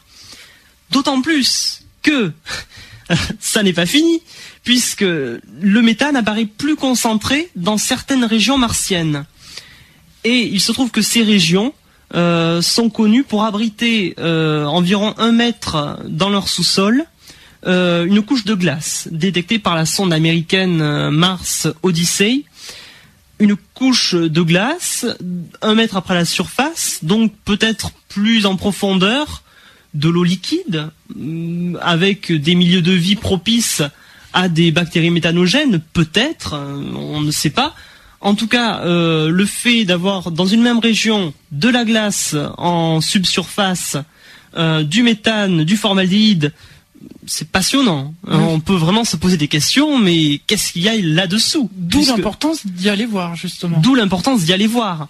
D'autant 0.92 1.20
plus 1.20 1.82
que 2.03 2.32
ça 3.41 3.63
n'est 3.63 3.73
pas 3.73 3.87
fini, 3.87 4.23
puisque 4.63 5.03
le 5.03 5.83
méthane 5.83 6.17
apparaît 6.17 6.47
plus 6.47 6.77
concentré 6.77 7.51
dans 7.57 7.79
certaines 7.79 8.25
régions 8.25 8.59
martiennes. 8.59 9.25
Et 10.25 10.41
il 10.41 10.61
se 10.61 10.73
trouve 10.73 10.91
que 10.91 11.03
ces 11.03 11.23
régions 11.23 11.75
euh, 12.15 12.63
sont 12.63 12.91
connues 12.91 13.25
pour 13.25 13.45
abriter 13.45 14.15
euh, 14.19 14.65
environ 14.65 15.15
un 15.19 15.33
mètre 15.33 15.99
dans 16.07 16.31
leur 16.31 16.49
sous-sol 16.49 17.05
euh, 17.67 18.05
une 18.05 18.23
couche 18.23 18.45
de 18.45 18.55
glace 18.55 19.09
détectée 19.11 19.59
par 19.59 19.75
la 19.75 19.87
sonde 19.87 20.13
américaine 20.13 21.09
Mars 21.09 21.67
Odyssey. 21.83 22.45
Une 23.39 23.57
couche 23.57 24.15
de 24.15 24.43
glace 24.43 25.07
un 25.63 25.75
mètre 25.75 25.97
après 25.97 26.15
la 26.15 26.25
surface, 26.25 26.99
donc 27.03 27.33
peut-être 27.45 27.91
plus 28.09 28.47
en 28.47 28.57
profondeur, 28.57 29.43
de 29.95 30.09
l'eau 30.09 30.24
liquide, 30.24 30.90
avec 31.80 32.32
des 32.32 32.55
milieux 32.55 32.82
de 32.82 32.92
vie 32.92 33.16
propices 33.16 33.82
à 34.34 34.49
des 34.49 34.72
bactéries 34.72 35.11
méthanogènes, 35.11 35.80
peut-être, 35.92 36.55
euh, 36.55 36.82
on 36.97 37.20
ne 37.20 37.30
sait 37.30 37.51
pas. 37.51 37.74
En 38.20 38.34
tout 38.34 38.49
cas, 38.49 38.80
euh, 38.80 39.28
le 39.28 39.45
fait 39.47 39.84
d'avoir 39.84 40.30
dans 40.30 40.47
une 40.47 40.62
même 40.62 40.80
région 40.80 41.32
de 41.53 41.68
la 41.68 41.84
glace 41.84 42.34
en 42.59 43.01
subsurface, 43.01 43.97
euh, 44.57 44.82
du 44.82 45.03
méthane, 45.03 45.64
du 45.64 45.76
formaldéhyde, 45.76 46.53
c'est 47.27 47.49
passionnant. 47.49 48.15
On 48.27 48.61
peut 48.61 48.75
vraiment 48.75 49.05
se 49.05 49.17
poser 49.17 49.37
des 49.37 49.49
questions, 49.49 49.99
mais 49.99 50.41
qu'est-ce 50.47 50.73
qu'il 50.73 50.83
y 50.83 50.89
a 50.89 50.97
là-dessous 50.97 51.71
D'où 51.75 52.05
l'importance 52.05 52.67
d'y 52.67 52.89
aller 52.89 53.07
voir, 53.07 53.37
justement. 53.37 53.79
D'où 53.81 53.95
l'importance 53.95 54.45
d'y 54.45 54.53
aller 54.53 54.67
voir. 54.67 55.09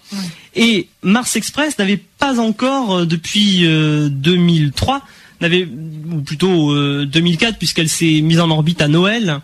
Et 0.55 0.89
Mars 1.03 1.37
Express 1.37 1.79
n'avait 1.79 2.03
pas 2.19 2.39
encore, 2.39 3.07
depuis 3.07 3.63
2003, 3.63 5.03
n'avait 5.41 5.67
ou 5.67 6.21
plutôt 6.23 6.75
2004 7.05 7.55
euh, 7.55 7.57
puisqu'elle 7.59 7.89
s'est 7.89 8.21
mise 8.21 8.41
en 8.41 8.51
orbite 8.51 8.81
à 8.81 8.89
Noël, 8.89 9.41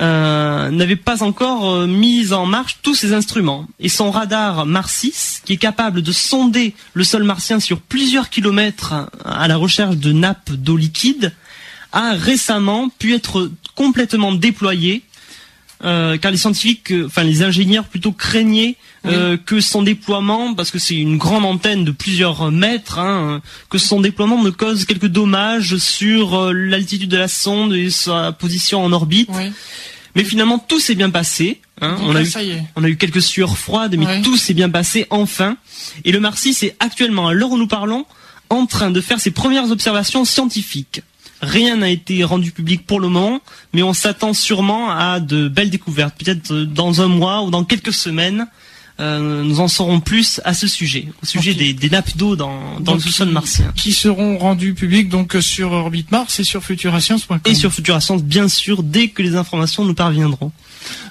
euh, 0.00 0.70
n'avait 0.70 0.96
pas 0.96 1.22
encore 1.22 1.70
euh, 1.70 1.86
mis 1.86 2.32
en 2.32 2.46
marche 2.46 2.78
tous 2.82 2.94
ses 2.94 3.12
instruments. 3.12 3.66
Et 3.78 3.88
son 3.88 4.10
radar 4.10 4.66
Mars 4.66 4.94
6, 4.94 5.42
qui 5.44 5.54
est 5.54 5.58
capable 5.58 6.02
de 6.02 6.12
sonder 6.12 6.74
le 6.94 7.04
sol 7.04 7.24
martien 7.24 7.60
sur 7.60 7.80
plusieurs 7.80 8.30
kilomètres 8.30 8.94
à 9.24 9.48
la 9.48 9.56
recherche 9.56 9.96
de 9.96 10.12
nappes 10.12 10.52
d'eau 10.52 10.76
liquide, 10.76 11.32
a 11.92 12.12
récemment 12.12 12.88
pu 12.88 13.14
être 13.14 13.50
complètement 13.74 14.32
déployé 14.32 15.02
euh, 15.84 16.16
car 16.16 16.32
les 16.32 16.36
scientifiques, 16.36 16.90
euh, 16.90 17.06
enfin 17.06 17.22
les 17.22 17.44
ingénieurs 17.44 17.84
plutôt 17.84 18.10
craignaient 18.10 18.74
euh, 19.06 19.36
que 19.36 19.60
son 19.60 19.82
déploiement, 19.82 20.52
parce 20.54 20.72
que 20.72 20.78
c'est 20.80 20.96
une 20.96 21.18
grande 21.18 21.44
antenne 21.44 21.84
de 21.84 21.92
plusieurs 21.92 22.50
mètres, 22.50 22.98
hein, 22.98 23.40
que 23.70 23.78
son 23.78 24.00
déploiement 24.00 24.42
ne 24.42 24.50
cause 24.50 24.84
quelques 24.86 25.06
dommages 25.06 25.76
sur 25.76 26.52
l'altitude 26.52 27.08
de 27.08 27.16
la 27.16 27.28
sonde 27.28 27.74
et 27.74 27.90
sa 27.90 28.32
position 28.32 28.84
en 28.84 28.92
orbite. 28.92 29.30
Mais 30.16 30.24
finalement, 30.24 30.58
tout 30.58 30.80
s'est 30.80 30.96
bien 30.96 31.10
passé. 31.10 31.60
Hein. 31.80 31.96
on, 32.02 32.16
a 32.16 32.24
eu, 32.24 32.32
on 32.74 32.82
a 32.82 32.88
eu 32.88 32.96
quelques 32.96 33.22
sueurs 33.22 33.56
froides, 33.56 33.94
mais 33.96 34.20
tout 34.22 34.36
s'est 34.36 34.54
bien 34.54 34.68
passé 34.68 35.06
enfin. 35.10 35.56
Et 36.04 36.10
le 36.10 36.18
Marcy, 36.18 36.54
c'est 36.54 36.74
actuellement, 36.80 37.28
à 37.28 37.34
l'heure 37.34 37.52
où 37.52 37.58
nous 37.58 37.68
parlons, 37.68 38.04
en 38.50 38.66
train 38.66 38.90
de 38.90 39.00
faire 39.00 39.20
ses 39.20 39.30
premières 39.30 39.70
observations 39.70 40.24
scientifiques. 40.24 41.02
Rien 41.40 41.76
n'a 41.76 41.90
été 41.90 42.24
rendu 42.24 42.50
public 42.50 42.84
pour 42.86 43.00
le 43.00 43.08
moment, 43.08 43.40
mais 43.72 43.82
on 43.82 43.92
s'attend 43.92 44.32
sûrement 44.32 44.90
à 44.90 45.20
de 45.20 45.48
belles 45.48 45.70
découvertes. 45.70 46.14
Peut-être 46.18 46.52
dans 46.52 47.00
un 47.00 47.08
mois 47.08 47.42
ou 47.42 47.50
dans 47.50 47.64
quelques 47.64 47.92
semaines, 47.92 48.48
euh, 49.00 49.44
nous 49.44 49.60
en 49.60 49.68
saurons 49.68 50.00
plus 50.00 50.40
à 50.44 50.54
ce 50.54 50.66
sujet, 50.66 51.06
au 51.22 51.26
sujet 51.26 51.54
des, 51.54 51.90
nappes 51.90 52.16
d'eau 52.16 52.34
dans, 52.34 52.80
dans 52.80 52.94
le 52.94 53.00
sous-sol 53.00 53.28
martien. 53.28 53.72
Qui 53.76 53.92
seront 53.92 54.38
rendus 54.38 54.74
publics 54.74 55.08
donc 55.08 55.36
sur 55.40 55.70
Orbit 55.70 56.06
Mars 56.10 56.40
et 56.40 56.44
sur 56.44 56.64
futurascience.com. 56.64 57.38
Et 57.44 57.54
sur 57.54 57.72
Futurascience, 57.72 58.24
bien 58.24 58.48
sûr, 58.48 58.82
dès 58.82 59.08
que 59.08 59.22
les 59.22 59.36
informations 59.36 59.84
nous 59.84 59.94
parviendront. 59.94 60.50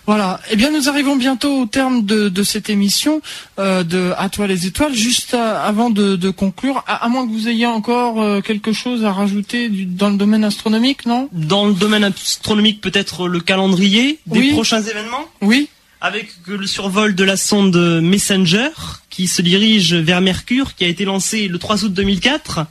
Voilà. 0.05 0.39
Eh 0.51 0.55
bien, 0.55 0.71
nous 0.71 0.87
arrivons 0.87 1.17
bientôt 1.17 1.61
au 1.61 1.65
terme 1.65 2.05
de, 2.05 2.43
cette 2.43 2.69
émission 2.69 3.21
euh, 3.59 3.83
de 3.83 4.13
À 4.17 4.29
toi 4.29 4.47
les 4.47 4.65
étoiles. 4.65 4.93
Juste 4.93 5.33
euh, 5.33 5.61
avant 5.61 5.89
de, 5.89 6.29
conclure, 6.29 6.83
à, 6.87 7.07
moins 7.09 7.27
que 7.27 7.31
vous 7.33 7.49
ayez 7.49 7.65
encore 7.65 8.21
euh, 8.21 8.41
quelque 8.41 8.71
chose 8.71 9.03
à 9.03 9.11
rajouter 9.11 9.69
dans 9.69 10.09
le 10.09 10.17
domaine 10.17 10.45
astronomique, 10.45 11.05
non? 11.05 11.29
Dans 11.33 11.65
le 11.65 11.73
domaine 11.73 12.05
astronomique, 12.05 12.79
peut-être 12.79 13.27
le 13.27 13.41
calendrier 13.41 14.19
des 14.27 14.51
prochains 14.53 14.81
événements? 14.81 15.25
Oui. 15.41 15.67
Avec 15.99 16.29
le 16.45 16.67
survol 16.67 17.15
de 17.15 17.23
la 17.23 17.35
sonde 17.35 18.01
Messenger 18.01 18.69
qui 19.09 19.27
se 19.27 19.41
dirige 19.41 19.93
vers 19.93 20.21
Mercure, 20.21 20.75
qui 20.75 20.85
a 20.85 20.87
été 20.87 21.05
lancée 21.05 21.47
le 21.47 21.57
3 21.57 21.83
août 21.83 21.93
2004. 21.93 22.65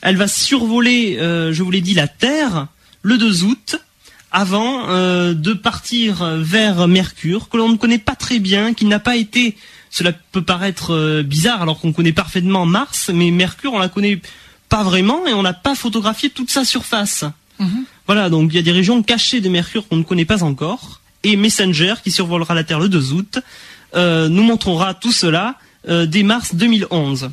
Elle 0.00 0.16
va 0.16 0.26
survoler, 0.26 1.18
je 1.20 1.62
vous 1.62 1.70
l'ai 1.70 1.82
dit, 1.82 1.92
la 1.92 2.08
Terre 2.08 2.68
le 3.02 3.18
2 3.18 3.44
août 3.44 3.76
avant 4.34 4.88
euh, 4.88 5.32
de 5.32 5.52
partir 5.52 6.24
vers 6.38 6.88
Mercure, 6.88 7.48
que 7.48 7.56
l'on 7.56 7.68
ne 7.68 7.76
connaît 7.76 7.98
pas 7.98 8.16
très 8.16 8.40
bien, 8.40 8.74
qui 8.74 8.84
n'a 8.84 8.98
pas 8.98 9.16
été, 9.16 9.56
cela 9.90 10.12
peut 10.12 10.42
paraître 10.42 10.92
euh, 10.92 11.22
bizarre 11.22 11.62
alors 11.62 11.78
qu'on 11.78 11.92
connaît 11.92 12.12
parfaitement 12.12 12.66
Mars, 12.66 13.12
mais 13.14 13.30
Mercure 13.30 13.72
on 13.74 13.78
la 13.78 13.88
connaît 13.88 14.20
pas 14.68 14.82
vraiment 14.82 15.24
et 15.28 15.32
on 15.32 15.42
n'a 15.42 15.52
pas 15.52 15.76
photographié 15.76 16.30
toute 16.30 16.50
sa 16.50 16.64
surface. 16.64 17.24
Mhm. 17.60 17.84
Voilà, 18.06 18.28
donc 18.28 18.50
il 18.52 18.56
y 18.56 18.58
a 18.58 18.62
des 18.62 18.72
régions 18.72 19.04
cachées 19.04 19.40
de 19.40 19.48
Mercure 19.48 19.86
qu'on 19.86 19.96
ne 19.96 20.02
connaît 20.02 20.24
pas 20.24 20.42
encore. 20.42 21.00
Et 21.22 21.36
Messenger, 21.36 21.94
qui 22.02 22.10
survolera 22.10 22.54
la 22.54 22.64
Terre 22.64 22.80
le 22.80 22.88
2 22.88 23.12
août, 23.12 23.38
euh, 23.94 24.28
nous 24.28 24.42
montrera 24.42 24.94
tout 24.94 25.12
cela 25.12 25.54
dès 25.86 26.22
mars 26.22 26.54
2011. 26.54 27.28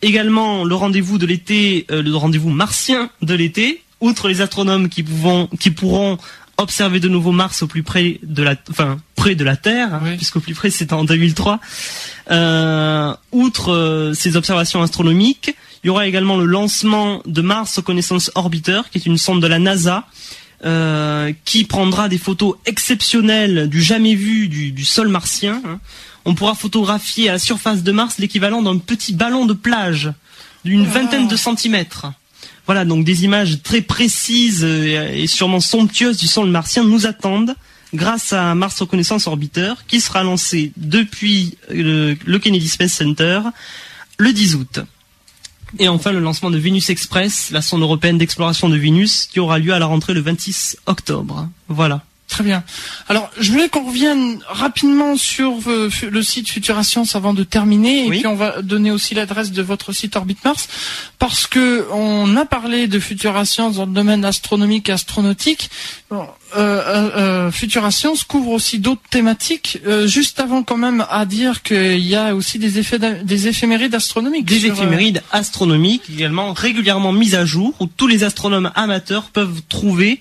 Également 0.00 0.64
le 0.64 0.74
rendez-vous 0.74 1.18
de 1.18 1.26
l'été, 1.26 1.84
le 1.90 2.14
rendez-vous 2.14 2.48
martien 2.48 3.10
de 3.20 3.34
l'été, 3.34 3.84
outre 4.00 4.28
les 4.28 4.40
astronomes 4.40 4.88
qui, 4.88 5.04
qui 5.58 5.70
pourront 5.70 6.18
observer 6.58 7.00
de 7.00 7.08
nouveau 7.08 7.32
Mars 7.32 7.62
au 7.62 7.66
plus 7.66 7.82
près 7.82 8.18
de 8.22 8.42
la, 8.42 8.54
enfin 8.70 8.98
près 9.14 9.34
de 9.34 9.44
la 9.44 9.56
Terre, 9.56 9.94
hein, 9.94 10.16
puisqu'au 10.16 10.40
plus 10.40 10.54
près 10.54 10.70
c'était 10.70 10.94
en 10.94 11.04
2003. 11.04 11.60
Euh, 12.30 13.14
outre 13.32 13.72
euh, 13.72 14.14
ces 14.14 14.36
observations 14.36 14.82
astronomiques, 14.82 15.54
il 15.82 15.88
y 15.88 15.90
aura 15.90 16.06
également 16.06 16.36
le 16.36 16.46
lancement 16.46 17.22
de 17.26 17.42
Mars 17.42 17.76
Reconnaissance 17.76 18.30
Orbiter, 18.34 18.82
qui 18.90 18.98
est 18.98 19.06
une 19.06 19.18
sonde 19.18 19.42
de 19.42 19.46
la 19.46 19.58
NASA, 19.58 20.06
euh, 20.64 21.32
qui 21.44 21.64
prendra 21.64 22.08
des 22.08 22.18
photos 22.18 22.56
exceptionnelles 22.64 23.68
du 23.68 23.82
jamais 23.82 24.14
vu 24.14 24.48
du, 24.48 24.84
sol 24.84 25.08
martien. 25.08 25.60
Hein. 25.66 25.78
On 26.24 26.34
pourra 26.34 26.54
photographier 26.54 27.28
à 27.28 27.32
la 27.32 27.38
surface 27.38 27.82
de 27.82 27.92
Mars 27.92 28.18
l'équivalent 28.18 28.62
d'un 28.62 28.78
petit 28.78 29.12
ballon 29.12 29.44
de 29.44 29.52
plage 29.52 30.12
d'une 30.64 30.86
vingtaine 30.86 31.28
de 31.28 31.36
centimètres. 31.36 32.06
Voilà, 32.66 32.84
donc 32.84 33.04
des 33.04 33.24
images 33.24 33.62
très 33.62 33.80
précises 33.80 34.64
et 34.64 35.26
sûrement 35.26 35.60
somptueuses 35.60 36.18
du 36.18 36.26
sol 36.26 36.50
martien 36.50 36.82
nous 36.82 37.06
attendent 37.06 37.54
grâce 37.94 38.32
à 38.32 38.54
Mars 38.54 38.80
Reconnaissance 38.80 39.26
Orbiter 39.26 39.74
qui 39.86 40.00
sera 40.00 40.22
lancé 40.22 40.72
depuis 40.76 41.56
le, 41.70 42.14
Kennedy 42.38 42.68
Space 42.68 42.92
Center 42.92 43.40
le 44.18 44.32
10 44.32 44.56
août. 44.56 44.80
Et 45.78 45.88
enfin 45.88 46.12
le 46.12 46.20
lancement 46.20 46.50
de 46.50 46.58
Venus 46.58 46.90
Express, 46.90 47.50
la 47.50 47.62
sonde 47.62 47.82
européenne 47.82 48.18
d'exploration 48.18 48.68
de 48.68 48.76
Vénus, 48.76 49.26
qui 49.26 49.40
aura 49.40 49.58
lieu 49.58 49.72
à 49.72 49.78
la 49.78 49.86
rentrée 49.86 50.14
le 50.14 50.20
26 50.20 50.78
octobre. 50.86 51.48
Voilà. 51.68 52.04
Très 52.36 52.44
bien. 52.44 52.64
Alors, 53.08 53.30
je 53.40 53.50
voulais 53.50 53.70
qu'on 53.70 53.86
revienne 53.86 54.40
rapidement 54.46 55.16
sur 55.16 55.54
euh, 55.68 55.88
le 56.10 56.22
site 56.22 56.50
Futura 56.50 56.84
Science 56.84 57.16
avant 57.16 57.32
de 57.32 57.44
terminer, 57.44 58.04
et 58.04 58.10
puis 58.10 58.26
on 58.26 58.34
va 58.34 58.60
donner 58.60 58.90
aussi 58.90 59.14
l'adresse 59.14 59.52
de 59.52 59.62
votre 59.62 59.94
site 59.94 60.16
Orbit 60.16 60.36
Mars, 60.44 60.68
parce 61.18 61.46
que 61.46 61.86
on 61.94 62.36
a 62.36 62.44
parlé 62.44 62.88
de 62.88 62.98
Futura 62.98 63.46
Science 63.46 63.76
dans 63.76 63.86
le 63.86 63.92
domaine 63.92 64.22
astronomique 64.26 64.90
et 64.90 64.92
astronautique. 64.92 65.70
euh, 66.58 67.50
Futura 67.50 67.90
Science 67.90 68.22
couvre 68.22 68.50
aussi 68.50 68.80
d'autres 68.80 69.08
thématiques. 69.08 69.78
juste 70.04 70.38
avant 70.38 70.62
quand 70.62 70.76
même 70.76 71.06
à 71.08 71.24
dire 71.24 71.62
qu'il 71.62 72.06
y 72.06 72.16
a 72.16 72.34
aussi 72.34 72.58
des 72.58 72.78
effets 72.78 72.98
des 72.98 73.48
éphémérides 73.48 73.94
astronomiques. 73.94 74.44
Des 74.44 74.66
éphémérides 74.66 75.22
astronomiques 75.32 76.02
également 76.12 76.52
régulièrement 76.52 77.12
mises 77.12 77.34
à 77.34 77.46
jour 77.46 77.72
où 77.80 77.86
tous 77.86 78.06
les 78.06 78.24
astronomes 78.24 78.70
amateurs 78.74 79.30
peuvent 79.32 79.62
trouver 79.70 80.20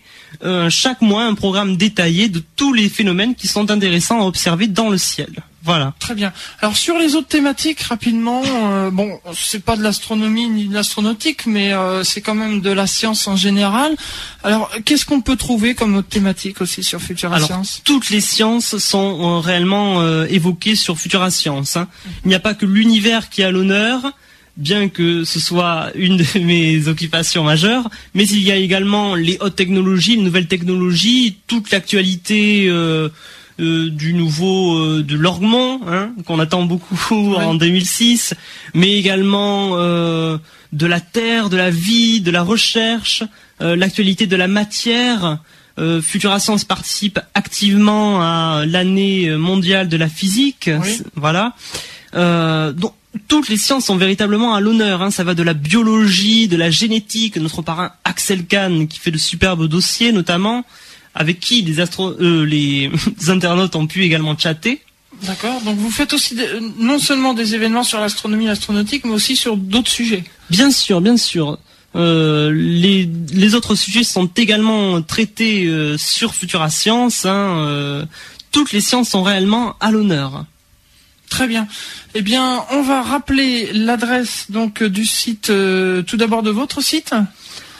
chaque 0.69 1.01
mois 1.01 1.23
un 1.23 1.33
programme 1.33 1.77
détaillé 1.77 2.04
de 2.05 2.43
tous 2.55 2.73
les 2.73 2.89
phénomènes 2.89 3.35
qui 3.35 3.47
sont 3.47 3.71
intéressants 3.71 4.21
à 4.21 4.25
observer 4.25 4.67
dans 4.67 4.89
le 4.89 4.97
ciel. 4.97 5.29
Voilà. 5.65 5.95
Très 5.97 6.13
bien. 6.13 6.31
Alors 6.61 6.77
sur 6.77 6.99
les 6.99 7.15
autres 7.15 7.27
thématiques, 7.27 7.81
rapidement, 7.81 8.43
euh, 8.45 8.91
bon, 8.91 9.19
c'est 9.33 9.63
pas 9.63 9.75
de 9.75 9.81
l'astronomie 9.81 10.47
ni 10.47 10.67
de 10.67 10.73
l'astronautique, 10.75 11.47
mais 11.47 11.73
euh, 11.73 12.03
c'est 12.03 12.21
quand 12.21 12.35
même 12.35 12.61
de 12.61 12.69
la 12.69 12.85
science 12.85 13.27
en 13.27 13.35
général. 13.35 13.95
Alors, 14.43 14.69
qu'est-ce 14.85 15.05
qu'on 15.05 15.21
peut 15.21 15.35
trouver 15.35 15.73
comme 15.73 15.95
autre 15.95 16.07
thématique 16.07 16.61
aussi 16.61 16.83
sur 16.83 17.01
Futura 17.01 17.39
Science? 17.39 17.81
Toutes 17.83 18.11
les 18.11 18.21
sciences 18.21 18.77
sont 18.77 19.37
euh, 19.37 19.39
réellement 19.39 20.05
évoquées 20.25 20.75
sur 20.75 20.99
Futura 20.99 21.31
Science. 21.31 21.77
Hein. 21.77 21.87
Il 22.25 22.27
n'y 22.27 22.35
a 22.35 22.39
pas 22.39 22.53
que 22.53 22.67
l'univers 22.67 23.29
qui 23.29 23.41
a 23.41 23.49
l'honneur 23.49 24.13
bien 24.57 24.89
que 24.89 25.23
ce 25.23 25.39
soit 25.39 25.91
une 25.95 26.17
de 26.17 26.39
mes 26.39 26.87
occupations 26.87 27.43
majeures, 27.43 27.89
mais 28.13 28.25
il 28.25 28.41
y 28.41 28.51
a 28.51 28.55
également 28.55 29.15
les 29.15 29.37
hautes 29.39 29.55
technologies, 29.55 30.15
les 30.15 30.23
nouvelles 30.23 30.47
technologies, 30.47 31.37
toute 31.47 31.71
l'actualité 31.71 32.69
euh, 33.61 33.89
du 33.89 34.13
nouveau 34.13 34.77
euh, 34.77 35.01
de 35.01 35.15
l'Orgmont, 35.15 35.79
hein, 35.87 36.11
qu'on 36.25 36.39
attend 36.39 36.63
beaucoup 36.63 37.35
en 37.37 37.55
2006, 37.55 38.33
mais 38.73 38.97
également 38.97 39.77
euh, 39.77 40.37
de 40.73 40.85
la 40.85 40.99
terre, 40.99 41.49
de 41.49 41.55
la 41.55 41.69
vie, 41.69 42.19
de 42.19 42.31
la 42.31 42.43
recherche, 42.43 43.23
l'actualité 43.61 44.27
de 44.27 44.35
la 44.35 44.49
matière. 44.49 45.39
Futura 46.01 46.39
Science 46.39 46.65
participe 46.65 47.19
activement 47.33 48.21
à 48.21 48.65
l'année 48.65 49.29
mondiale 49.37 49.87
de 49.87 49.95
la 49.95 50.09
physique, 50.09 50.69
voilà. 51.15 51.55
donc 52.13 52.93
toutes 53.27 53.49
les 53.49 53.57
sciences 53.57 53.85
sont 53.85 53.97
véritablement 53.97 54.55
à 54.55 54.61
l'honneur. 54.61 55.01
Hein. 55.01 55.11
Ça 55.11 55.23
va 55.23 55.33
de 55.33 55.43
la 55.43 55.53
biologie, 55.53 56.47
de 56.47 56.57
la 56.57 56.69
génétique, 56.69 57.37
notre 57.37 57.61
parrain 57.61 57.91
Axel 58.03 58.45
Kahn 58.45 58.87
qui 58.87 58.99
fait 58.99 59.11
de 59.11 59.17
superbes 59.17 59.67
dossiers 59.67 60.11
notamment, 60.11 60.65
avec 61.13 61.39
qui 61.39 61.61
les, 61.61 61.79
astro 61.79 62.11
euh, 62.19 62.45
les 62.45 62.91
internautes 63.27 63.75
ont 63.75 63.87
pu 63.87 64.03
également 64.03 64.37
chatter. 64.37 64.81
D'accord. 65.23 65.61
Donc 65.61 65.77
vous 65.77 65.91
faites 65.91 66.13
aussi 66.13 66.37
non 66.77 66.99
seulement 66.99 67.33
des 67.33 67.55
événements 67.55 67.83
sur 67.83 67.99
l'astronomie, 67.99 68.45
l'astronautique, 68.45 69.05
mais 69.05 69.13
aussi 69.13 69.35
sur 69.35 69.57
d'autres 69.57 69.91
sujets. 69.91 70.23
Bien 70.49 70.71
sûr, 70.71 71.01
bien 71.01 71.17
sûr. 71.17 71.57
Euh, 71.95 72.51
les, 72.53 73.09
les, 73.31 73.55
autres 73.55 73.75
sujets 73.75 74.03
sont 74.03 74.25
également 74.35 75.01
traités 75.01 75.65
euh, 75.65 75.97
sur 75.97 76.35
Futura 76.35 76.69
Science. 76.69 77.25
Hein, 77.25 77.57
euh, 77.59 78.05
toutes 78.51 78.73
les 78.73 78.81
sciences 78.81 79.09
sont 79.09 79.23
réellement 79.23 79.75
à 79.79 79.91
l'honneur. 79.91 80.45
Très 81.29 81.47
bien. 81.47 81.67
Eh 82.13 82.21
bien, 82.21 82.63
on 82.71 82.81
va 82.81 83.01
rappeler 83.01 83.71
l'adresse 83.73 84.45
donc 84.49 84.83
du 84.83 85.05
site, 85.05 85.47
tout 85.47 86.17
d'abord 86.17 86.43
de 86.43 86.51
votre 86.51 86.81
site. 86.81 87.13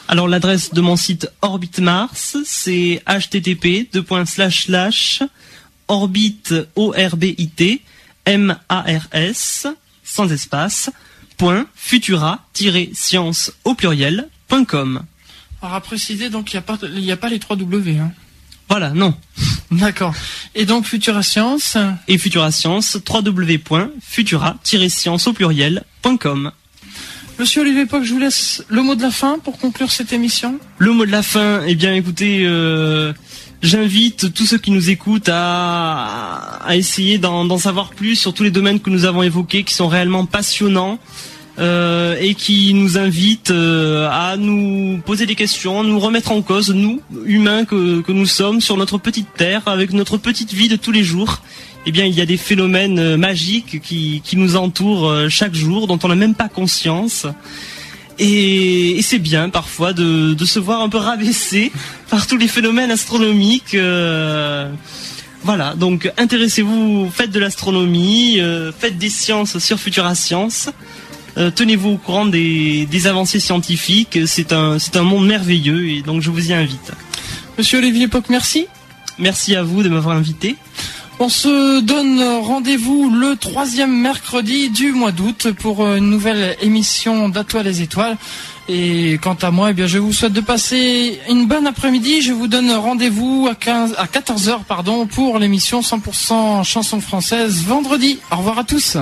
Alors 0.08 0.28
l'adresse 0.28 0.72
de 0.74 0.82
mon 0.82 0.98
site 0.98 1.30
Orbit 1.42 1.72
Mars, 1.80 2.38
c'est 2.46 3.02
http 3.08 3.90
orbit 5.88 6.44
o 6.76 6.92
r 6.92 7.18
b 7.18 7.36
i 7.38 7.48
t 7.48 7.82
m 8.26 8.58
a 8.70 8.82
r 8.82 9.08
s 9.12 9.68
sans 10.04 10.32
espace 10.32 10.90
point 11.38 11.66
futura-science 11.76 13.52
au 13.64 13.74
pluriel 13.74 14.28
.com. 14.68 15.04
Alors 15.62 15.76
à 15.76 15.82
préciser 15.82 16.30
donc 16.30 16.54
il 16.54 16.56
n'y 16.56 16.60
a 16.60 16.62
pas 16.62 16.78
il 16.96 17.12
a 17.12 17.18
pas 17.18 17.30
les 17.30 17.40
trois 17.40 17.56
W 17.56 17.98
hein. 17.98 18.12
Voilà, 18.70 18.90
non. 18.92 19.14
D'accord. 19.80 20.14
Et 20.54 20.66
donc 20.66 20.86
Futura 20.86 21.24
Science 21.24 21.78
Et 22.08 22.18
Futura 22.18 22.52
Science, 22.52 22.98
www.futura-science 23.08 25.28
au 25.28 25.34
pluriel.com. 25.34 26.52
Monsieur 27.38 27.64
Olivier 27.64 27.86
Poc, 27.86 28.04
je 28.04 28.14
vous 28.14 28.20
laisse 28.20 28.64
le 28.70 28.82
mot 28.82 28.96
de 28.96 29.02
la 29.02 29.12
fin 29.12 29.40
pour 29.40 29.58
conclure 29.58 29.92
cette 29.92 30.14
émission. 30.14 30.58
Le 30.78 30.94
mot 30.94 31.06
de 31.06 31.12
la 31.12 31.22
fin, 31.22 31.64
eh 31.68 31.76
bien 31.76 31.94
écoutez, 31.94 32.44
euh, 32.46 33.12
j'invite 33.62 34.34
tous 34.34 34.46
ceux 34.46 34.58
qui 34.58 34.72
nous 34.72 34.90
écoutent 34.90 35.30
à, 35.30 36.62
essayer 36.72 37.18
d'en 37.18 37.58
savoir 37.58 37.90
plus 37.90 38.16
sur 38.16 38.34
tous 38.34 38.44
les 38.44 38.52
domaines 38.52 38.80
que 38.80 38.90
nous 38.90 39.04
avons 39.04 39.22
évoqués, 39.22 39.64
qui 39.64 39.74
sont 39.74 39.90
réellement 39.90 40.26
passionnants. 40.26 40.98
Euh, 41.58 42.18
et 42.20 42.34
qui 42.34 42.74
nous 42.74 42.98
invitent 42.98 43.52
euh, 43.52 44.10
à 44.12 44.36
nous 44.36 45.00
poser 45.06 45.26
des 45.26 45.36
questions, 45.36 45.86
nous 45.86 46.00
remettre 46.02 46.34
en 46.34 46.42
cause, 46.42 46.70
nous, 46.72 47.00
humains 47.26 47.64
que, 47.64 48.02
que 48.02 48.12
nous 48.12 48.26
sommes, 48.26 48.60
sur 48.60 48.76
notre 48.76 48.98
petite 48.98 49.34
terre, 49.38 49.62
avec 49.66 49.94
notre 49.94 50.18
petite 50.18 50.52
vie 50.52 50.68
de 50.68 50.76
tous 50.76 50.92
les 50.92 51.06
jours 51.06 51.40
eh 51.86 51.92
bien, 51.92 52.06
il 52.06 52.16
y 52.16 52.22
a 52.22 52.26
des 52.26 52.38
phénomènes 52.38 53.00
euh, 53.00 53.18
magiques 53.18 53.80
qui, 53.82 54.22
qui 54.24 54.38
nous 54.38 54.56
entourent 54.56 55.08
euh, 55.08 55.30
chaque 55.30 55.54
jour, 55.54 55.86
dont 55.86 56.00
on 56.04 56.08
n'a 56.08 56.16
même 56.16 56.34
pas 56.34 56.50
conscience. 56.50 57.28
Et, 58.18 59.00
c'est 59.04 59.20
bien 59.20 59.50
parfois 59.50 59.94
de, 59.94 60.34
de, 60.34 60.46
se 60.46 60.58
voir 60.58 60.82
un 60.82 60.90
peu 60.90 60.98
rabaissé 60.98 61.72
par 62.10 62.26
tous 62.26 62.38
les 62.38 62.48
phénomènes 62.48 62.90
astronomiques. 62.90 63.76
Euh, 63.76 64.72
voilà, 65.44 65.76
donc 65.76 66.12
intéressez-vous, 66.18 67.12
faites 67.14 67.30
de 67.30 67.40
l'astronomie, 67.40 68.42
faites 68.80 68.98
des 68.98 69.12
sciences 69.12 69.60
sur 69.60 69.80
Futura 69.80 70.16
Science. 70.16 70.70
Tenez-vous 71.36 71.92
au 71.92 71.98
courant 71.98 72.26
des, 72.26 72.86
des 72.86 73.08
avancées 73.08 73.40
scientifiques. 73.40 74.20
C'est 74.26 74.54
un, 74.54 74.80
c'est 74.80 74.96
un 74.96 75.04
monde 75.04 75.28
merveilleux 75.28 75.90
et 75.90 76.02
donc 76.02 76.22
je 76.22 76.30
vous 76.30 76.50
y 76.50 76.54
invite. 76.54 76.92
Monsieur 77.58 77.80
Olivier 77.80 78.08
Poc, 78.08 78.26
merci. 78.30 78.68
Merci 79.20 79.56
à 79.56 79.64
vous 79.64 79.84
de 79.84 79.90
m'avoir 79.90 80.16
invité. 80.16 80.56
On 81.20 81.30
se 81.30 81.80
donne 81.80 82.22
rendez-vous 82.22 83.10
le 83.10 83.38
troisième 83.38 83.96
mercredi 84.02 84.70
du 84.70 84.92
mois 84.92 85.14
d'août 85.14 85.48
pour 85.58 85.86
une 85.88 86.10
nouvelle 86.10 86.58
émission 86.62 87.30
d'Atoile 87.30 87.66
les 87.66 87.82
étoiles. 87.82 88.18
Et 88.68 89.18
quant 89.22 89.38
à 89.42 89.52
moi, 89.52 89.70
eh 89.70 89.74
bien, 89.74 89.88
je 89.88 89.98
vous 89.98 90.12
souhaite 90.12 90.34
de 90.34 90.42
passer 90.42 91.20
une 91.30 91.48
bonne 91.48 91.68
après-midi. 91.68 92.22
Je 92.22 92.34
vous 92.34 92.48
donne 92.48 92.70
rendez-vous 92.72 93.48
à, 93.50 93.56
15, 93.56 93.96
à 93.98 94.08
14h 94.08 94.66
pardon, 94.68 95.06
pour 95.06 95.40
l'émission 95.40 95.80
100% 95.80 96.66
chansons 96.66 97.00
françaises 97.00 97.64
vendredi. 97.64 98.20
Au 98.32 98.36
revoir 98.38 98.60
à 98.60 98.64
tous. 98.66 98.98